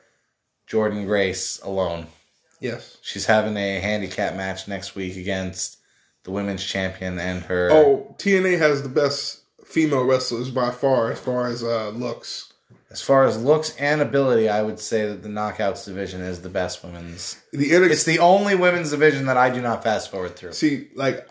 Jordynne 0.68 1.06
Grace 1.06 1.58
alone. 1.62 2.06
yes. 2.60 2.98
She's 3.00 3.24
having 3.26 3.56
a 3.56 3.80
handicap 3.80 4.34
match 4.36 4.68
next 4.68 4.94
week 4.94 5.16
against 5.16 5.78
the 6.24 6.30
women's 6.30 6.62
champion 6.64 7.18
and 7.18 7.42
her. 7.44 7.70
Oh, 7.72 8.14
TNA 8.18 8.58
has 8.58 8.82
the 8.82 8.88
best 8.90 9.40
female 9.64 10.04
wrestlers 10.04 10.50
by 10.50 10.70
far 10.70 11.10
as 11.12 11.20
far 11.20 11.46
as 11.48 11.62
uh, 11.62 11.90
looks. 11.90 12.52
As 12.90 13.02
far 13.02 13.24
as 13.24 13.42
looks 13.42 13.74
and 13.76 14.00
ability, 14.00 14.48
I 14.48 14.62
would 14.62 14.78
say 14.78 15.06
that 15.08 15.22
the 15.22 15.28
Knockouts 15.28 15.84
division 15.84 16.20
is 16.20 16.42
the 16.42 16.48
best 16.48 16.84
women's. 16.84 17.42
The 17.52 17.70
NXT, 17.70 17.90
It's 17.90 18.04
the 18.04 18.20
only 18.20 18.54
women's 18.54 18.90
division 18.92 19.26
that 19.26 19.36
I 19.36 19.50
do 19.50 19.60
not 19.60 19.82
fast 19.82 20.12
forward 20.12 20.36
through. 20.36 20.52
see, 20.52 20.88
like 20.94 21.26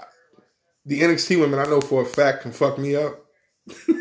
the 0.86 1.02
NXT 1.02 1.40
women, 1.40 1.60
I 1.60 1.64
know 1.64 1.80
for 1.80 2.02
a 2.02 2.06
fact 2.06 2.42
can 2.42 2.52
fuck 2.52 2.78
me 2.78 2.96
up. 2.98 3.20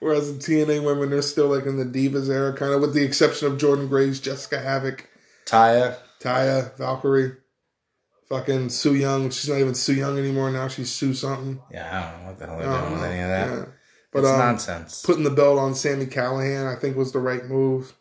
Whereas 0.00 0.36
the 0.36 0.38
TNA 0.38 0.84
women, 0.84 1.10
they're 1.10 1.22
still 1.22 1.48
like 1.48 1.64
in 1.64 1.78
the 1.78 1.84
divas 1.84 2.28
era, 2.28 2.52
kind 2.52 2.72
of 2.72 2.82
with 2.82 2.92
the 2.92 3.04
exception 3.04 3.48
of 3.50 3.58
Jordynne 3.58 3.88
Grace, 3.88 4.20
Jessicka 4.20 4.62
Havok, 4.62 5.00
Taya, 5.46 5.96
Taya, 6.20 6.76
Valkyrie, 6.76 7.32
fucking 8.28 8.68
Su 8.70 8.94
Yung. 8.94 9.30
She's 9.30 9.48
not 9.48 9.58
even 9.58 9.74
Su 9.74 9.94
Yung 9.94 10.18
anymore 10.18 10.50
now. 10.50 10.68
She's 10.68 10.90
Sue 10.90 11.14
something. 11.14 11.60
yeah, 11.72 11.88
I 11.96 12.10
don't 12.12 12.20
know 12.22 12.26
what 12.28 12.38
the 12.38 12.46
hell 12.46 12.58
they're 12.58 12.80
doing 12.80 12.92
with 12.92 13.00
know. 13.00 13.06
any 13.08 13.20
of 13.22 13.28
that. 13.28 13.48
Yeah. 13.50 13.64
But 14.10 14.18
it's 14.20 14.28
um, 14.28 14.38
nonsense. 14.38 15.02
putting 15.02 15.24
the 15.24 15.30
belt 15.30 15.58
on 15.58 15.74
Sami 15.74 16.06
Callihan, 16.06 16.66
I 16.66 16.78
think 16.80 16.96
was 16.96 17.12
the 17.12 17.18
right 17.18 17.44
move. 17.44 17.94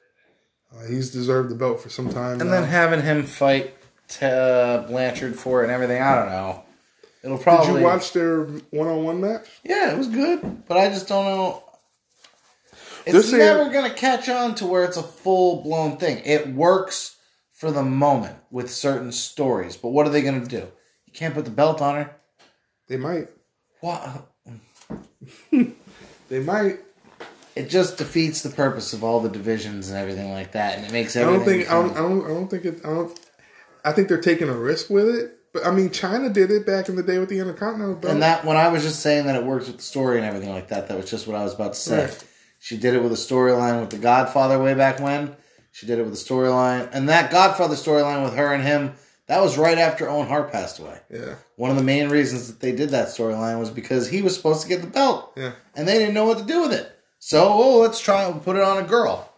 Uh, 0.73 0.85
he's 0.87 1.11
deserved 1.11 1.49
the 1.49 1.55
belt 1.55 1.81
for 1.81 1.89
some 1.89 2.09
time. 2.09 2.39
and 2.39 2.49
now. 2.49 2.61
then 2.61 2.63
having 2.63 3.01
him 3.01 3.23
fight 3.23 3.73
uh, 4.21 4.79
Blanchard 4.87 5.37
for 5.37 5.61
it 5.61 5.65
and 5.65 5.71
everything, 5.71 6.01
I 6.01 6.15
don't 6.15 6.29
know. 6.29 6.63
It'll 7.23 7.37
probably. 7.37 7.73
Did 7.73 7.79
you 7.79 7.85
watch 7.85 8.13
their 8.13 8.43
one-on-one 8.45 9.19
match? 9.19 9.47
Yeah, 9.65 9.91
it 9.91 9.97
was 9.97 10.07
good, 10.07 10.65
but 10.67 10.77
I 10.77 10.87
just 10.89 11.07
don't 11.09 11.25
know. 11.25 11.63
They're 13.05 13.17
It's 13.17 13.29
saying- 13.29 13.39
never 13.39 13.69
gonna 13.69 13.93
catch 13.93 14.29
on 14.29 14.55
to 14.55 14.65
where 14.65 14.85
it's 14.85 14.97
a 14.97 15.03
full 15.03 15.61
blown 15.61 15.97
thing. 15.97 16.21
It 16.25 16.47
works 16.53 17.16
for 17.57 17.71
the 17.71 17.83
moment 17.83 18.37
with 18.51 18.69
certain 18.71 19.11
stories, 19.11 19.75
but 19.75 19.89
what 19.89 20.05
are 20.05 20.11
they 20.11 20.21
gonna 20.21 20.45
do? 20.45 20.67
You 21.05 21.13
can't 21.13 21.33
put 21.33 21.45
the 21.45 21.51
belt 21.51 21.81
on 21.81 21.95
her. 21.95 22.15
They 22.87 22.97
might. 22.97 23.29
What? 23.81 24.29
They 26.29 26.41
might. 26.41 26.79
It 27.55 27.69
just 27.69 27.97
defeats 27.97 28.41
the 28.41 28.49
purpose 28.49 28.91
of 28.91 29.01
all 29.01 29.21
the 29.21 29.29
divisions 29.29 29.89
and 29.89 29.97
everything 29.97 30.33
like 30.33 30.51
that, 30.51 30.77
and 30.77 30.85
it 30.85 30.91
makes 30.91 31.15
I 31.15 31.21
everything. 31.21 31.39
don't 31.39 31.45
think. 31.45 31.69
I 31.69 31.73
don't. 31.73 31.91
I 31.91 31.99
don't. 31.99 32.25
I 32.25 32.27
don't 32.27 32.47
think 32.49 32.65
it. 32.65 32.85
I 32.85 32.89
don't. 32.89 33.19
I 33.85 33.91
think 33.93 34.09
they're 34.09 34.19
taking 34.19 34.49
a 34.49 34.57
risk 34.57 34.89
with 34.89 35.07
it. 35.07 35.37
But 35.53 35.65
I 35.65 35.71
mean, 35.71 35.89
China 35.89 36.29
did 36.29 36.51
it 36.51 36.65
back 36.65 36.89
in 36.89 36.97
the 36.97 37.03
day 37.03 37.17
with 37.17 37.29
the 37.29 37.39
Intercontinental 37.39 37.95
belt. 37.95 38.13
And 38.13 38.21
that 38.21 38.43
when 38.43 38.57
I 38.57 38.67
was 38.67 38.83
just 38.83 38.99
saying 38.99 39.25
that 39.27 39.35
it 39.35 39.45
works 39.45 39.67
with 39.67 39.77
the 39.77 39.83
story 39.83 40.17
and 40.17 40.25
everything 40.25 40.49
like 40.49 40.67
that, 40.67 40.89
that 40.89 40.97
was 40.97 41.09
just 41.09 41.25
what 41.25 41.37
I 41.37 41.43
was 41.43 41.53
about 41.53 41.73
to 41.73 41.79
say. 41.79 42.05
Right. 42.05 42.23
She 42.59 42.77
did 42.77 42.93
it 42.93 43.01
with 43.01 43.13
a 43.13 43.15
storyline 43.15 43.79
with 43.79 43.89
the 43.89 43.97
Godfather 43.97 44.61
way 44.61 44.73
back 44.73 44.99
when. 44.99 45.35
She 45.77 45.85
did 45.85 45.99
it 45.99 46.01
with 46.01 46.13
the 46.13 46.33
storyline, 46.33 46.89
and 46.91 47.07
that 47.09 47.29
Godfather 47.29 47.75
storyline 47.75 48.23
with 48.23 48.33
her 48.33 48.51
and 48.51 48.63
him. 48.63 48.93
That 49.27 49.41
was 49.41 49.59
right 49.59 49.77
after 49.77 50.09
Owen 50.09 50.27
Hart 50.27 50.51
passed 50.51 50.79
away. 50.79 50.97
yeah. 51.13 51.35
One 51.55 51.69
of 51.69 51.77
the 51.77 51.83
main 51.83 52.09
reasons 52.09 52.47
that 52.47 52.59
they 52.61 52.71
did 52.71 52.89
that 52.89 53.09
storyline 53.09 53.59
was 53.59 53.69
because 53.69 54.07
he 54.09 54.23
was 54.23 54.35
supposed 54.35 54.63
to 54.63 54.67
get 54.67 54.81
the 54.81 54.87
belt, 54.87 55.33
Yeah. 55.35 55.51
and 55.75 55.87
they 55.87 55.99
didn't 55.99 56.15
know 56.15 56.25
what 56.25 56.39
to 56.39 56.43
do 56.45 56.61
with 56.61 56.73
it. 56.73 56.91
So, 57.19 57.47
oh, 57.47 57.77
let's 57.79 57.99
try 57.99 58.23
and 58.23 58.41
put 58.41 58.55
it 58.55 58.63
on 58.63 58.77
a 58.83 58.87
girl. 58.87 59.31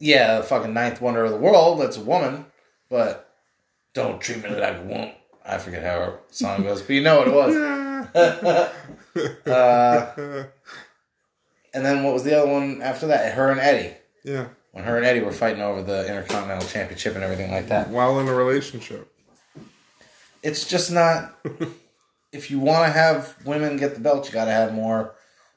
Yeah, 0.00 0.38
the 0.38 0.42
fucking 0.44 0.72
ninth 0.74 1.00
wonder 1.00 1.24
of 1.24 1.30
the 1.30 1.36
world. 1.36 1.80
That's 1.80 1.96
a 1.96 2.00
woman, 2.00 2.46
but 2.90 3.30
don't 3.92 4.20
treat 4.20 4.42
me 4.42 4.48
like 4.50 4.78
a 4.78 4.82
woman. 4.82 5.12
I 5.46 5.58
forget 5.58 5.82
how 5.84 6.00
her 6.00 6.18
song 6.30 6.64
goes, 6.64 6.80
but 6.82 6.90
you 6.94 7.02
know 7.02 7.18
what 7.18 7.28
it 7.28 7.34
was. 7.34 8.70
Uh, 9.46 10.44
and 11.72 11.84
then 11.84 12.02
what 12.02 12.12
was 12.14 12.24
the 12.24 12.36
other 12.36 12.50
one 12.50 12.82
after 12.82 13.06
that? 13.08 13.34
Her 13.34 13.50
and 13.52 13.60
Eddie. 13.60 13.94
yeah. 14.24 14.46
When 14.74 14.82
her 14.82 14.96
and 14.96 15.06
Eddie 15.06 15.20
were 15.20 15.30
fighting 15.30 15.62
over 15.62 15.84
the 15.84 16.00
Intercontinental 16.00 16.66
Championship 16.66 17.14
and 17.14 17.22
everything 17.22 17.52
like 17.52 17.68
that. 17.68 17.90
While 17.90 18.18
in 18.18 18.26
a 18.26 18.34
relationship. 18.34 19.08
It's 20.42 20.66
just 20.66 20.90
not. 20.90 21.32
if 22.32 22.50
you 22.50 22.58
want 22.58 22.86
to 22.86 22.92
have 22.92 23.36
women 23.44 23.76
get 23.76 23.94
the 23.94 24.00
belt, 24.00 24.26
you 24.26 24.32
got 24.32 24.46
to 24.46 24.50
have 24.50 24.74
more 24.74 25.14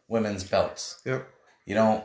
women's 0.08 0.44
belts. 0.44 1.02
Yep. 1.04 1.28
You 1.66 1.74
don't. 1.74 2.04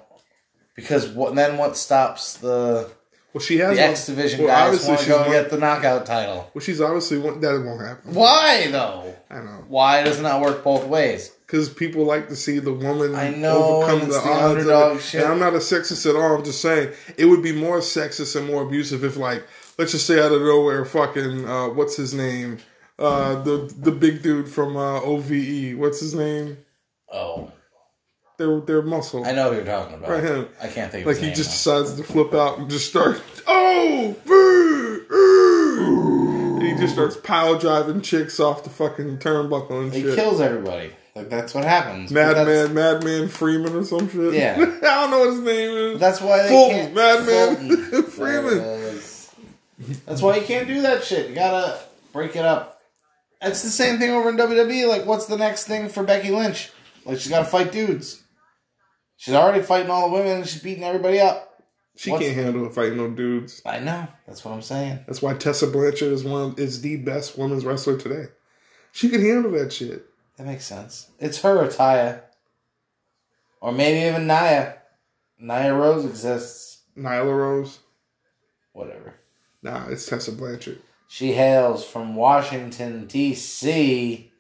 Because 0.75 1.07
what 1.07 1.35
then? 1.35 1.59
What 1.59 1.77
stops 1.77 2.39
the 2.39 2.91
Well, 3.33 3.41
she 3.43 3.59
has 3.59 3.77
the 3.77 3.83
X 3.83 4.07
Division 4.07 4.45
well, 4.45 4.49
guys 4.49 4.67
obviously 4.87 4.89
want 4.91 5.01
to 5.01 5.09
go 5.09 5.43
get 5.43 5.51
the 5.51 5.59
knockout 5.59 6.05
title? 6.07 6.51
Well, 6.53 6.63
she's 6.63 6.81
obviously 6.81 7.19
one, 7.19 7.41
that 7.41 7.63
won't 7.65 7.81
happen. 7.81 8.15
Why 8.15 8.71
though? 8.71 9.15
I 9.31 9.37
know 9.41 9.65
Why 9.69 10.03
does 10.03 10.19
it 10.21 10.23
not 10.23 10.41
work 10.43 10.63
both 10.63 10.87
ways? 10.87 11.33
because 11.53 11.69
people 11.69 12.05
like 12.07 12.29
to 12.31 12.37
see 12.37 12.59
the 12.61 12.73
woman 12.73 13.15
I 13.15 13.29
know, 13.29 13.83
overcome 13.83 14.01
the 14.01 14.07
the 14.07 14.21
odds. 14.21 14.43
underdog 14.43 15.01
shit. 15.01 15.23
And 15.23 15.31
I'm 15.33 15.39
not 15.39 15.53
a 15.53 15.59
sexist 15.59 16.09
at 16.09 16.17
all. 16.17 16.37
I'm 16.37 16.45
just 16.45 16.63
saying 16.63 16.95
it 17.19 17.27
would 17.27 17.43
be 17.43 17.53
more 17.53 17.81
sexist 17.81 18.37
and 18.37 18.47
more 18.47 18.63
abusive 18.63 19.05
if, 19.05 19.19
like, 19.19 19.45
let's 19.77 19.93
just 19.93 20.07
say 20.07 20.19
out 20.19 20.33
of 20.33 20.41
nowhere, 20.41 20.87
fucking 20.87 21.47
uh, 21.47 21.69
what's 21.69 21.95
his 21.95 22.15
name, 22.15 22.57
uh, 22.99 23.43
the 23.43 23.71
the 23.79 23.91
big 23.93 24.23
dude 24.23 24.49
from 24.49 24.79
uh, 24.79 25.01
OVE, 25.03 25.77
what's 25.79 26.01
his 26.01 26.15
name? 26.15 26.57
Oh, 27.13 27.53
Their 28.39 28.61
their 28.61 28.83
muscle. 28.83 29.25
I 29.25 29.33
know 29.33 29.51
who 29.51 29.57
you're 29.57 29.65
talking 29.65 29.95
about. 29.95 30.11
Right, 30.11 30.23
him. 30.25 30.49
I 30.61 30.67
can't 30.69 30.91
think 30.91 31.07
of 31.07 31.13
Like 31.13 31.23
he 31.23 31.31
just 31.33 31.67
now. 31.67 31.79
decides 31.83 31.95
to 31.97 32.03
flip 32.03 32.33
out 32.35 32.59
and 32.59 32.71
just 32.71 32.89
start. 32.89 33.21
Oh, 33.47 34.17
brr, 34.25 35.01
brr," 35.07 36.57
and 36.59 36.63
he 36.63 36.75
just 36.75 36.95
starts 36.95 37.17
pile 37.17 37.59
driving 37.59 38.01
chicks 38.01 38.41
off 38.41 38.65
the 38.65 38.71
fucking 38.71 39.19
turnbuckle 39.19 39.83
and 39.83 39.93
shit. 39.93 40.03
He 40.03 40.09
shit. 40.09 40.19
kills 40.19 40.41
everybody. 40.41 40.91
Like 41.15 41.29
that's 41.29 41.53
what 41.55 41.65
happens. 41.65 42.11
Madman, 42.11 42.73
Madman 42.73 43.29
Freeman 43.29 43.75
or 43.77 43.85
some 43.85 44.09
shit. 44.09 44.33
Yeah. 44.35 44.55
I 44.59 44.65
don't 44.81 45.11
know 45.11 45.19
what 45.21 45.31
his 45.31 45.41
name 45.41 45.71
is. 45.95 46.01
That's 46.01 46.21
why 46.23 46.43
they 46.43 46.49
Fulton, 46.49 46.77
can't. 46.79 46.95
Madman 46.95 48.03
Freeman. 48.05 48.59
There 48.59 48.79
it 48.79 48.95
is. 48.95 49.31
That's 50.07 50.23
why 50.23 50.37
you 50.37 50.43
can't 50.43 50.67
do 50.67 50.81
that 50.83 51.05
shit. 51.05 51.29
You 51.29 51.35
gotta 51.35 51.79
break 52.15 52.35
it 52.35 52.45
up. 52.47 52.81
It's 53.43 53.63
the 53.63 53.69
same 53.71 53.99
thing 53.99 54.11
over 54.13 54.31
in 54.31 54.37
WWE. 54.37 54.89
Like, 54.89 55.05
what's 55.05 55.27
the 55.27 55.37
next 55.37 55.65
thing 55.67 55.89
for 55.89 56.03
Becky 56.03 56.31
Lynch? 56.31 56.71
Like, 57.05 57.19
she's 57.19 57.29
gotta 57.29 57.45
fight 57.45 57.73
dudes. 57.73 58.22
She's 59.23 59.35
already 59.35 59.63
fighting 59.63 59.89
all 59.89 60.09
the 60.11 60.15
women 60.17 60.39
and 60.39 60.49
she's 60.49 60.61
beating 60.61 60.83
everybody 60.83 61.21
up. 61.21 61.63
She 61.95 62.11
What's- 62.11 62.25
can't 62.25 62.35
handle 62.37 62.67
it 62.67 62.75
fighting 62.75 62.97
no 62.97 63.09
dudes. 63.09 63.63
I 63.65 63.79
know. 63.79 64.09
That's 64.27 64.45
what 64.45 64.51
I'm 64.51 64.63
saying. 64.63 64.99
That's 65.07 65.23
why 65.23 65.35
Tessa 65.35 65.69
Blanchard 65.69 66.13
is 66.13 66.25
one 66.25 66.57
is 66.59 66.81
the 66.81 66.97
best 66.97 67.39
women's 67.39 67.65
wrestler 67.65 67.97
today. 67.97 68.31
She 68.91 69.09
can 69.09 69.21
handle 69.25 69.53
that 69.53 69.73
shit. 69.73 70.07
That 70.39 70.47
makes 70.49 70.65
sense. 70.65 71.09
It's 71.21 71.41
her 71.43 71.57
or 71.63 71.69
Taya. 71.69 72.23
Or 73.61 73.71
maybe 73.71 74.09
even 74.09 74.27
Naya. 74.27 74.73
Naya 75.39 75.73
Rose 75.73 76.05
exists. 76.05 76.81
Nyla 76.99 77.33
Rose. 77.37 77.79
Whatever. 78.73 79.15
Nah, 79.63 79.87
it's 79.89 80.05
Tessa 80.05 80.33
Blanchard. 80.33 80.83
She 81.07 81.33
hails 81.35 81.85
from 81.85 82.17
Washington, 82.17 83.07
D.C., 83.07 84.33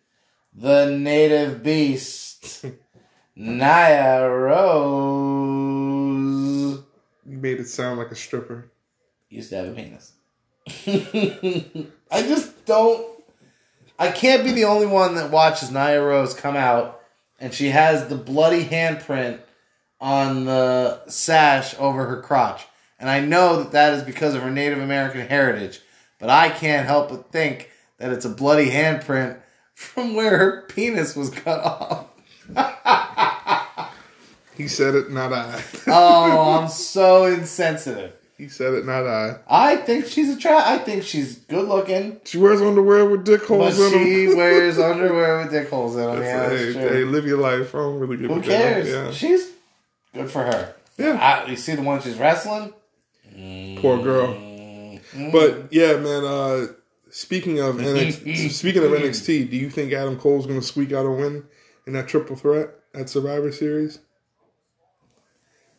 the 0.52 0.86
native 0.90 1.62
beast, 1.62 2.64
Nia 3.34 4.28
Rose. 4.28 5.32
You 7.26 7.38
made 7.38 7.60
it 7.60 7.68
sound 7.68 7.98
like 7.98 8.10
a 8.10 8.16
stripper. 8.16 8.70
Used 9.28 9.50
to 9.50 9.56
have 9.56 9.68
a 9.68 9.72
penis. 9.72 10.12
I 12.10 12.22
just 12.22 12.66
don't. 12.66 13.06
I 13.98 14.10
can't 14.10 14.44
be 14.44 14.52
the 14.52 14.64
only 14.64 14.86
one 14.86 15.14
that 15.14 15.30
watches 15.30 15.70
Nia 15.70 16.02
Rose 16.02 16.34
come 16.34 16.56
out 16.56 17.02
and 17.42 17.52
she 17.52 17.70
has 17.70 18.06
the 18.06 18.14
bloody 18.14 18.64
handprint 18.64 19.40
on 20.00 20.44
the 20.44 21.04
sash 21.08 21.74
over 21.78 22.06
her 22.06 22.22
crotch. 22.22 22.66
And 23.00 23.10
I 23.10 23.20
know 23.20 23.62
that 23.62 23.72
that 23.72 23.94
is 23.94 24.04
because 24.04 24.34
of 24.34 24.42
her 24.42 24.50
Native 24.50 24.78
American 24.78 25.26
heritage, 25.26 25.80
but 26.20 26.30
I 26.30 26.50
can't 26.50 26.86
help 26.86 27.08
but 27.08 27.32
think 27.32 27.70
that 27.98 28.12
it's 28.12 28.24
a 28.24 28.30
bloody 28.30 28.70
handprint 28.70 29.38
from 29.74 30.14
where 30.14 30.38
her 30.38 30.62
penis 30.68 31.16
was 31.16 31.30
cut 31.30 31.60
off. 31.64 32.06
He 34.56 34.68
said 34.68 34.94
it, 34.94 35.10
not 35.10 35.32
I. 35.32 35.62
Oh, 35.88 36.60
I'm 36.60 36.68
so 36.68 37.24
insensitive. 37.24 38.12
he 38.36 38.48
said 38.48 38.74
it, 38.74 38.84
not 38.86 39.06
I. 39.06 39.36
I 39.48 39.76
think 39.76 40.06
she's 40.06 40.28
a 40.28 40.38
tra- 40.38 40.62
I 40.62 40.78
think 40.78 41.02
she's 41.04 41.36
good 41.36 41.66
looking. 41.66 42.20
She 42.24 42.38
wears 42.38 42.60
underwear 42.60 43.06
with 43.06 43.24
dick 43.24 43.40
But 43.40 43.48
holes 43.48 43.80
in 43.80 43.92
she 43.92 44.34
wears 44.36 44.78
underwear 44.78 45.38
with 45.38 45.50
dick 45.50 45.70
holes 45.70 45.96
in 45.96 46.02
them. 46.02 46.20
Yeah, 46.20 46.48
that's 46.48 46.60
hey, 46.60 46.72
true. 46.72 46.88
hey, 46.88 47.04
live 47.04 47.26
your 47.26 47.38
life. 47.38 47.74
I 47.74 47.78
don't 47.78 47.98
really 47.98 48.18
give 48.18 48.30
Who 48.30 48.38
a 48.38 48.42
damn. 48.42 48.44
cares? 48.44 48.88
Yeah. 48.88 49.10
She's 49.10 49.50
good 50.14 50.30
for 50.30 50.42
her. 50.44 50.74
Yeah. 50.98 51.44
I, 51.46 51.48
you 51.50 51.56
see 51.56 51.74
the 51.74 51.82
one 51.82 52.00
she's 52.02 52.18
wrestling? 52.18 52.74
Poor 53.80 54.02
girl. 54.02 54.28
Mm. 54.34 55.32
But 55.32 55.72
yeah, 55.72 55.96
man. 55.96 56.24
Uh, 56.24 56.66
speaking 57.10 57.58
of 57.60 57.76
NXT, 57.76 58.50
speaking 58.50 58.84
of 58.84 58.90
NXT, 58.90 59.50
do 59.50 59.56
you 59.56 59.70
think 59.70 59.92
Adam 59.94 60.18
Cole's 60.18 60.46
going 60.46 60.60
to 60.60 60.66
squeak 60.66 60.92
out 60.92 61.06
a 61.06 61.10
win 61.10 61.44
in 61.86 61.92
that 61.94 62.08
triple 62.08 62.36
threat 62.36 62.70
at 62.94 63.08
Survivor 63.08 63.52
Series? 63.52 63.98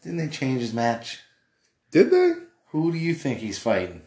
Didn't 0.02 0.18
they 0.18 0.28
change 0.28 0.62
his 0.62 0.74
match? 0.74 1.20
Did 1.92 2.12
they? 2.12 2.34
Who 2.70 2.92
do 2.92 2.98
you 2.98 3.14
think 3.14 3.40
he's 3.40 3.60
fighting? 3.60 4.02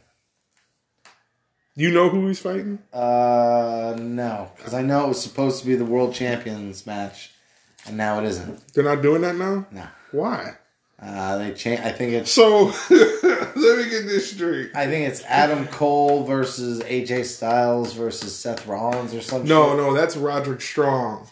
You 1.74 1.90
know 1.90 2.08
who 2.08 2.26
he's 2.28 2.38
fighting? 2.38 2.78
Uh, 2.92 3.96
no, 3.98 4.50
because 4.56 4.74
I 4.74 4.82
know 4.82 5.04
it 5.04 5.08
was 5.08 5.22
supposed 5.22 5.60
to 5.60 5.66
be 5.66 5.74
the 5.76 5.84
world 5.84 6.14
champions 6.14 6.86
match, 6.86 7.30
and 7.86 7.96
now 7.96 8.18
it 8.18 8.24
isn't. 8.24 8.72
They're 8.72 8.82
not 8.84 9.02
doing 9.02 9.22
that 9.22 9.36
now. 9.36 9.66
No, 9.70 9.86
Why? 10.10 10.54
uh, 11.00 11.36
they 11.36 11.52
change. 11.52 11.80
I 11.80 11.92
think 11.92 12.12
it's. 12.14 12.30
So 12.30 12.64
let 12.90 13.78
me 13.78 13.90
get 13.90 14.06
this 14.06 14.32
straight. 14.32 14.70
I 14.74 14.86
think 14.86 15.06
it's 15.08 15.22
Adam 15.24 15.66
Cole 15.68 16.24
versus 16.24 16.80
AJ 16.80 17.26
Styles 17.26 17.92
versus 17.92 18.34
Seth 18.34 18.66
Rollins 18.66 19.12
or 19.12 19.20
something. 19.20 19.48
No, 19.48 19.76
no, 19.76 19.92
that's 19.94 20.16
Roderick 20.16 20.62
Strong. 20.62 21.28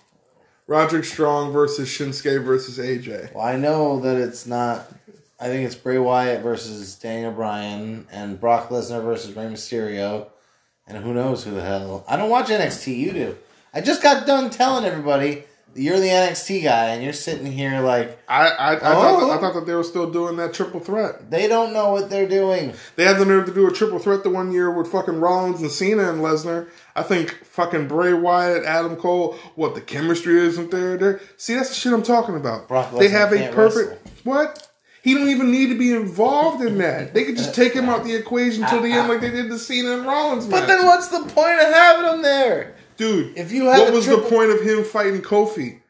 Roderick 0.67 1.05
Strong 1.05 1.53
versus 1.53 1.89
Shinsuke 1.89 2.43
versus 2.45 2.79
AJ. 2.79 3.35
Well, 3.35 3.45
I 3.45 3.57
know 3.57 4.01
that 4.01 4.17
it's 4.17 4.47
not. 4.47 4.91
I 5.39 5.47
think 5.47 5.67
it's 5.67 5.75
Bray 5.75 5.99
Wyatt 5.99 6.43
versus 6.43 6.95
Daniel 6.95 7.33
Bryan 7.33 8.07
and 8.11 8.41
Brock 8.41 8.71
Lesnar 8.71 9.03
versus 9.03 9.37
Rey 9.37 9.45
Mysterio, 9.45 10.29
and 10.87 11.03
who 11.03 11.13
knows 11.13 11.45
who 11.45 11.51
the 11.51 11.61
hell. 11.61 12.05
I 12.09 12.17
don't 12.17 12.31
watch 12.31 12.49
NXT. 12.49 12.97
You 12.97 13.13
do. 13.13 13.37
I 13.75 13.81
just 13.81 14.03
got 14.03 14.27
done 14.27 14.51
telling 14.51 14.85
everybody 14.85 15.45
you're 15.75 15.99
the 15.99 16.09
NXT 16.09 16.63
guy, 16.63 16.87
and 16.91 17.03
you're 17.03 17.13
sitting 17.13 17.47
here 17.51 17.81
like 17.81 18.19
I 18.29 18.49
I, 18.49 18.75
I, 18.75 18.77
Oh. 18.77 18.81
thought, 19.21 19.31
I 19.31 19.41
thought 19.41 19.55
that 19.55 19.67
they 19.67 19.75
were 19.75 19.83
still 19.85 20.11
doing 20.11 20.37
that 20.37 20.55
triple 20.55 20.81
threat. 20.81 21.31
they 21.31 21.49
don't 21.49 21.73
know 21.73 21.91
what 21.91 22.11
they're 22.11 22.29
doing. 22.29 22.73
They 22.97 23.05
had 23.05 23.19
the 23.19 23.25
nerve 23.25 23.47
to 23.47 23.55
do 23.55 23.67
a 23.69 23.73
triple 23.73 23.99
threat 23.99 24.23
the 24.23 24.31
one 24.31 24.53
year 24.53 24.71
with 24.71 24.91
fucking 24.91 25.21
Rollins 25.21 25.61
and 25.61 25.71
Cena 25.71 26.11
and 26.11 26.21
Lesnar. 26.21 26.69
I 26.95 27.03
think 27.03 27.45
fucking 27.45 27.89
Bray 27.89 28.13
Wyatt, 28.13 28.65
Adam 28.65 28.97
Cole, 28.97 29.37
what 29.57 29.75
the 29.75 29.81
chemistry 29.81 30.39
isn't 30.47 30.71
there. 30.71 30.97
There, 30.97 31.21
see 31.37 31.55
that's 31.55 31.71
the 31.71 31.75
shit 31.75 31.93
I'm 31.93 32.03
talking 32.03 32.37
about. 32.37 32.69
Brock 32.69 32.93
they 32.97 33.09
have 33.09 33.33
a 33.33 33.51
perfect 33.53 33.89
wrestle. 33.91 33.99
what. 34.25 34.69
He 35.03 35.13
don't 35.13 35.29
even 35.29 35.51
need 35.53 35.67
to 35.69 35.75
be 35.79 35.93
involved 35.93 36.65
in 36.65 36.79
that. 36.79 37.13
They 37.13 37.25
could 37.25 37.37
just 37.37 37.55
take 37.55 37.75
him 37.75 37.91
out 37.91 38.05
the 38.05 38.15
equation 38.15 38.65
till 38.65 38.81
the 38.81 38.91
end, 38.91 39.07
like 39.07 39.21
they 39.21 39.29
did 39.31 39.51
the 39.51 39.59
Cena 39.59 39.99
and 39.99 40.07
Rollins 40.07 40.47
But 40.47 40.67
then 40.67 40.87
what's 40.87 41.09
the 41.09 41.19
point 41.19 41.61
of 41.61 41.75
having 41.75 42.11
him 42.11 42.23
there? 42.23 42.75
Dude, 42.97 43.37
If 43.37 43.53
you 43.53 43.67
had 43.67 43.81
what 43.81 43.93
was 43.93 44.05
triple- 44.05 44.25
the 44.25 44.31
point 44.31 44.51
of 44.53 44.61
him 44.63 44.85
fighting 44.85 45.21
Kofi? 45.23 45.81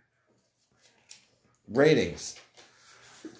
Ratings. 1.68 2.36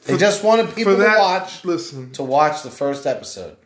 They 0.07 0.17
just 0.17 0.43
wanted 0.45 0.75
people 0.75 0.97
that, 0.97 1.15
to 1.15 1.19
watch 1.21 1.65
listen, 1.65 2.11
to 2.12 2.23
watch 2.23 2.62
the 2.62 2.71
first 2.71 3.07
episode. 3.07 3.57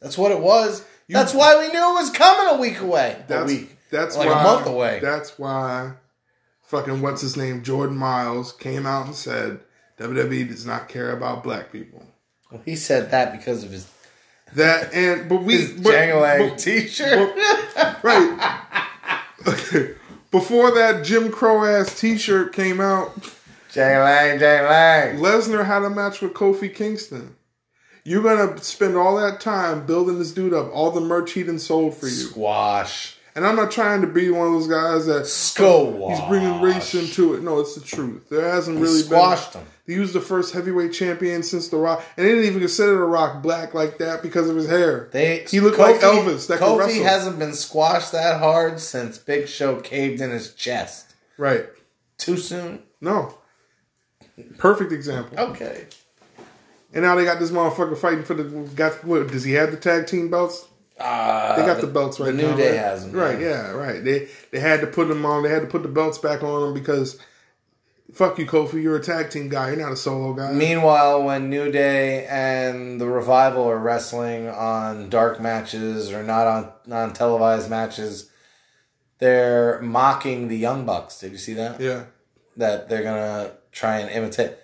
That's 0.00 0.18
what 0.18 0.30
it 0.32 0.40
was. 0.40 0.84
that's 1.08 1.32
why 1.34 1.56
we 1.58 1.68
knew 1.72 1.90
it 1.90 1.94
was 1.94 2.10
coming 2.10 2.54
a 2.56 2.60
week 2.60 2.80
away. 2.80 3.16
a 3.28 3.44
week. 3.44 3.76
that's 3.90 4.16
like 4.16 4.28
why, 4.28 4.40
a 4.40 4.44
month 4.44 4.66
away. 4.66 4.98
That's 5.00 5.38
why 5.38 5.92
fucking 6.64 7.00
what's 7.00 7.22
his 7.22 7.36
name 7.36 7.62
Jordan 7.62 7.96
Myles 7.96 8.52
came 8.52 8.84
out 8.86 9.06
and 9.06 9.14
said 9.14 9.60
WWE 9.98 10.48
does 10.48 10.66
not 10.66 10.88
care 10.88 11.12
about 11.12 11.42
black 11.42 11.72
people. 11.72 12.02
Well, 12.50 12.60
he 12.64 12.76
said 12.76 13.10
that 13.12 13.32
because 13.32 13.64
of 13.64 13.70
his, 13.70 13.90
That 14.54 14.92
and 14.92 15.28
but 15.30 15.42
we 15.44 15.56
his 15.56 15.72
but, 15.72 15.92
but- 15.92 16.58
t-shirt. 16.58 17.34
but- 17.74 18.04
right. 18.04 18.62
Okay. 19.46 19.94
Before 20.30 20.72
that 20.72 21.04
Jim 21.04 21.30
Crow 21.30 21.64
ass 21.64 21.98
T-shirt 21.98 22.52
came 22.52 22.80
out, 22.80 23.14
Jangalang, 23.72 24.40
Jangalang. 24.40 25.18
Lesnar 25.18 25.64
had 25.64 25.82
a 25.82 25.90
match 25.90 26.20
with 26.20 26.34
Kofi 26.34 26.74
Kingston. 26.74 27.36
You're 28.04 28.22
gonna 28.22 28.58
spend 28.58 28.96
all 28.96 29.16
that 29.16 29.40
time 29.40 29.86
building 29.86 30.18
this 30.18 30.32
dude 30.32 30.54
up, 30.54 30.70
all 30.72 30.90
the 30.90 31.00
merch 31.00 31.32
he 31.32 31.42
done 31.42 31.58
sold 31.58 31.96
for 31.96 32.06
you. 32.06 32.12
Squash. 32.12 33.15
And 33.36 33.46
I'm 33.46 33.54
not 33.54 33.70
trying 33.70 34.00
to 34.00 34.06
be 34.06 34.30
one 34.30 34.46
of 34.46 34.52
those 34.54 34.66
guys 34.66 35.04
that 35.06 35.26
Squash. 35.26 35.66
Oh, 35.68 36.08
he's 36.08 36.20
bringing 36.26 36.60
race 36.62 36.94
into 36.94 37.34
it. 37.34 37.42
No, 37.42 37.60
it's 37.60 37.74
the 37.74 37.82
truth. 37.82 38.30
There 38.30 38.48
hasn't 38.50 38.78
He 38.78 38.82
really 38.82 39.00
squashed 39.02 39.52
been. 39.52 39.60
him. 39.62 39.68
He 39.86 39.98
was 39.98 40.14
the 40.14 40.22
first 40.22 40.54
heavyweight 40.54 40.94
champion 40.94 41.42
since 41.42 41.68
The 41.68 41.76
Rock, 41.76 42.02
and 42.16 42.24
they 42.26 42.30
didn't 42.30 42.46
even 42.46 42.60
consider 42.60 42.92
The 42.96 43.04
Rock 43.04 43.42
black 43.42 43.74
like 43.74 43.98
that 43.98 44.22
because 44.22 44.48
of 44.48 44.56
his 44.56 44.68
hair. 44.68 45.10
They, 45.12 45.44
He 45.48 45.60
looked 45.60 45.78
like 45.78 45.96
Elvis 46.00 46.48
that 46.48 46.60
Kofi 46.60 47.02
hasn't 47.02 47.38
been 47.38 47.52
squashed 47.52 48.12
that 48.12 48.40
hard 48.40 48.80
since 48.80 49.18
Big 49.18 49.48
Show 49.48 49.80
caved 49.82 50.20
in 50.22 50.30
his 50.30 50.54
chest. 50.54 51.14
right? 51.36 51.66
Too 52.16 52.38
soon? 52.38 52.82
No. 53.02 53.36
Perfect 54.56 54.92
example. 54.92 55.38
Okay. 55.38 55.86
And 56.94 57.02
now 57.04 57.14
they 57.14 57.24
got 57.24 57.38
this 57.38 57.50
motherfucker 57.50 57.98
fighting 57.98 58.24
for 58.24 58.32
the. 58.34 58.44
Got 58.74 59.04
what? 59.04 59.28
Does 59.28 59.44
he 59.44 59.52
have 59.52 59.70
the 59.70 59.76
tag 59.76 60.06
team 60.06 60.30
belts? 60.30 60.66
Uh, 60.98 61.56
They 61.56 61.66
got 61.66 61.80
the, 61.80 61.86
belts 61.86 62.18
right 62.18 62.26
the 62.26 62.32
New 62.42 62.50
now. 62.50 62.56
Day 62.56 62.70
right? 62.70 62.78
has 62.78 63.04
them, 63.06 63.12
Right, 63.12 63.38
yeah. 63.40 63.48
yeah, 63.48 63.70
right. 63.72 64.02
They 64.04 64.28
they 64.50 64.60
had 64.60 64.80
to 64.80 64.86
put 64.86 65.08
them 65.08 65.26
on. 65.26 65.42
They 65.42 65.50
had 65.50 65.60
to 65.62 65.68
put 65.68 65.82
the 65.82 65.88
belts 65.88 66.18
back 66.18 66.42
on 66.42 66.62
them 66.62 66.74
because. 66.74 67.18
Fuck 68.14 68.38
you, 68.38 68.46
Kofi. 68.46 68.80
You're 68.80 68.96
a 68.96 69.02
tag 69.02 69.30
team 69.30 69.48
guy. 69.48 69.68
You're 69.70 69.78
not 69.80 69.90
a 69.90 69.96
solo 69.96 70.32
guy. 70.32 70.52
Meanwhile, 70.52 71.24
when 71.24 71.50
New 71.50 71.72
Day 71.72 72.24
and 72.26 73.00
the 73.00 73.06
Revival 73.08 73.64
are 73.64 73.78
wrestling 73.78 74.48
on 74.48 75.10
dark 75.10 75.40
matches 75.40 76.12
or 76.12 76.22
not 76.22 76.46
on 76.46 76.72
non 76.86 77.12
televised 77.12 77.68
matches, 77.68 78.30
they're 79.18 79.80
mocking 79.82 80.46
the 80.46 80.56
Young 80.56 80.86
Bucks. 80.86 81.18
Did 81.18 81.32
you 81.32 81.38
see 81.38 81.54
that? 81.54 81.80
yeah. 81.80 82.04
That 82.56 82.88
they're 82.88 83.02
gonna 83.02 83.50
try 83.72 83.98
and 83.98 84.08
imitate. 84.10 84.56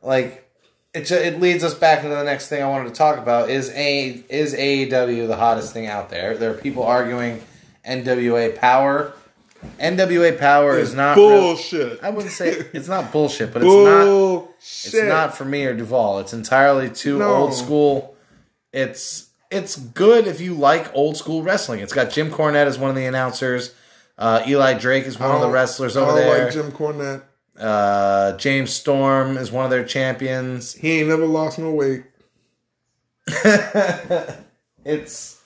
Like 0.00 0.45
it, 0.96 1.10
it 1.10 1.40
leads 1.40 1.62
us 1.64 1.74
back 1.74 2.02
into 2.04 2.14
the 2.16 2.24
next 2.24 2.48
thing 2.48 2.62
I 2.62 2.68
wanted 2.68 2.88
to 2.88 2.94
talk 2.94 3.18
about. 3.18 3.50
Is 3.50 3.70
a 3.74 4.22
is 4.28 4.54
AEW 4.54 5.26
the 5.28 5.36
hottest 5.36 5.72
thing 5.72 5.86
out 5.86 6.10
there? 6.10 6.36
There 6.36 6.50
are 6.50 6.54
people 6.54 6.82
arguing 6.84 7.42
NWA 7.86 8.56
Power. 8.56 9.12
NWA 9.80 10.38
Power 10.38 10.78
is 10.78 10.94
not 10.94 11.16
real- 11.16 11.28
bullshit. 11.28 12.02
I 12.02 12.10
wouldn't 12.10 12.32
say 12.32 12.50
it's 12.72 12.88
not 12.88 13.12
bullshit, 13.12 13.52
but 13.52 13.62
it's 13.62 13.72
not 13.72 14.04
bullshit. 14.04 14.54
it's 14.94 14.94
not 14.94 15.36
for 15.36 15.44
me 15.44 15.64
or 15.64 15.74
Duval. 15.74 16.20
It's 16.20 16.32
entirely 16.32 16.90
too 16.90 17.18
No. 17.18 17.34
old 17.34 17.54
school. 17.54 18.16
It's 18.72 19.28
it's 19.50 19.76
good 19.76 20.26
if 20.26 20.40
you 20.40 20.54
like 20.54 20.92
old 20.94 21.16
school 21.16 21.42
wrestling. 21.42 21.80
It's 21.80 21.92
got 21.92 22.10
Jim 22.10 22.30
Cornette 22.30 22.66
as 22.66 22.78
one 22.78 22.90
of 22.90 22.96
the 22.96 23.06
announcers. 23.06 23.74
Uh, 24.18 24.42
Eli 24.46 24.74
Drake 24.78 25.04
is 25.04 25.18
one 25.20 25.30
of 25.30 25.40
the 25.40 25.48
wrestlers 25.50 25.96
I 25.96 26.00
over 26.00 26.12
don't 26.12 26.20
there. 26.20 26.44
like 26.44 26.52
Jim 26.52 26.72
Cornette. 26.72 27.22
Uh, 27.58 28.36
James 28.36 28.72
Storm 28.72 29.36
is 29.36 29.50
one 29.50 29.64
of 29.64 29.70
their 29.70 29.84
champions. 29.84 30.74
He 30.74 31.00
ain't 31.00 31.08
never 31.08 31.26
lost 31.26 31.58
no 31.58 31.70
weight. 31.72 32.04
it's 34.84 35.42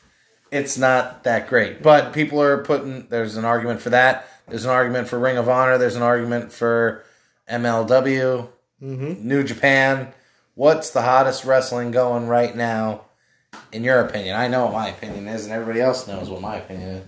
it's 0.50 0.76
not 0.76 1.24
that 1.24 1.48
great, 1.48 1.82
but 1.82 2.12
people 2.12 2.42
are 2.42 2.62
putting. 2.62 3.06
There's 3.08 3.36
an 3.36 3.44
argument 3.44 3.80
for 3.80 3.90
that. 3.90 4.28
There's 4.48 4.64
an 4.64 4.70
argument 4.70 5.08
for 5.08 5.18
Ring 5.18 5.36
of 5.38 5.48
Honor. 5.48 5.78
There's 5.78 5.96
an 5.96 6.02
argument 6.02 6.52
for 6.52 7.04
MLW, 7.48 8.48
New 8.80 9.44
Japan. 9.44 10.12
What's 10.54 10.90
the 10.90 11.02
hottest 11.02 11.44
wrestling 11.44 11.90
going 11.90 12.26
right 12.26 12.54
now, 12.54 13.02
in 13.72 13.84
your 13.84 14.00
opinion? 14.00 14.36
I 14.36 14.48
know 14.48 14.64
what 14.64 14.74
my 14.74 14.88
opinion 14.88 15.28
is, 15.28 15.44
and 15.44 15.52
everybody 15.54 15.80
else 15.80 16.06
knows 16.06 16.28
what 16.28 16.40
my 16.40 16.56
opinion 16.56 17.02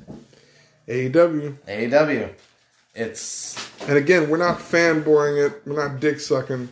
is. 0.89 1.13
AEW. 1.13 1.57
AEW. 1.69 2.33
It's 2.95 3.57
And 3.89 3.97
again, 3.97 4.29
we're 4.29 4.37
not 4.37 4.59
fanboying 4.59 5.47
it. 5.47 5.63
We're 5.67 5.89
not 5.89 6.01
dick 6.01 6.21
sucking. 6.21 6.69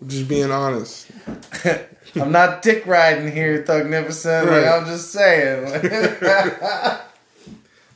We're 0.00 0.08
just 0.08 0.28
being 0.28 0.50
honest. 0.50 1.10
I'm 2.16 2.32
not 2.32 2.62
dick 2.62 2.86
riding 2.86 3.30
here, 3.30 3.62
Thugnificent. 3.62 4.50
Like, 4.50 4.66
I'm 4.66 4.86
just 4.86 5.12
saying. 5.12 5.66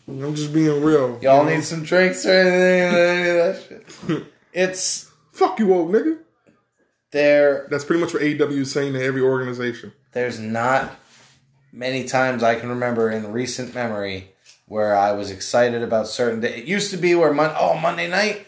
I'm 0.07 0.35
just 0.35 0.53
being 0.53 0.82
real. 0.82 1.18
Y'all 1.22 1.45
you 1.45 1.51
know? 1.51 1.57
need 1.57 1.64
some 1.64 1.82
drinks 1.82 2.24
or 2.26 2.32
anything? 2.32 2.82
Any 2.95 3.39
that 3.39 3.62
shit. 4.09 4.24
It's 4.53 5.11
Fuck 5.32 5.59
you, 5.59 5.74
old 5.74 5.91
nigga. 5.91 6.18
there. 7.11 7.66
That's 7.70 7.85
pretty 7.85 8.01
much 8.01 8.14
what 8.14 8.22
AEW 8.22 8.53
is 8.61 8.70
saying 8.70 8.93
to 8.93 9.03
every 9.03 9.20
organization. 9.20 9.93
There's 10.12 10.39
not 10.39 10.95
many 11.72 12.05
times 12.05 12.45
I 12.45 12.55
can 12.55 12.68
remember 12.68 13.11
in 13.11 13.32
recent 13.32 13.74
memory 13.74 14.34
where 14.75 14.97
I 14.97 15.12
was 15.12 15.31
excited 15.31 15.83
about 15.85 16.09
certain 16.09 16.41
day. 16.41 16.57
It 16.59 16.64
used 16.64 16.91
to 16.91 16.97
be 16.97 17.14
where 17.14 17.33
Mon- 17.33 17.55
oh 17.57 17.79
Monday 17.79 18.09
night 18.09 18.45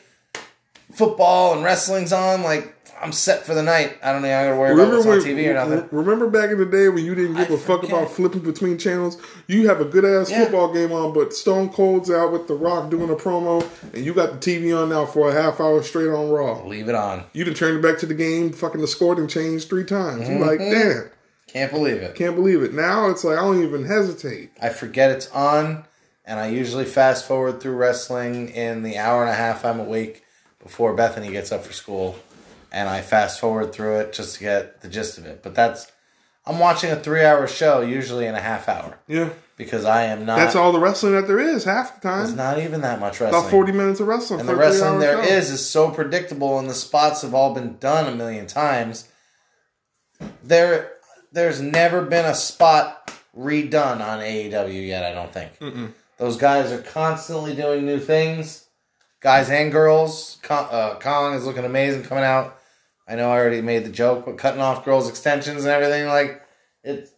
football 0.92 1.54
and 1.54 1.62
wrestling's 1.64 2.12
on. 2.12 2.42
Like 2.42 2.74
I'm 3.00 3.12
set 3.12 3.44
for 3.46 3.54
the 3.54 3.62
night. 3.62 3.96
I 4.02 4.10
don't 4.12 4.22
think 4.22 4.34
I 4.34 4.44
gotta 4.46 4.56
worry 4.56 4.72
about 4.72 4.90
what's 4.92 5.06
on 5.06 5.18
TV 5.20 5.48
or 5.48 5.54
nothing. 5.54 5.88
remember 5.92 6.28
back 6.28 6.50
in 6.50 6.58
the 6.58 6.64
day 6.66 6.88
when 6.88 7.04
you 7.04 7.14
didn't 7.14 7.36
give 7.36 7.50
I 7.50 7.54
a 7.54 7.58
fuck 7.58 7.82
forget. 7.82 7.90
about 7.96 8.10
flipping 8.10 8.40
between 8.40 8.76
channels? 8.76 9.18
You 9.46 9.68
have 9.68 9.80
a 9.80 9.84
good 9.84 10.04
ass 10.04 10.30
Yeah. 10.30 10.44
football 10.44 10.72
game 10.72 10.90
on, 10.92 11.12
but 11.12 11.32
Stone 11.32 11.68
Cold's 11.70 12.10
out 12.10 12.32
with 12.32 12.48
The 12.48 12.54
Rock 12.54 12.90
doing 12.90 13.10
a 13.10 13.14
promo, 13.14 13.64
and 13.94 14.04
you 14.04 14.12
got 14.14 14.32
the 14.32 14.38
TV 14.38 14.72
on 14.76 14.88
now 14.88 15.04
for 15.06 15.28
a 15.28 15.32
half 15.32 15.60
hour 15.60 15.80
straight 15.84 16.08
on 16.08 16.30
Raw. 16.30 16.66
Leave 16.66 16.88
it 16.88 16.94
on. 16.96 17.24
You 17.34 17.44
done 17.44 17.54
turned 17.54 17.78
it 17.78 17.82
back 17.82 17.98
to 17.98 18.06
the 18.06 18.14
game, 18.14 18.52
fucking 18.52 18.80
the 18.80 18.88
score 18.88 19.14
and 19.16 19.28
changed 19.30 19.68
three 19.68 19.84
times. 19.84 20.28
You 20.28 20.38
like, 20.38 20.58
Mm-hmm. 20.58 20.72
damn, 20.72 21.10
Can't 21.48 21.70
believe 21.72 21.96
it. 21.98 22.14
can't 22.16 22.34
believe 22.34 22.62
it. 22.62 22.72
Now 22.74 23.10
it's 23.10 23.22
like 23.24 23.38
I 23.38 23.42
don't 23.42 23.62
even 23.62 23.84
hesitate. 23.84 24.50
I 24.62 24.70
forget 24.70 25.10
it's 25.10 25.28
on, 25.32 25.84
and 26.26 26.40
I 26.40 26.48
usually 26.48 26.84
fast 26.84 27.26
forward 27.26 27.60
through 27.60 27.76
wrestling 27.76 28.48
in 28.50 28.82
the 28.82 28.98
hour 28.98 29.22
and 29.22 29.30
a 29.30 29.34
half 29.34 29.64
I'm 29.64 29.80
awake 29.80 30.24
before 30.62 30.94
Bethany 30.94 31.30
gets 31.30 31.52
up 31.52 31.64
for 31.64 31.72
school, 31.72 32.18
and 32.72 32.88
I 32.88 33.00
fast 33.02 33.38
forward 33.40 33.72
through 33.72 34.00
it 34.00 34.12
just 34.12 34.34
to 34.36 34.40
get 34.40 34.80
the 34.80 34.88
gist 34.88 35.18
of 35.18 35.26
it. 35.26 35.42
But 35.42 35.54
that's 35.54 35.90
I'm 36.44 36.58
watching 36.58 36.90
a 36.90 36.96
three 36.96 37.24
hour 37.24 37.46
show 37.46 37.80
usually 37.80 38.26
in 38.26 38.34
a 38.34 38.40
half 38.40 38.68
hour 38.68 38.98
Yeah, 39.08 39.30
because 39.56 39.84
I 39.84 40.04
am 40.04 40.24
not. 40.24 40.36
that's 40.36 40.54
all 40.56 40.72
the 40.72 40.78
wrestling 40.80 41.12
that 41.14 41.26
there 41.26 41.40
is 41.40 41.64
half 41.64 42.00
the 42.00 42.08
time. 42.08 42.24
It's 42.24 42.32
not 42.34 42.58
even 42.58 42.80
that 42.82 43.00
much 43.00 43.20
wrestling. 43.20 43.40
About 43.40 43.50
forty 43.50 43.72
minutes 43.72 44.00
of 44.00 44.06
wrestling. 44.08 44.40
and 44.40 44.48
the 44.48 44.56
wrestling 44.56 44.98
there 45.00 45.24
show. 45.24 45.32
is 45.32 45.50
is 45.50 45.64
so 45.68 45.90
predictable, 45.90 46.58
and 46.58 46.68
the 46.68 46.74
spots 46.74 47.22
have 47.22 47.34
all 47.34 47.54
been 47.54 47.76
done 47.78 48.12
a 48.12 48.14
million 48.16 48.46
times. 48.46 49.08
There, 50.42 50.92
there's 51.32 51.60
never 51.60 52.02
been 52.02 52.24
a 52.24 52.34
spot 52.34 53.12
redone 53.36 54.00
on 54.00 54.20
AEW 54.20 54.86
yet. 54.86 55.04
I 55.04 55.12
don't 55.12 55.32
think 55.32 55.58
Mm-mm. 55.58 55.92
Those 56.18 56.36
guys 56.36 56.72
are 56.72 56.80
constantly 56.80 57.54
doing 57.54 57.84
new 57.84 58.00
things, 58.00 58.66
guys 59.20 59.50
and 59.50 59.70
girls. 59.70 60.38
Kong, 60.42 60.66
uh, 60.70 60.98
Kong 60.98 61.34
is 61.34 61.44
looking 61.44 61.64
amazing 61.64 62.04
coming 62.04 62.24
out. 62.24 62.58
I 63.06 63.16
know 63.16 63.28
I 63.30 63.38
already 63.38 63.60
made 63.60 63.84
the 63.84 63.90
joke, 63.90 64.24
but 64.24 64.38
cutting 64.38 64.60
off 64.60 64.84
girls' 64.84 65.08
extensions 65.08 65.64
and 65.64 65.72
everything 65.72 66.06
like 66.06 66.42
it. 66.82 67.10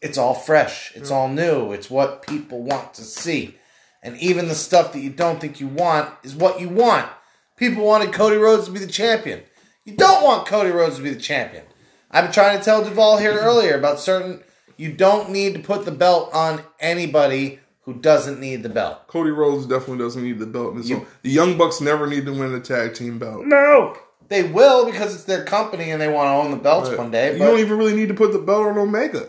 It's 0.00 0.18
all 0.18 0.34
fresh. 0.34 0.92
It's 0.94 1.10
all 1.10 1.28
new. 1.28 1.72
It's 1.72 1.90
what 1.90 2.26
people 2.26 2.62
want 2.62 2.94
to 2.94 3.02
see. 3.02 3.56
And 4.02 4.16
even 4.18 4.46
the 4.46 4.54
stuff 4.54 4.92
that 4.92 5.00
you 5.00 5.10
don't 5.10 5.40
think 5.40 5.58
you 5.58 5.66
want 5.66 6.10
is 6.22 6.34
what 6.34 6.60
you 6.60 6.68
want. 6.68 7.08
People 7.56 7.84
wanted 7.84 8.12
Cody 8.12 8.36
Rhodes 8.36 8.66
to 8.66 8.72
be 8.72 8.78
the 8.78 8.86
champion. 8.86 9.42
You 9.84 9.96
don't 9.96 10.22
want 10.22 10.46
Cody 10.46 10.70
Rhodes 10.70 10.96
to 10.96 11.02
be 11.02 11.10
the 11.10 11.20
champion. 11.20 11.64
I've 12.10 12.24
been 12.24 12.32
trying 12.32 12.58
to 12.58 12.64
tell 12.64 12.84
Duval 12.84 13.18
here 13.18 13.32
earlier 13.40 13.76
about 13.76 13.98
certain. 13.98 14.42
You 14.76 14.92
don't 14.92 15.30
need 15.30 15.54
to 15.54 15.60
put 15.60 15.84
the 15.84 15.90
belt 15.92 16.30
on 16.34 16.62
anybody 16.78 17.60
who 17.86 17.94
doesn't 17.94 18.38
need 18.40 18.62
the 18.62 18.68
belt. 18.68 19.06
Cody 19.06 19.30
Rhodes 19.30 19.64
definitely 19.66 20.04
doesn't 20.04 20.22
need 20.22 20.38
the 20.38 20.46
belt. 20.46 20.76
You- 20.84 21.06
the 21.22 21.30
Young 21.30 21.56
Bucks 21.56 21.80
never 21.80 22.06
need 22.06 22.26
to 22.26 22.32
win 22.32 22.52
the 22.52 22.60
tag 22.60 22.94
team 22.94 23.18
belt. 23.18 23.46
No, 23.46 23.96
they 24.28 24.42
will 24.42 24.84
because 24.84 25.14
it's 25.14 25.24
their 25.24 25.44
company 25.44 25.90
and 25.90 26.02
they 26.02 26.08
want 26.08 26.26
to 26.26 26.32
own 26.32 26.50
the 26.50 26.62
belts 26.62 26.88
But 26.90 26.98
one 26.98 27.10
day. 27.12 27.32
you 27.32 27.38
don't 27.38 27.60
even 27.60 27.78
really 27.78 27.94
need 27.94 28.08
to 28.08 28.14
put 28.14 28.32
the 28.32 28.38
belt 28.40 28.66
on 28.66 28.76
Omega. 28.76 29.28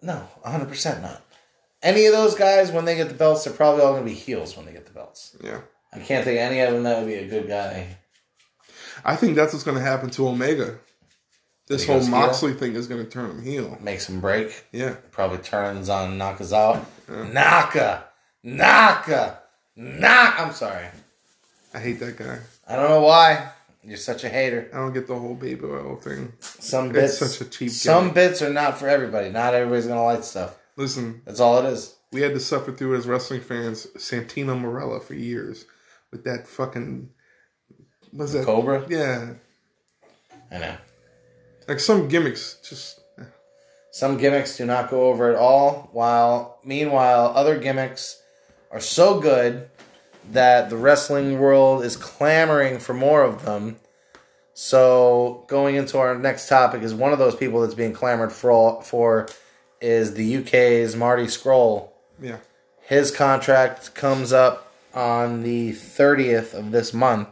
no, 0.00 0.14
one 0.42 0.52
hundred 0.52 0.68
percent 0.68 1.02
not. 1.02 1.20
Any 1.82 2.06
of 2.06 2.12
those 2.12 2.34
guys, 2.34 2.72
when 2.72 2.84
they 2.86 2.96
get 2.96 3.08
the 3.08 3.14
belts, 3.14 3.44
they're 3.44 3.52
probably 3.52 3.82
all 3.82 3.92
going 3.92 4.04
to 4.04 4.08
be 4.10 4.14
heels 4.16 4.56
when 4.56 4.66
they 4.66 4.72
get 4.72 4.86
the 4.86 4.92
belts. 4.92 5.36
Yeah. 5.42 5.60
I 5.92 5.98
can't 6.00 6.24
think 6.24 6.36
of 6.38 6.42
any 6.42 6.60
of 6.60 6.72
them 6.72 6.82
that 6.82 6.98
would 6.98 7.06
be 7.06 7.14
a 7.14 7.28
good 7.28 7.46
guy. 7.48 7.96
I 9.04 9.14
think 9.16 9.36
that's 9.36 9.52
what's 9.52 9.64
going 9.64 9.76
to 9.76 9.82
happen 9.82 10.10
to 10.10 10.26
Omega. 10.28 10.78
This 11.68 11.86
whole 11.86 11.96
goes 11.96 12.06
heel? 12.08 12.16
Moxley 12.16 12.54
thing 12.54 12.74
is 12.74 12.86
going 12.86 13.04
to 13.04 13.10
turn 13.10 13.30
him 13.30 13.42
heel. 13.42 13.76
Makes 13.80 14.08
him 14.08 14.20
break. 14.20 14.64
Yeah. 14.72 14.96
Probably 15.10 15.38
turns 15.38 15.88
on 15.88 16.18
Nakazawa. 16.18 16.84
Naka, 17.32 18.04
Naka, 18.42 19.38
Naka. 19.76 20.42
I'm 20.42 20.52
sorry. 20.52 20.86
I 21.74 21.78
hate 21.78 22.00
that 22.00 22.16
guy. 22.16 22.38
I 22.66 22.76
don't 22.76 22.88
know 22.88 23.00
why. 23.02 23.50
You're 23.84 23.96
such 23.96 24.24
a 24.24 24.28
hater. 24.28 24.70
I 24.72 24.78
don't 24.78 24.92
get 24.92 25.06
the 25.06 25.18
whole 25.18 25.34
baby 25.34 25.64
oil 25.64 25.96
thing. 25.96 26.32
Some 26.40 26.90
bits, 26.90 27.20
It's 27.22 27.36
such 27.36 27.46
a 27.46 27.50
cheap 27.50 27.70
some 27.70 28.00
gimmick. 28.04 28.14
bits 28.14 28.42
are 28.42 28.52
not 28.52 28.78
for 28.78 28.88
everybody. 28.88 29.30
Not 29.30 29.54
everybody's 29.54 29.86
gonna 29.86 30.04
like 30.04 30.24
stuff. 30.24 30.56
Listen, 30.76 31.22
That's 31.24 31.40
all 31.40 31.58
it 31.58 31.70
is. 31.72 31.94
we 32.12 32.20
had 32.22 32.34
to 32.34 32.40
suffer 32.40 32.72
through 32.72 32.96
as 32.96 33.06
wrestling 33.06 33.40
fans 33.40 33.86
Santino 33.96 34.58
Marella 34.60 35.02
for 35.02 35.14
years 35.14 35.64
with 36.10 36.24
that 36.24 36.46
fucking. 36.46 37.10
was 38.12 38.32
that? 38.32 38.44
Cobra. 38.44 38.84
Yeah. 38.88 39.34
I 40.50 40.58
know. 40.58 40.76
Like 41.68 41.80
some 41.80 42.08
gimmicks 42.08 42.58
just. 42.68 43.00
Eh. 43.18 43.24
Some 43.90 44.16
gimmicks 44.16 44.56
do 44.56 44.64
not 44.64 44.90
go 44.90 45.02
over 45.02 45.30
at 45.30 45.36
all. 45.36 45.90
While 45.92 46.58
meanwhile, 46.64 47.32
other 47.36 47.58
gimmicks 47.58 48.22
are 48.70 48.80
so 48.80 49.20
good 49.20 49.68
that 50.32 50.70
the 50.70 50.76
wrestling 50.76 51.38
world 51.38 51.84
is 51.84 51.96
clamoring 51.96 52.78
for 52.78 52.94
more 52.94 53.22
of 53.22 53.44
them. 53.44 53.76
So 54.54 55.44
going 55.46 55.76
into 55.76 55.98
our 55.98 56.18
next 56.18 56.48
topic 56.48 56.82
is 56.82 56.92
one 56.94 57.12
of 57.12 57.18
those 57.18 57.36
people 57.36 57.60
that's 57.60 57.74
being 57.74 57.92
clamored 57.92 58.32
for. 58.32 58.82
For 58.82 59.28
is 59.80 60.14
the 60.14 60.38
UK's 60.38 60.96
Marty 60.96 61.24
Scurll. 61.24 61.90
Yeah. 62.20 62.38
His 62.80 63.10
contract 63.10 63.94
comes 63.94 64.32
up 64.32 64.72
on 64.94 65.42
the 65.42 65.72
30th 65.72 66.54
of 66.54 66.70
this 66.70 66.92
month 66.92 67.28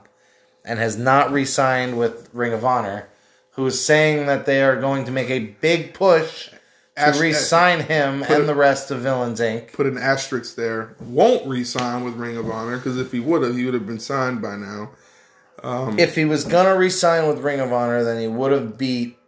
and 0.64 0.78
has 0.78 0.96
not 0.96 1.32
re 1.32 1.44
signed 1.44 1.98
with 1.98 2.28
Ring 2.32 2.52
of 2.52 2.64
Honor, 2.64 3.08
who 3.56 3.66
is 3.66 3.84
saying 3.84 4.26
that 4.26 4.46
they 4.46 4.62
are 4.62 4.80
going 4.80 5.04
to 5.06 5.10
make 5.10 5.28
a 5.30 5.38
big 5.40 5.92
push 5.94 6.48
to 6.50 6.54
Ash- 6.96 7.18
re 7.18 7.32
sign 7.32 7.80
him 7.80 8.22
and 8.22 8.42
it- 8.44 8.46
the 8.46 8.54
rest 8.54 8.90
of 8.90 9.00
Villains 9.00 9.40
Inc. 9.40 9.72
Put 9.72 9.86
an 9.86 9.98
asterisk 9.98 10.54
there. 10.56 10.94
Won't 11.00 11.46
re 11.46 11.64
sign 11.64 12.04
with 12.04 12.14
Ring 12.14 12.36
of 12.36 12.48
Honor 12.50 12.76
because 12.76 12.98
if 12.98 13.12
he 13.12 13.20
would 13.20 13.42
have, 13.42 13.56
he 13.56 13.64
would 13.64 13.74
have 13.74 13.86
been 13.86 13.98
signed 14.00 14.40
by 14.40 14.56
now. 14.56 14.90
Um, 15.62 15.98
If 15.98 16.14
he 16.14 16.24
was 16.24 16.44
going 16.44 16.66
to 16.66 16.72
re 16.78 16.88
sign 16.90 17.26
with 17.28 17.38
Ring 17.40 17.60
of 17.60 17.72
Honor, 17.72 18.04
then 18.04 18.20
he 18.20 18.28
would 18.28 18.52
have 18.52 18.78
beat 18.78 19.18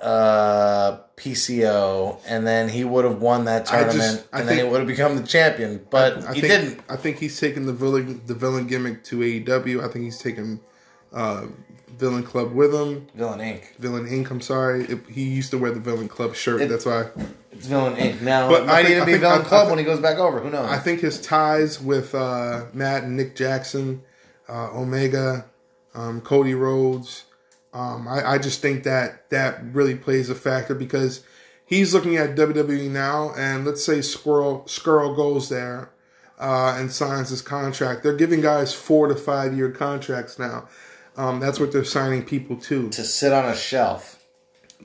uh, 0.00 0.98
PCO 1.16 2.18
and 2.26 2.46
then 2.46 2.68
he 2.68 2.84
would 2.84 3.04
have 3.04 3.20
won 3.20 3.44
that 3.44 3.72
I 3.72 3.84
just- 3.84 3.96
tournament 3.96 4.26
I 4.32 4.40
and 4.40 4.48
then 4.48 4.56
he 4.58 4.64
would 4.64 4.80
have 4.80 4.88
become 4.88 5.16
the 5.16 5.22
champion. 5.22 5.86
But 5.90 6.24
I 6.26 6.34
he 6.34 6.40
think, 6.40 6.52
didn't. 6.52 6.80
I 6.88 6.96
think 6.96 7.18
he's 7.18 7.38
taken 7.38 7.66
the 7.66 7.72
villain 7.72 8.20
the 8.26 8.34
villain 8.34 8.66
gimmick 8.66 9.04
to 9.04 9.18
AEW. 9.20 9.82
I 9.84 9.88
think 9.88 10.04
he's 10.04 10.18
taken 10.18 10.60
uh, 11.12 11.46
Villain 11.98 12.22
Club 12.22 12.52
with 12.52 12.74
him. 12.74 13.06
Villain 13.14 13.38
Inc. 13.40 13.62
Villain 13.78 14.06
Inc. 14.06 14.30
I'm 14.30 14.40
sorry, 14.40 14.84
It- 14.84 15.00
he 15.08 15.22
used 15.24 15.50
to 15.50 15.58
wear 15.58 15.70
the 15.70 15.80
Villain 15.80 16.08
Club 16.08 16.34
shirt. 16.34 16.62
It- 16.62 16.68
that's 16.68 16.86
why 16.86 17.06
It's 17.50 17.66
Villain 17.66 17.94
Inc. 17.96 18.20
Now 18.22 18.48
But 18.48 18.62
it 18.62 18.64
I 18.64 18.66
might 18.66 18.76
think- 18.82 18.90
even 18.90 19.02
I 19.02 19.06
be 19.06 19.12
think- 19.12 19.22
Villain 19.22 19.40
I- 19.40 19.44
I 19.44 19.48
Club 19.48 19.60
think- 19.62 19.70
when 19.70 19.78
he 19.78 19.84
goes 19.84 20.00
back 20.00 20.18
over. 20.18 20.40
Who 20.40 20.50
knows? 20.50 20.68
I 20.70 20.78
think 20.78 21.00
his 21.00 21.20
ties 21.20 21.80
with 21.80 22.14
uh, 22.14 22.62
Matt 22.72 23.04
and 23.04 23.16
Nick 23.16 23.36
Jackson, 23.36 24.02
uh, 24.48 24.68
Omega, 24.74 25.46
um, 25.94 26.20
Cody 26.20 26.54
Rhodes. 26.54 27.24
Um, 27.74 28.06
I, 28.08 28.32
I 28.32 28.38
just 28.38 28.60
think 28.60 28.84
that 28.84 29.30
that 29.30 29.60
really 29.72 29.94
plays 29.94 30.28
a 30.28 30.34
factor 30.34 30.74
because 30.74 31.20
he's 31.64 31.94
looking 31.94 32.16
at 32.16 32.34
WWE 32.34 32.88
now, 32.90 33.32
and 33.36 33.64
let's 33.64 33.82
say 33.84 33.98
Scurll 34.00 34.66
Scurll 34.66 35.14
goes 35.16 35.48
there 35.48 35.88
uh, 36.38 36.74
and 36.78 36.90
signs 36.92 37.30
his 37.30 37.40
contract. 37.40 38.02
They're 38.02 38.12
giving 38.16 38.40
guys 38.42 38.74
four 38.74 39.06
to 39.08 39.14
five 39.14 39.56
year 39.56 39.70
contracts 39.70 40.38
now. 40.38 40.68
Um, 41.16 41.40
that's 41.40 41.60
what 41.60 41.72
they're 41.72 41.84
signing 41.84 42.24
people 42.24 42.56
to 42.56 42.88
to 42.90 43.04
sit 43.04 43.32
on 43.32 43.44
a 43.46 43.54
shelf. 43.56 44.18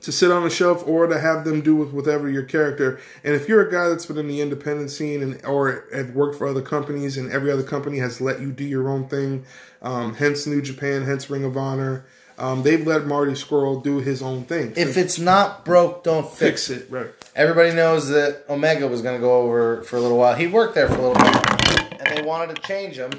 to 0.02 0.12
sit 0.12 0.30
on 0.30 0.44
a 0.46 0.50
shelf 0.50 0.86
or 0.86 1.06
to 1.08 1.18
have 1.18 1.44
them 1.44 1.60
do 1.60 1.74
with 1.74 1.92
whatever 1.92 2.28
your 2.30 2.44
character. 2.44 3.00
And 3.24 3.34
if 3.34 3.48
you're 3.48 3.66
a 3.66 3.70
guy 3.70 3.88
that's 3.88 4.06
been 4.06 4.18
in 4.18 4.28
the 4.28 4.40
independent 4.40 4.90
scene 4.90 5.22
and 5.22 5.44
or 5.44 5.86
have 5.92 6.10
worked 6.10 6.36
for 6.36 6.46
other 6.46 6.62
companies 6.62 7.16
and 7.16 7.32
every 7.32 7.50
other 7.50 7.64
company 7.64 7.98
has 7.98 8.20
let 8.20 8.40
you 8.40 8.52
do 8.52 8.62
your 8.64 8.88
own 8.88 9.08
thing, 9.08 9.44
um, 9.82 10.14
hence 10.14 10.46
New 10.46 10.62
Japan, 10.62 11.02
hence 11.02 11.28
Ring 11.30 11.44
of 11.44 11.56
Honor, 11.56 12.04
um, 12.38 12.62
they've 12.62 12.86
let 12.86 13.06
Marty 13.06 13.32
Scurll 13.32 13.82
do 13.82 13.98
his 13.98 14.22
own 14.22 14.44
thing. 14.44 14.72
If 14.76 14.96
it's 14.96 15.18
not 15.18 15.64
broke, 15.64 16.04
don't 16.04 16.28
fix, 16.30 16.68
fix 16.68 16.82
it, 16.82 16.90
right? 16.90 17.08
Everybody 17.34 17.74
knows 17.74 18.08
that 18.10 18.44
Omega 18.48 18.86
was 18.86 19.02
going 19.02 19.16
to 19.16 19.20
go 19.20 19.40
over 19.42 19.82
for 19.82 19.96
a 19.96 20.00
little 20.00 20.18
while. 20.18 20.36
He 20.36 20.46
worked 20.46 20.76
there 20.76 20.86
for 20.88 20.94
a 20.94 21.08
little 21.08 21.14
bit, 21.14 22.00
and 22.00 22.16
they 22.18 22.22
wanted 22.22 22.54
to 22.54 22.62
change 22.62 22.96
him. 22.96 23.10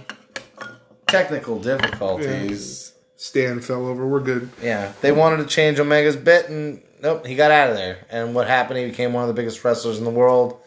Technical 1.08 1.60
difficulties. 1.60 2.94
Stan 3.20 3.60
fell 3.60 3.86
over. 3.86 4.08
We're 4.08 4.22
good. 4.22 4.50
Yeah, 4.64 4.94
they 5.02 5.12
wanted 5.12 5.38
to 5.40 5.46
change 5.46 5.78
Omega's 5.78 6.16
bit, 6.16 6.48
and 6.48 6.82
nope, 7.02 7.26
he 7.26 7.36
got 7.36 7.52
out 7.52 7.70
of 7.70 7.76
there. 7.76 8.06
And 8.10 8.34
what 8.34 8.48
happened? 8.48 8.80
He 8.80 8.86
became 8.86 9.12
one 9.12 9.24
of 9.24 9.28
the 9.28 9.34
biggest 9.34 9.62
wrestlers 9.66 9.98
in 9.98 10.06
the 10.06 10.10
world. 10.10 10.58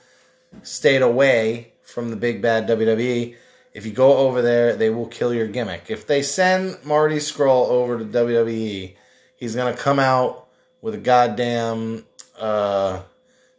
Stayed 0.62 1.00
away 1.00 1.72
from 1.80 2.10
the 2.10 2.16
big 2.16 2.42
bad 2.42 2.68
WWE. 2.68 3.34
If 3.72 3.86
you 3.86 3.92
go 3.92 4.18
over 4.18 4.42
there, 4.42 4.76
they 4.76 4.90
will 4.90 5.06
kill 5.06 5.32
your 5.32 5.46
gimmick. 5.46 5.84
If 5.88 6.06
they 6.06 6.20
send 6.20 6.76
Marty 6.84 7.16
Scurll 7.16 7.68
over 7.70 7.98
to 7.98 8.04
WWE, 8.04 8.96
he's 9.34 9.56
gonna 9.56 9.74
come 9.74 9.98
out 9.98 10.46
with 10.82 10.92
a 10.92 10.98
goddamn 10.98 12.04
uh, 12.38 13.00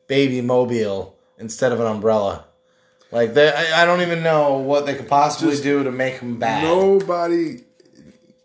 baby 0.05 0.41
mobile 0.41 1.17
instead 1.39 1.71
of 1.71 1.79
an 1.79 1.87
umbrella. 1.87 2.45
Like 3.11 3.33
they, 3.33 3.51
I, 3.51 3.81
I 3.81 3.85
don't 3.85 4.01
even 4.01 4.21
know 4.21 4.59
what 4.59 4.85
they 4.85 4.93
could 4.93 5.07
possibly 5.07 5.53
Just 5.53 5.63
do 5.63 5.83
to 5.83 5.91
make 5.91 6.19
him 6.19 6.37
bad. 6.37 6.61
Nobody, 6.61 7.62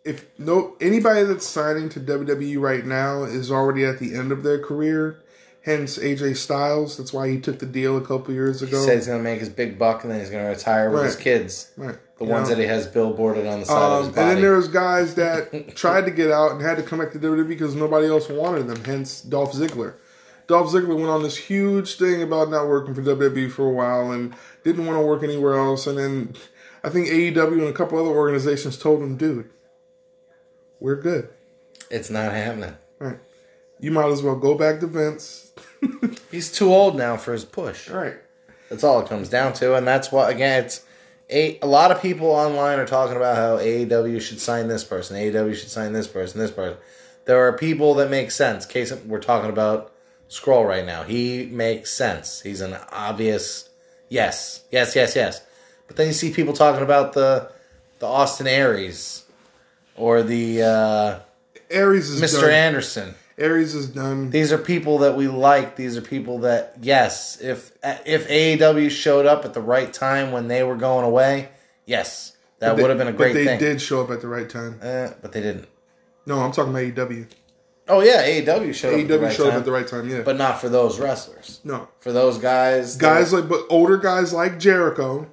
if 0.08 0.24
no 0.38 0.74
anybody 0.80 1.24
that's 1.24 1.46
signing 1.46 1.88
to 1.90 2.00
WWE 2.00 2.58
right 2.60 2.84
now 2.84 3.24
is 3.24 3.50
already 3.50 3.84
at 3.84 3.98
the 3.98 4.14
end 4.14 4.32
of 4.32 4.42
their 4.42 4.58
career. 4.62 5.20
Hence 5.62 5.98
AJ 5.98 6.36
Styles. 6.36 6.96
That's 6.96 7.12
why 7.12 7.28
he 7.28 7.38
took 7.40 7.58
the 7.58 7.66
deal 7.66 7.98
a 7.98 8.00
couple 8.00 8.32
years 8.32 8.60
he 8.60 8.66
ago. 8.66 8.82
said 8.86 8.94
he's 8.96 9.06
gonna 9.06 9.22
make 9.22 9.40
his 9.40 9.50
big 9.50 9.78
buck 9.78 10.02
and 10.02 10.10
then 10.10 10.20
he's 10.20 10.30
gonna 10.30 10.48
retire 10.48 10.90
with 10.90 11.02
his 11.04 11.16
kids, 11.16 11.72
right. 11.76 11.96
the 12.18 12.24
You 12.24 12.30
ones 12.30 12.48
know? 12.48 12.54
that 12.54 12.60
he 12.62 12.66
has 12.68 12.86
billboarded 12.86 13.50
on 13.52 13.60
the 13.60 13.66
side 13.66 13.76
of 13.76 13.92
Um, 13.92 14.08
his 14.08 14.16
and 14.16 14.30
then 14.30 14.40
there 14.40 14.56
was 14.56 14.68
guys 14.68 15.14
that 15.16 15.74
tried 15.76 16.06
to 16.06 16.10
get 16.10 16.30
out 16.30 16.52
and 16.52 16.62
had 16.62 16.76
to 16.78 16.82
come 16.82 17.00
back 17.00 17.12
to 17.12 17.18
WWE 17.18 17.46
because 17.48 17.74
nobody 17.74 18.06
else 18.06 18.28
wanted 18.30 18.66
them. 18.68 18.82
Hence 18.84 19.20
Dolph 19.20 19.52
Ziggler. 19.52 19.94
Dolph 20.46 20.70
Ziggler 20.72 20.96
went 20.96 21.08
on 21.10 21.22
this 21.22 21.36
huge 21.36 21.96
thing 21.98 22.22
about 22.22 22.48
not 22.50 22.66
working 22.68 22.94
for 22.94 23.02
WWE 23.02 23.50
for 23.50 23.66
a 23.66 23.72
while 23.72 24.12
and 24.12 24.34
didn't 24.64 24.86
want 24.86 24.96
to 24.98 25.04
work 25.04 25.22
anywhere 25.22 25.58
else. 25.58 25.86
And 25.86 25.98
then 25.98 26.34
I 26.82 26.88
think 26.88 27.08
AEW 27.08 27.52
and 27.58 27.62
a 27.68 27.72
couple 27.74 27.98
other 27.98 28.16
organizations 28.16 28.78
told 28.78 29.02
him, 29.02 29.16
"Dude, 29.16 29.50
we're 30.80 31.00
good. 31.00 31.28
it's 31.90 32.10
not 32.10 32.32
happening. 32.32 32.74
Right? 32.98 33.18
You 33.80 33.90
might 33.90 34.10
as 34.10 34.22
well 34.22 34.36
go 34.36 34.56
back 34.56 34.80
to 34.80 34.86
Vince." 34.86 35.52
He's 36.30 36.52
too 36.52 36.72
old 36.72 36.96
now 36.96 37.16
for 37.16 37.32
his 37.32 37.44
push. 37.44 37.90
All 37.90 37.98
right. 37.98 38.16
That's 38.68 38.84
all 38.84 39.00
it 39.00 39.08
comes 39.08 39.28
down 39.28 39.54
to, 39.54 39.74
and 39.74 39.86
that's 39.86 40.12
what 40.12 40.30
again. 40.30 40.64
It's 40.64 40.84
a, 41.30 41.58
a 41.60 41.66
lot 41.66 41.90
of 41.90 42.00
people 42.00 42.28
online 42.28 42.78
are 42.78 42.86
talking 42.86 43.16
about 43.16 43.36
how 43.36 43.58
AEW 43.58 44.20
should 44.20 44.40
sign 44.40 44.68
this 44.68 44.84
person, 44.84 45.16
AEW 45.16 45.54
should 45.54 45.70
sign 45.70 45.92
this 45.92 46.06
person, 46.06 46.40
this 46.40 46.50
person. 46.50 46.78
There 47.24 47.46
are 47.46 47.52
people 47.56 47.94
that 47.94 48.10
make 48.10 48.30
sense. 48.30 48.64
Case 48.66 48.92
we're 49.04 49.20
talking 49.20 49.50
about 49.50 49.92
Scurll 50.30 50.66
right 50.66 50.84
now. 50.84 51.02
He 51.02 51.46
makes 51.46 51.90
sense. 51.90 52.40
He's 52.40 52.60
an 52.60 52.76
obvious 52.90 53.68
yes, 54.08 54.64
yes, 54.70 54.96
yes, 54.96 55.14
yes. 55.16 55.40
But 55.86 55.96
then 55.96 56.06
you 56.06 56.12
see 56.12 56.32
people 56.32 56.54
talking 56.54 56.82
about 56.82 57.12
the 57.12 57.50
the 57.98 58.06
Austin 58.06 58.46
Aries 58.46 59.24
or 59.98 60.22
the 60.22 60.62
uh, 60.62 61.18
Aries 61.70 62.10
is 62.10 62.20
Mr. 62.22 62.42
done. 62.42 62.50
Anderson. 62.50 63.14
Aries 63.36 63.74
is 63.74 63.88
done. 63.88 64.30
These 64.30 64.52
are 64.52 64.58
people 64.58 64.98
that 64.98 65.16
we 65.16 65.28
like. 65.28 65.76
These 65.76 65.96
are 65.96 66.00
people 66.00 66.40
that 66.40 66.74
yes, 66.82 67.40
if 67.40 67.70
if 67.84 68.28
AEW 68.28 68.90
showed 68.90 69.26
up 69.26 69.44
at 69.44 69.54
the 69.54 69.60
right 69.60 69.92
time 69.92 70.32
when 70.32 70.48
they 70.48 70.62
were 70.64 70.74
going 70.76 71.04
away, 71.04 71.48
yes, 71.86 72.36
that 72.58 72.74
they- 72.76 72.82
would 72.82 72.88
have 72.88 72.98
been 72.98 73.06
a 73.08 73.12
great 73.12 73.32
But 73.34 73.38
they 73.38 73.44
thing. 73.44 73.58
did 73.60 73.80
show 73.80 74.02
up 74.02 74.10
at 74.10 74.20
the 74.20 74.26
right 74.28 74.48
time. 74.50 74.80
Uh, 74.82 75.10
but 75.22 75.30
they 75.32 75.40
didn't. 75.40 75.68
No, 76.26 76.40
I'm 76.40 76.50
talking 76.52 76.72
about 76.72 76.82
AEW. 77.08 77.26
Oh 77.90 78.00
yeah, 78.00 78.22
AEW 78.26 78.74
showed 78.74 78.94
up. 78.94 79.00
AEW 79.00 79.02
at 79.02 79.08
the 79.08 79.18
right 79.20 79.32
showed 79.32 79.44
up 79.46 79.50
time, 79.52 79.58
at 79.60 79.64
the 79.64 79.72
right 79.72 79.86
time. 79.86 80.08
Yeah. 80.10 80.20
but 80.22 80.36
not 80.36 80.60
for 80.60 80.68
those 80.68 80.98
wrestlers. 80.98 81.60
no. 81.64 81.88
For 82.00 82.12
those 82.12 82.38
guys, 82.38 82.96
guys 82.96 83.30
that- 83.30 83.36
like 83.42 83.48
but 83.48 83.62
older 83.70 83.96
guys 83.98 84.32
like 84.32 84.58
Jericho, 84.58 85.26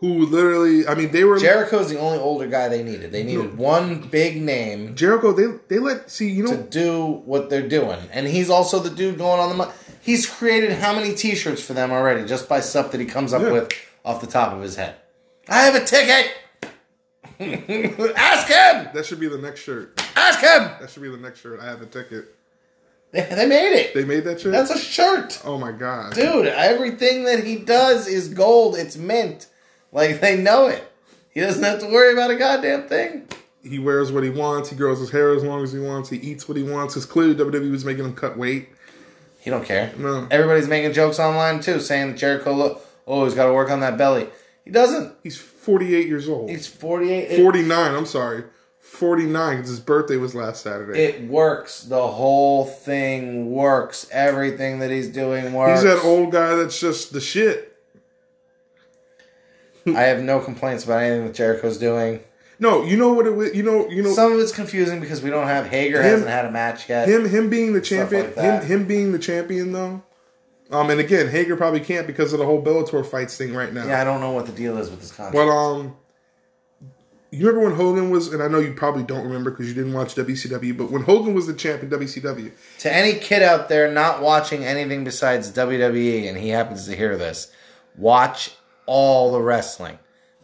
who 0.00 0.26
literally 0.26 0.86
I 0.86 0.94
mean 0.94 1.10
they 1.10 1.24
were 1.24 1.38
Jericho's 1.38 1.88
the 1.90 1.98
only 1.98 2.18
older 2.18 2.46
guy 2.46 2.68
they 2.68 2.82
needed. 2.82 3.10
They 3.12 3.22
needed 3.24 3.56
one 3.58 4.00
big 4.08 4.40
name 4.40 4.94
Jericho 4.94 5.32
they 5.32 5.46
they 5.68 5.78
let 5.78 6.10
see 6.10 6.30
you 6.30 6.44
know 6.44 6.56
to 6.56 6.62
do 6.62 7.04
what 7.24 7.50
they're 7.50 7.68
doing, 7.68 7.98
and 8.12 8.26
he's 8.26 8.50
also 8.50 8.78
the 8.78 8.90
dude 8.90 9.18
going 9.18 9.40
on 9.40 9.48
the. 9.50 9.54
Mo- 9.56 9.72
he's 10.00 10.26
created 10.28 10.72
how 10.72 10.94
many 10.94 11.14
T-shirts 11.14 11.62
for 11.62 11.72
them 11.74 11.90
already 11.90 12.26
just 12.26 12.48
by 12.48 12.60
stuff 12.60 12.92
that 12.92 13.00
he 13.00 13.06
comes 13.06 13.32
up 13.32 13.42
Yeah. 13.42 13.52
with 13.52 13.72
off 14.04 14.20
the 14.20 14.26
top 14.26 14.52
of 14.52 14.62
his 14.62 14.76
head. 14.76 14.94
I 15.48 15.62
have 15.62 15.74
a 15.74 15.84
ticket. 15.84 16.30
Ask 17.40 18.48
him. 18.48 18.88
that 18.94 19.04
should 19.06 19.20
be 19.20 19.28
the 19.28 19.38
next 19.38 19.60
shirt. 19.60 20.00
Ask 20.16 20.40
him. 20.40 20.70
That 20.80 20.90
should 20.90 21.02
be 21.02 21.10
the 21.10 21.16
next 21.16 21.40
shirt. 21.40 21.60
I 21.60 21.66
have 21.66 21.82
a 21.82 21.86
ticket. 21.86 22.34
They 23.12 23.20
they 23.30 23.46
made 23.46 23.72
it. 23.74 23.94
They 23.94 24.04
made 24.04 24.24
that 24.24 24.40
shirt. 24.40 24.52
That's 24.52 24.70
a 24.70 24.78
shirt, 24.78 25.40
oh 25.44 25.56
my 25.58 25.72
god, 25.72 26.14
dude. 26.14 26.46
Everything 26.46 27.24
that 27.24 27.44
he 27.44 27.56
does 27.56 28.06
is 28.06 28.28
gold. 28.28 28.76
It's 28.76 28.96
mint. 28.96 29.46
Like 29.92 30.20
they 30.20 30.36
know 30.36 30.66
it. 30.68 30.84
He 31.30 31.40
doesn't 31.40 31.62
have 31.62 31.80
to 31.80 31.86
worry 31.86 32.12
about 32.12 32.30
a 32.30 32.36
goddamn 32.36 32.88
thing. 32.88 33.28
he 33.62 33.78
wears 33.78 34.10
what 34.10 34.24
he 34.24 34.30
wants. 34.30 34.70
He 34.70 34.76
grows 34.76 34.98
his 34.98 35.10
hair 35.10 35.32
as 35.34 35.44
long 35.44 35.62
as 35.62 35.72
he 35.72 35.78
wants. 35.78 36.08
He 36.10 36.16
eats 36.18 36.48
what 36.48 36.56
he 36.56 36.62
wants. 36.62 36.94
Because 36.94 37.06
clearly 37.06 37.34
WWE 37.34 37.70
was 37.70 37.84
making 37.84 38.04
him 38.04 38.14
cut 38.14 38.36
weight. 38.36 38.68
He 39.40 39.50
don't 39.50 39.64
care. 39.64 39.92
No. 39.96 40.26
Everybody's 40.30 40.68
making 40.68 40.92
jokes 40.94 41.18
online 41.18 41.60
too, 41.60 41.80
saying 41.80 42.08
that 42.12 42.18
Jericho 42.18 42.52
look. 42.52 42.84
Oh, 43.06 43.24
he's 43.24 43.34
got 43.34 43.46
to 43.46 43.52
work 43.52 43.70
on 43.70 43.80
that 43.80 43.96
belly. 43.96 44.26
He 44.64 44.70
doesn't. 44.70 45.14
He's 45.22 45.38
48 45.38 46.06
years 46.08 46.28
old. 46.28 46.50
He's 46.50 46.66
forty 46.66 47.12
eight. 47.12 47.40
49. 47.40 47.94
I'm 47.94 48.04
sorry, 48.06 48.44
49 48.80 49.56
because 49.56 49.70
his 49.70 49.80
birthday 49.80 50.16
was 50.16 50.34
last 50.34 50.62
Saturday. 50.62 50.98
It 51.04 51.28
works. 51.28 51.82
The 51.84 52.06
whole 52.06 52.64
thing 52.66 53.50
works. 53.50 54.08
Everything 54.10 54.80
that 54.80 54.90
he's 54.90 55.08
doing 55.08 55.52
works. 55.52 55.82
He's 55.82 55.90
that 55.90 56.02
old 56.04 56.32
guy 56.32 56.54
that's 56.56 56.78
just 56.80 57.12
the 57.12 57.20
shit. 57.20 57.67
I 59.86 60.02
have 60.02 60.22
no 60.22 60.40
complaints 60.40 60.84
about 60.84 61.02
anything 61.02 61.26
that 61.26 61.34
Jericho's 61.34 61.78
doing. 61.78 62.20
No, 62.60 62.84
you 62.84 62.96
know 62.96 63.12
what 63.12 63.26
it. 63.26 63.30
wa- 63.34 63.44
You 63.44 63.62
know, 63.62 63.88
you 63.88 64.02
know. 64.02 64.12
Some 64.12 64.32
of 64.32 64.40
it's 64.40 64.52
confusing 64.52 65.00
because 65.00 65.22
we 65.22 65.30
don't 65.30 65.46
have 65.46 65.66
Hager 65.68 65.98
Him- 66.02 66.10
hasn't 66.10 66.28
had 66.30 66.44
a 66.44 66.50
match 66.50 66.88
yet. 66.88 67.08
him 67.08 67.28
him 67.28 67.48
being 67.48 67.72
the 67.72 67.80
champion 67.80 68.32
like 68.36 68.44
him 68.44 68.62
him 68.66 68.84
being 68.86 69.12
the 69.12 69.18
champion 69.18 69.72
though 69.72 70.02
um 70.70 70.90
and 70.90 71.00
again 71.00 71.28
hager 71.28 71.56
probably 71.56 71.80
can't 71.80 72.06
because 72.06 72.32
of 72.34 72.38
the 72.38 72.44
whole 72.44 72.62
bellator 72.62 73.06
fights 73.06 73.38
thing 73.38 73.54
right 73.54 73.72
now 73.72 73.86
yeah, 73.86 74.00
I 74.00 74.04
don't 74.04 74.20
know 74.20 74.32
what 74.32 74.44
the 74.46 74.52
deal 74.52 74.76
is 74.76 74.90
with 74.90 75.00
this 75.00 75.12
contract. 75.12 75.34
but 75.34 75.48
um 75.50 75.96
you 77.30 77.46
remember 77.46 77.68
when 77.68 77.76
hogan 77.76 78.10
was 78.10 78.32
and 78.34 78.42
i 78.42 78.48
know 78.48 78.58
you 78.58 78.72
probably 78.74 79.02
don't 79.02 79.24
remember 79.24 79.50
because 79.50 79.66
you 79.68 79.74
didn't 79.74 79.92
watch 79.94 80.14
wcw 80.14 80.76
but 80.76 80.90
when 80.90 81.02
hogan 81.02 81.32
was 81.34 81.46
the 81.46 81.54
champ 81.54 81.82
in 81.82 81.88
wcw 81.88 82.50
to 82.80 82.92
any 82.94 83.14
kid 83.18 83.42
out 83.42 83.68
there 83.70 83.90
not 83.90 84.20
watching 84.22 84.62
anything 84.64 85.04
besides 85.04 85.50
WWE 85.52 86.28
and 86.28 86.36
he 86.36 86.48
happens 86.50 86.86
to 86.86 86.94
hear 86.96 87.16
this, 87.16 87.50
watch 87.96 88.50
all 88.88 89.30
the 89.30 89.40
wrestling. 89.40 89.98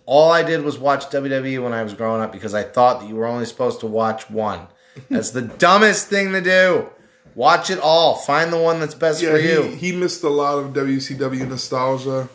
All 0.07 0.31
I 0.31 0.43
did 0.43 0.63
was 0.63 0.79
watch 0.79 1.07
WWE 1.07 1.63
when 1.63 1.73
I 1.73 1.83
was 1.83 1.95
growing 1.95 2.21
up 2.21 2.31
because 2.31 2.55
I 2.55 2.63
thought 2.63 3.01
that 3.01 3.09
you 3.09 3.17
were 3.17 3.27
only 3.27 3.47
supposed 3.47 3.81
to 3.81 3.87
watch 3.87 4.31
one. 4.31 4.69
That's 5.11 5.31
the 5.31 5.43
dumbest 5.43 6.09
thing 6.09 6.33
to 6.33 6.41
do. 6.41 6.91
Watch 7.35 7.71
it 7.71 7.81
all. 7.81 8.17
Find 8.17 8.53
the 8.53 8.59
one 8.59 8.79
that's 8.79 8.95
best 8.95 9.21
yeah 9.21 9.31
for 9.31 9.39
he, 9.39 9.49
you. 9.49 9.63
he 9.63 9.91
missed 9.91 10.23
a 10.23 10.29
lot 10.29 10.59
of 10.59 10.73
wcw 10.73 11.49
nostalgia 11.49 12.29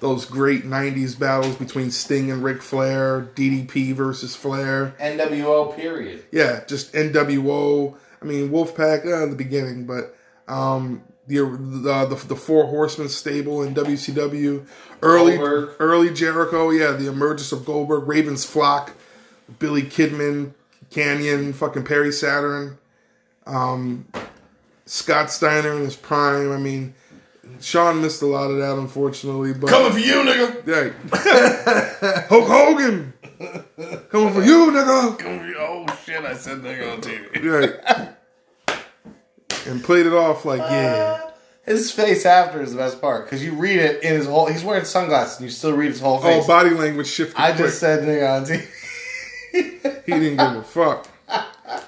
those 0.00 0.24
great 0.24 0.64
90s 0.64 1.18
battles 1.18 1.56
between 1.56 1.90
sting 1.90 2.30
and 2.30 2.42
Ric 2.42 2.62
flair 2.62 3.22
ddp 3.34 3.92
versus 3.94 4.34
flair 4.34 4.94
NWO 4.98 5.76
period. 5.76 6.24
yeah, 6.30 6.64
just 6.66 6.94
NWO. 6.94 7.96
I 8.22 8.24
mean, 8.24 8.48
Wolfpack 8.48 9.04
uh, 9.04 9.24
in 9.24 9.30
the 9.30 9.36
beginning, 9.36 9.84
but 9.84 10.16
um, 10.48 11.02
the, 11.26 11.36
the 11.36 12.06
the 12.06 12.26
the 12.28 12.36
Four 12.36 12.66
Horsemen 12.66 13.08
stable 13.08 13.62
in 13.62 13.74
WCW, 13.74 14.66
early 15.02 15.36
Goldberg. 15.36 15.70
early 15.78 16.12
Jericho, 16.12 16.70
yeah, 16.70 16.92
the 16.92 17.08
emergence 17.08 17.52
of 17.52 17.64
Goldberg, 17.64 18.06
Ravens 18.06 18.44
flock, 18.44 18.92
Billy 19.58 19.82
Kidman, 19.82 20.52
Kanyon, 20.90 21.52
fucking 21.54 21.84
Perry 21.84 22.12
Saturn, 22.12 22.78
um, 23.46 24.06
Scott 24.86 25.30
Steiner 25.30 25.72
in 25.74 25.80
his 25.80 25.96
prime. 25.96 26.52
I 26.52 26.58
mean, 26.58 26.94
Sean 27.60 28.02
missed 28.02 28.20
a 28.22 28.26
lot 28.26 28.50
of 28.50 28.58
that, 28.58 28.76
unfortunately, 28.76 29.54
but 29.54 29.70
coming 29.70 29.92
for 29.92 29.98
you, 29.98 30.14
nigga. 30.22 30.66
yeah, 30.66 32.26
Hulk 32.28 32.46
Hogan. 32.48 33.12
Coming 34.10 34.32
for 34.32 34.42
you, 34.42 34.70
nigga. 34.70 35.56
Oh 35.58 35.86
shit! 36.04 36.24
I 36.24 36.34
said 36.34 36.58
nigga 36.58 36.92
on 36.92 37.00
TV. 37.00 37.42
Right. 37.96 38.10
and 39.66 39.82
played 39.82 40.06
it 40.06 40.12
off 40.12 40.44
like, 40.44 40.60
yeah. 40.60 41.30
His 41.66 41.90
face 41.90 42.26
after 42.26 42.60
is 42.60 42.72
the 42.72 42.76
best 42.78 43.00
part 43.00 43.24
because 43.24 43.42
you 43.42 43.54
read 43.54 43.78
it 43.78 44.02
in 44.02 44.12
his 44.12 44.26
whole. 44.26 44.44
He's 44.46 44.62
wearing 44.62 44.84
sunglasses 44.84 45.38
and 45.38 45.44
you 45.46 45.50
still 45.50 45.72
read 45.72 45.92
his 45.92 46.00
whole 46.00 46.18
face. 46.18 46.44
Oh, 46.44 46.46
body 46.46 46.70
language 46.70 47.06
shifted 47.06 47.40
I 47.40 47.52
quick. 47.52 47.66
just 47.68 47.80
said 47.80 48.02
nigga 48.06 48.36
on 48.40 48.44
TV. 48.44 50.04
he 50.04 50.12
didn't 50.12 50.36
give 50.36 50.56
a 50.56 50.62
fuck. 50.62 51.08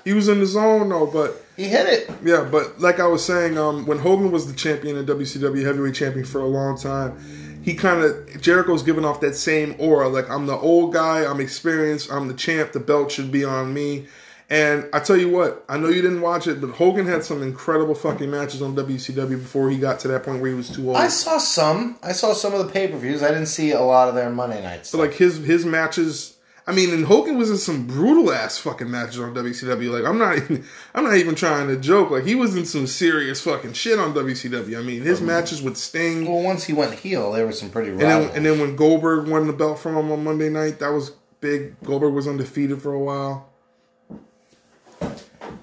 He 0.05 0.15
was 0.15 0.29
in 0.29 0.41
the 0.41 0.47
zone 0.47 0.89
though, 0.89 1.07
but 1.07 1.45
He 1.59 1.65
hit 1.65 1.87
it. 1.87 2.11
yeah, 2.25 2.49
but 2.51 2.81
like 2.81 3.01
I 3.01 3.07
was 3.07 3.23
saying, 3.25 3.59
um, 3.59 3.85
when 3.87 3.99
Hogan 3.99 4.31
was 4.31 4.47
the 4.51 4.57
champion 4.57 4.97
and 4.97 5.07
WCW 5.07 5.63
heavyweight 5.65 5.95
champion 5.95 6.25
for 6.25 6.41
a 6.41 6.47
long 6.47 6.79
time, 6.79 7.19
he 7.63 7.75
kind 7.75 8.03
of 8.03 8.41
Jericho's 8.41 8.83
giving 8.83 9.05
off 9.05 9.21
that 9.21 9.35
same 9.35 9.75
aura. 9.79 10.09
Like 10.09 10.31
I'm 10.31 10.47
the 10.47 10.57
old 10.57 10.95
guy, 10.95 11.31
I'm 11.31 11.41
experienced, 11.41 12.11
I'm 12.11 12.29
the 12.29 12.35
champ. 12.35 12.73
The 12.73 12.81
belt 12.81 13.11
should 13.13 13.31
be 13.31 13.45
on 13.45 13.75
me. 13.75 14.07
And 14.49 14.89
I 14.93 15.01
tell 15.01 15.17
you 15.17 15.29
what, 15.29 15.65
I 15.69 15.77
know 15.77 15.89
you 15.89 16.03
didn't 16.03 16.21
watch 16.21 16.47
it, 16.47 16.61
but 16.61 16.71
Hogan 16.71 17.07
had 17.07 17.25
some 17.25 17.43
incredible 17.43 17.97
fucking 17.97 18.31
matches 18.31 18.63
on 18.63 18.77
WCW 18.77 19.31
before 19.31 19.71
he 19.71 19.79
got 19.79 19.99
to 20.01 20.09
that 20.09 20.23
point 20.23 20.41
where 20.41 20.51
he 20.51 20.57
was 20.57 20.71
too 20.71 20.87
old. 20.87 20.97
I 20.97 21.09
saw 21.09 21.39
some. 21.39 21.99
I 22.01 22.13
saw 22.13 22.33
some 22.33 22.55
of 22.55 22.65
the 22.65 22.73
pay 22.73 22.87
per 22.87 22.97
views. 22.97 23.25
I 23.25 23.29
didn't 23.29 23.47
see 23.47 23.73
a 23.73 23.81
lot 23.81 24.09
of 24.09 24.15
their 24.15 24.31
Monday 24.31 24.63
nights. 24.63 24.91
So 24.91 24.99
like 24.99 25.15
his 25.15 25.39
his 25.39 25.65
matches. 25.67 26.35
I 26.69 26.73
mean, 26.73 26.93
and 26.93 27.05
Hogan 27.05 27.39
was 27.39 27.49
in 27.49 27.59
some 27.59 27.87
brutal 27.87 28.33
ass 28.33 28.59
fucking 28.59 28.91
matches 28.91 29.21
on 29.21 29.35
WCW. 29.35 29.91
Like 29.91 30.05
I'm 30.05 30.19
not 30.19 30.37
even 30.37 30.65
I'm 30.95 31.03
not 31.03 31.17
even 31.17 31.35
trying 31.35 31.67
to 31.67 31.77
joke. 31.77 32.13
Like 32.13 32.25
he 32.25 32.37
was 32.37 32.55
in 32.55 32.67
some 32.67 32.87
serious 32.87 33.41
fucking 33.41 33.73
shit 33.73 33.99
on 33.99 34.15
WCW. 34.15 34.79
I 34.79 34.83
mean, 34.83 35.03
his 35.03 35.19
mm-hmm. 35.19 35.27
matches 35.27 35.61
with 35.61 35.77
Sting, 35.77 36.25
well, 36.25 36.43
once 36.43 36.63
he 36.63 36.73
went 36.73 36.95
heel, 36.95 37.33
there 37.33 37.49
was 37.49 37.59
some 37.59 37.71
pretty. 37.71 37.91
and 37.91 38.01
then 38.01 38.31
and 38.37 38.47
then 38.47 38.61
when 38.61 38.77
Goldberg 38.77 39.27
won 39.27 39.49
the 39.49 39.53
belt 39.53 39.81
from 39.81 39.97
him 39.97 40.13
on 40.13 40.23
Monday 40.23 40.51
night, 40.51 40.79
that 40.79 40.91
was 40.91 41.11
big. 41.41 41.81
Goldberg 41.83 42.15
was 42.15 42.29
undefeated 42.29 42.81
for 42.81 42.93
a 42.93 43.01
while. 43.01 43.51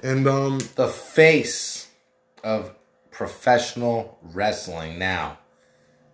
And 0.04 0.28
um, 0.28 0.60
The 0.76 0.88
face 0.88 1.88
of 2.44 2.76
professional 3.10 4.20
wrestling 4.22 5.00
now 5.00 5.40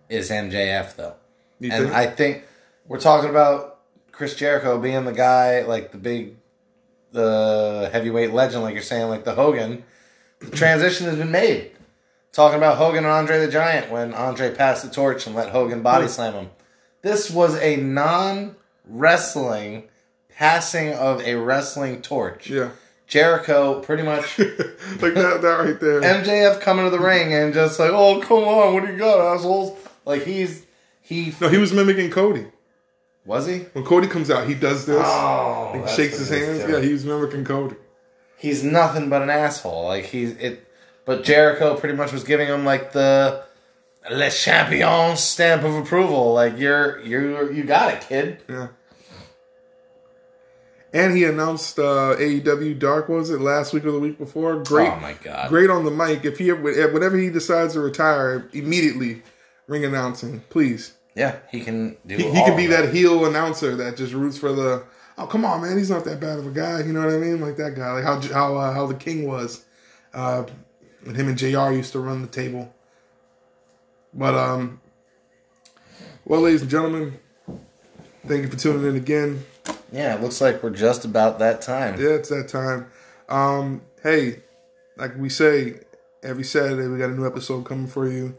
is 0.08 0.30
MJF, 0.30 0.96
though. 0.96 1.14
and 1.60 1.72
think? 1.72 1.92
I 1.92 2.06
think 2.06 2.44
we're 2.86 3.00
talking 3.00 3.30
about 3.30 3.80
Chris 4.12 4.34
Jericho 4.34 4.78
being 4.78 5.04
the 5.04 5.12
guy, 5.12 5.62
like 5.62 5.92
the 5.92 5.98
big, 5.98 6.36
the 7.12 7.90
heavyweight 7.92 8.32
legend, 8.32 8.62
like 8.62 8.74
you're 8.74 8.82
saying, 8.82 9.08
like 9.08 9.24
the 9.24 9.34
Hogan. 9.34 9.84
The 10.38 10.50
transition 10.50 11.06
has 11.06 11.16
been 11.16 11.30
made. 11.30 11.72
Talking 12.32 12.58
about 12.58 12.78
Hogan 12.78 13.04
and 13.04 13.12
Andre 13.12 13.44
the 13.44 13.50
Giant 13.50 13.90
when 13.90 14.14
Andre 14.14 14.54
passed 14.54 14.84
the 14.84 14.90
torch 14.90 15.26
and 15.26 15.34
let 15.34 15.48
Hogan 15.50 15.82
body 15.82 16.06
slam 16.06 16.34
him. 16.34 16.50
This 17.02 17.28
was 17.30 17.56
a 17.56 17.76
non 17.76 18.54
wrestling 18.86 19.88
passing 20.36 20.92
of 20.94 21.20
a 21.22 21.34
wrestling 21.34 22.02
torch. 22.02 22.48
yeah, 22.48 22.70
Jericho 23.10 23.80
pretty 23.80 24.04
much 24.04 24.38
like 24.38 25.14
that, 25.14 25.40
that 25.42 25.58
right 25.58 25.78
there. 25.80 26.00
MJF 26.00 26.60
coming 26.60 26.84
to 26.86 26.90
the 26.90 27.00
ring 27.00 27.34
and 27.34 27.52
just 27.52 27.78
like, 27.78 27.90
oh 27.92 28.20
come 28.20 28.44
on, 28.44 28.72
what 28.72 28.86
do 28.86 28.92
you 28.92 28.98
got, 28.98 29.34
assholes? 29.34 29.76
Like 30.06 30.22
he's 30.24 30.64
he 31.02 31.34
no, 31.40 31.48
he 31.48 31.58
was 31.58 31.72
mimicking 31.72 32.10
Cody. 32.10 32.46
was 33.26 33.46
he? 33.46 33.58
When 33.72 33.84
Cody 33.84 34.06
comes 34.06 34.30
out, 34.30 34.46
he 34.48 34.54
does 34.54 34.86
this. 34.86 35.02
Oh, 35.04 35.72
he 35.84 35.92
shakes 35.94 36.18
his 36.18 36.30
hands. 36.30 36.60
Yeah, 36.70 36.80
he 36.80 36.92
was 36.92 37.04
mimicking 37.04 37.44
Cody. 37.44 37.76
he's 38.38 38.62
nothing 38.62 39.10
but 39.10 39.22
an 39.22 39.28
asshole. 39.30 39.84
Like 39.86 40.04
he's 40.04 40.30
it, 40.36 40.66
but 41.04 41.24
Jericho 41.24 41.76
pretty 41.76 41.96
much 41.96 42.12
was 42.12 42.22
giving 42.24 42.46
him 42.46 42.64
like 42.64 42.92
the 42.92 43.42
Le 44.08 44.30
Champion 44.30 45.16
stamp 45.16 45.64
of 45.64 45.74
approval. 45.74 46.32
Like 46.32 46.58
you're 46.58 47.00
you're, 47.00 47.52
you 47.52 47.64
got 47.64 47.92
it, 47.92 48.00
kid. 48.02 48.38
Yeah. 48.48 48.68
And 50.92 51.16
he 51.16 51.24
announced 51.24 51.78
uh, 51.78 52.16
AEW 52.18 52.78
Dark. 52.78 53.08
Was 53.08 53.30
it 53.30 53.40
last 53.40 53.72
week 53.72 53.84
or 53.84 53.92
the 53.92 54.00
week 54.00 54.18
before? 54.18 54.56
Great, 54.64 54.88
Oh 54.90 54.96
my 54.96 55.12
god. 55.12 55.48
great 55.48 55.70
on 55.70 55.84
the 55.84 55.90
mic. 55.90 56.24
If 56.24 56.38
he 56.38 56.50
ever, 56.50 56.62
whenever 56.92 57.16
he 57.16 57.30
decides 57.30 57.74
to 57.74 57.80
retire, 57.80 58.48
immediately 58.52 59.22
ring 59.68 59.84
announcing, 59.84 60.40
please. 60.50 60.94
Yeah, 61.14 61.36
he 61.50 61.60
can 61.60 61.96
do. 62.06 62.16
He, 62.16 62.24
he 62.24 62.44
can 62.44 62.56
be 62.56 62.64
of 62.64 62.70
that 62.72 62.92
heel 62.92 63.24
announcer 63.24 63.76
that 63.76 63.96
just 63.96 64.12
roots 64.14 64.36
for 64.38 64.52
the. 64.52 64.84
Oh 65.18 65.26
come 65.26 65.44
on, 65.44 65.62
man! 65.62 65.76
He's 65.76 65.90
not 65.90 66.04
that 66.06 66.18
bad 66.18 66.38
of 66.38 66.46
a 66.46 66.50
guy. 66.50 66.80
You 66.80 66.92
know 66.92 67.04
what 67.04 67.14
I 67.14 67.18
mean? 67.18 67.40
Like 67.40 67.56
that 67.56 67.74
guy, 67.74 67.92
like 67.92 68.04
how 68.04 68.20
how 68.32 68.56
uh, 68.56 68.72
how 68.72 68.86
the 68.86 68.94
King 68.94 69.26
was, 69.28 69.64
uh, 70.14 70.44
when 71.04 71.14
him 71.14 71.28
and 71.28 71.36
Jr. 71.36 71.72
used 71.72 71.92
to 71.92 72.00
run 72.00 72.22
the 72.22 72.28
table. 72.28 72.72
But 74.14 74.34
um, 74.34 74.80
well, 76.24 76.40
ladies 76.40 76.62
and 76.62 76.70
gentlemen, 76.70 77.18
thank 78.26 78.42
you 78.44 78.48
for 78.48 78.56
tuning 78.56 78.86
in 78.86 78.96
again. 78.96 79.44
Yeah, 79.92 80.14
it 80.14 80.22
looks 80.22 80.40
like 80.40 80.62
we're 80.62 80.70
just 80.70 81.04
about 81.04 81.38
that 81.40 81.62
time. 81.62 82.00
Yeah, 82.00 82.10
it's 82.10 82.28
that 82.28 82.48
time. 82.48 82.86
Um, 83.28 83.82
hey, 84.02 84.42
like 84.96 85.16
we 85.16 85.28
say 85.28 85.80
every 86.22 86.44
Saturday, 86.44 86.86
we 86.88 86.98
got 86.98 87.10
a 87.10 87.14
new 87.14 87.26
episode 87.26 87.64
coming 87.64 87.86
for 87.86 88.08
you. 88.08 88.36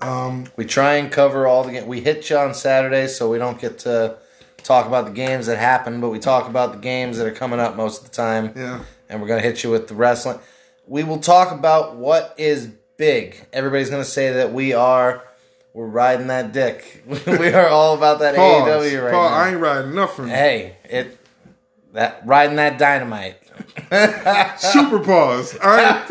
Um, 0.00 0.46
We 0.56 0.64
try 0.64 0.94
and 0.94 1.10
cover 1.10 1.46
all 1.46 1.64
the. 1.64 1.72
ga- 1.72 1.84
We 1.84 2.00
hit 2.00 2.28
you 2.30 2.36
on 2.36 2.54
Saturdays, 2.54 3.16
so 3.16 3.30
we 3.30 3.38
don't 3.38 3.60
get 3.60 3.78
to 3.80 4.16
talk 4.62 4.86
about 4.86 5.04
the 5.06 5.10
games 5.12 5.46
that 5.46 5.58
happen, 5.58 6.00
but 6.00 6.10
we 6.10 6.18
talk 6.18 6.48
about 6.48 6.72
the 6.72 6.78
games 6.78 7.18
that 7.18 7.26
are 7.26 7.32
coming 7.32 7.58
up 7.60 7.76
most 7.76 8.02
of 8.02 8.10
the 8.10 8.14
time. 8.14 8.52
yeah, 8.56 8.80
and 9.08 9.20
we're 9.20 9.28
gonna 9.28 9.40
hit 9.40 9.62
you 9.64 9.70
with 9.70 9.88
the 9.88 9.94
wrestling. 9.94 10.38
We 10.86 11.04
will 11.04 11.18
talk 11.18 11.52
about 11.52 11.96
what 11.96 12.34
is 12.38 12.68
big. 12.96 13.46
Everybody's 13.52 13.90
gonna 13.90 14.04
say 14.04 14.32
that 14.34 14.52
we 14.52 14.72
are 14.72 15.22
we're 15.74 15.86
riding 15.86 16.28
that 16.28 16.52
dick. 16.52 17.04
we 17.26 17.52
are 17.52 17.68
all 17.68 17.94
about 17.94 18.20
that 18.20 18.36
pause. 18.36 18.68
AEW 18.68 19.04
right 19.04 19.12
pause. 19.12 19.30
now. 19.30 19.36
I 19.36 19.48
ain't 19.50 19.60
riding 19.60 19.94
nothing. 19.94 20.28
hey, 20.28 20.76
it 20.84 21.18
that 21.92 22.22
riding 22.26 22.56
that 22.56 22.78
dynamite. 22.78 23.38
Super 24.58 25.00
pause. 25.00 25.56
I. 25.62 26.04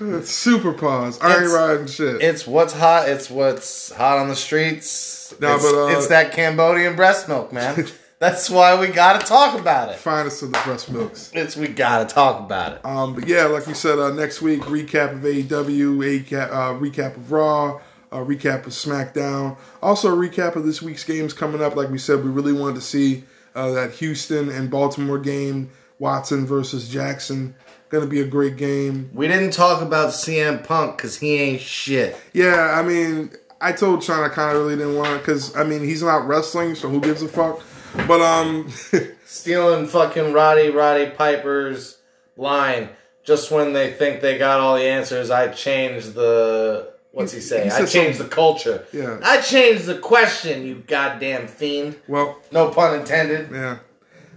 Super 0.22 0.72
pause. 0.72 1.18
I 1.20 1.42
ain't 1.42 1.52
riding 1.52 1.86
shit. 1.86 2.22
It's 2.22 2.46
what's 2.46 2.72
hot. 2.72 3.08
It's 3.08 3.28
what's 3.28 3.90
hot 3.92 4.18
on 4.18 4.28
the 4.28 4.36
streets. 4.36 5.34
No, 5.40 5.56
it's, 5.56 5.64
but, 5.64 5.74
uh, 5.74 5.98
it's 5.98 6.06
that 6.08 6.32
Cambodian 6.32 6.94
breast 6.94 7.28
milk, 7.28 7.52
man. 7.52 7.86
That's 8.20 8.50
why 8.50 8.78
we 8.78 8.88
gotta 8.88 9.24
talk 9.24 9.58
about 9.58 9.90
it. 9.90 9.96
Finest 9.96 10.42
of 10.42 10.50
the 10.50 10.58
breast 10.64 10.90
milks. 10.90 11.30
It's 11.34 11.56
we 11.56 11.68
gotta 11.68 12.04
talk 12.04 12.40
about 12.40 12.72
it. 12.72 12.84
Um, 12.84 13.14
but 13.14 13.28
yeah, 13.28 13.44
like 13.44 13.66
we 13.68 13.74
said, 13.74 13.98
uh, 14.00 14.12
next 14.12 14.42
week 14.42 14.62
recap 14.62 15.12
of 15.12 15.20
AEW, 15.20 15.96
recap, 15.96 16.50
uh, 16.50 16.74
recap 16.74 17.16
of 17.16 17.30
Raw, 17.30 17.80
uh, 18.10 18.16
recap 18.16 18.66
of 18.66 18.72
SmackDown, 18.72 19.56
also 19.80 20.12
a 20.12 20.16
recap 20.16 20.56
of 20.56 20.64
this 20.64 20.82
week's 20.82 21.04
games 21.04 21.32
coming 21.32 21.62
up. 21.62 21.76
Like 21.76 21.90
we 21.90 21.98
said, 21.98 22.24
we 22.24 22.30
really 22.30 22.52
wanted 22.52 22.74
to 22.74 22.80
see 22.80 23.22
uh, 23.54 23.70
that 23.72 23.92
Houston 23.92 24.48
and 24.48 24.68
Baltimore 24.68 25.18
game, 25.20 25.70
Watson 26.00 26.44
versus 26.44 26.88
Jackson. 26.88 27.54
Going 27.88 28.04
to 28.04 28.10
be 28.10 28.20
a 28.20 28.26
great 28.26 28.56
game. 28.56 29.10
We 29.14 29.28
didn't 29.28 29.52
talk 29.52 29.80
about 29.80 30.10
CM 30.10 30.62
Punk 30.62 30.96
because 30.96 31.16
he 31.16 31.36
ain't 31.36 31.62
shit. 31.62 32.16
Yeah, 32.34 32.78
I 32.78 32.82
mean, 32.82 33.30
I 33.60 33.72
told 33.72 34.04
Sean 34.04 34.22
I 34.22 34.28
kind 34.28 34.56
of 34.56 34.62
really 34.64 34.76
didn't 34.76 34.96
want 34.96 35.10
it 35.14 35.18
because 35.18 35.56
I 35.56 35.64
mean 35.64 35.82
he's 35.82 36.02
not 36.02 36.26
wrestling, 36.26 36.74
so 36.74 36.88
who 36.88 37.00
gives 37.00 37.22
a 37.22 37.28
fuck? 37.28 37.62
But 38.06 38.20
um, 38.20 38.70
stealing 39.24 39.86
fucking 39.86 40.32
Roddy 40.32 40.70
Roddy 40.70 41.10
Piper's 41.10 41.98
line 42.36 42.90
just 43.24 43.50
when 43.50 43.72
they 43.72 43.92
think 43.92 44.20
they 44.20 44.38
got 44.38 44.60
all 44.60 44.76
the 44.76 44.84
answers. 44.84 45.30
I 45.30 45.48
changed 45.48 46.14
the 46.14 46.92
what's 47.12 47.32
he 47.32 47.40
say? 47.40 47.64
He 47.64 47.70
I 47.70 47.84
changed 47.84 48.18
the 48.18 48.28
culture. 48.28 48.86
Yeah. 48.92 49.18
I 49.22 49.40
changed 49.40 49.86
the 49.86 49.98
question. 49.98 50.66
You 50.66 50.82
goddamn 50.86 51.46
fiend. 51.46 51.96
well, 52.08 52.40
No 52.52 52.70
pun 52.70 52.98
intended. 53.00 53.50
Yeah. 53.52 53.78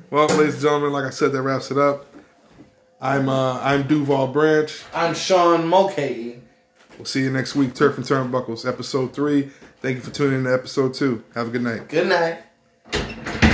Well, 0.09 0.27
ladies 0.27 0.55
and 0.55 0.63
gentlemen, 0.63 0.91
like 0.91 1.05
I 1.05 1.09
said, 1.09 1.31
that 1.31 1.41
wraps 1.41 1.71
it 1.71 1.77
up. 1.77 2.05
I'm 2.99 3.29
uh, 3.29 3.59
I'm 3.61 3.87
Duval 3.87 4.27
Branch. 4.27 4.83
I'm 4.93 5.15
Sean 5.15 5.67
Mulcahy. 5.67 6.41
We'll 6.97 7.05
see 7.05 7.23
you 7.23 7.31
next 7.31 7.55
week. 7.55 7.73
Turf 7.73 7.97
and 7.97 8.05
Turnbuckles, 8.05 8.67
episode 8.67 9.13
three. 9.13 9.49
Thank 9.81 9.95
you 9.95 10.01
for 10.01 10.11
tuning 10.11 10.39
in 10.39 10.43
to 10.43 10.53
episode 10.53 10.93
two. 10.93 11.23
Have 11.33 11.47
a 11.47 11.49
good 11.49 11.63
night. 11.63 11.87
Good 11.87 12.07
night. 12.07 12.43
Thank 12.91 13.45
you. 13.45 13.50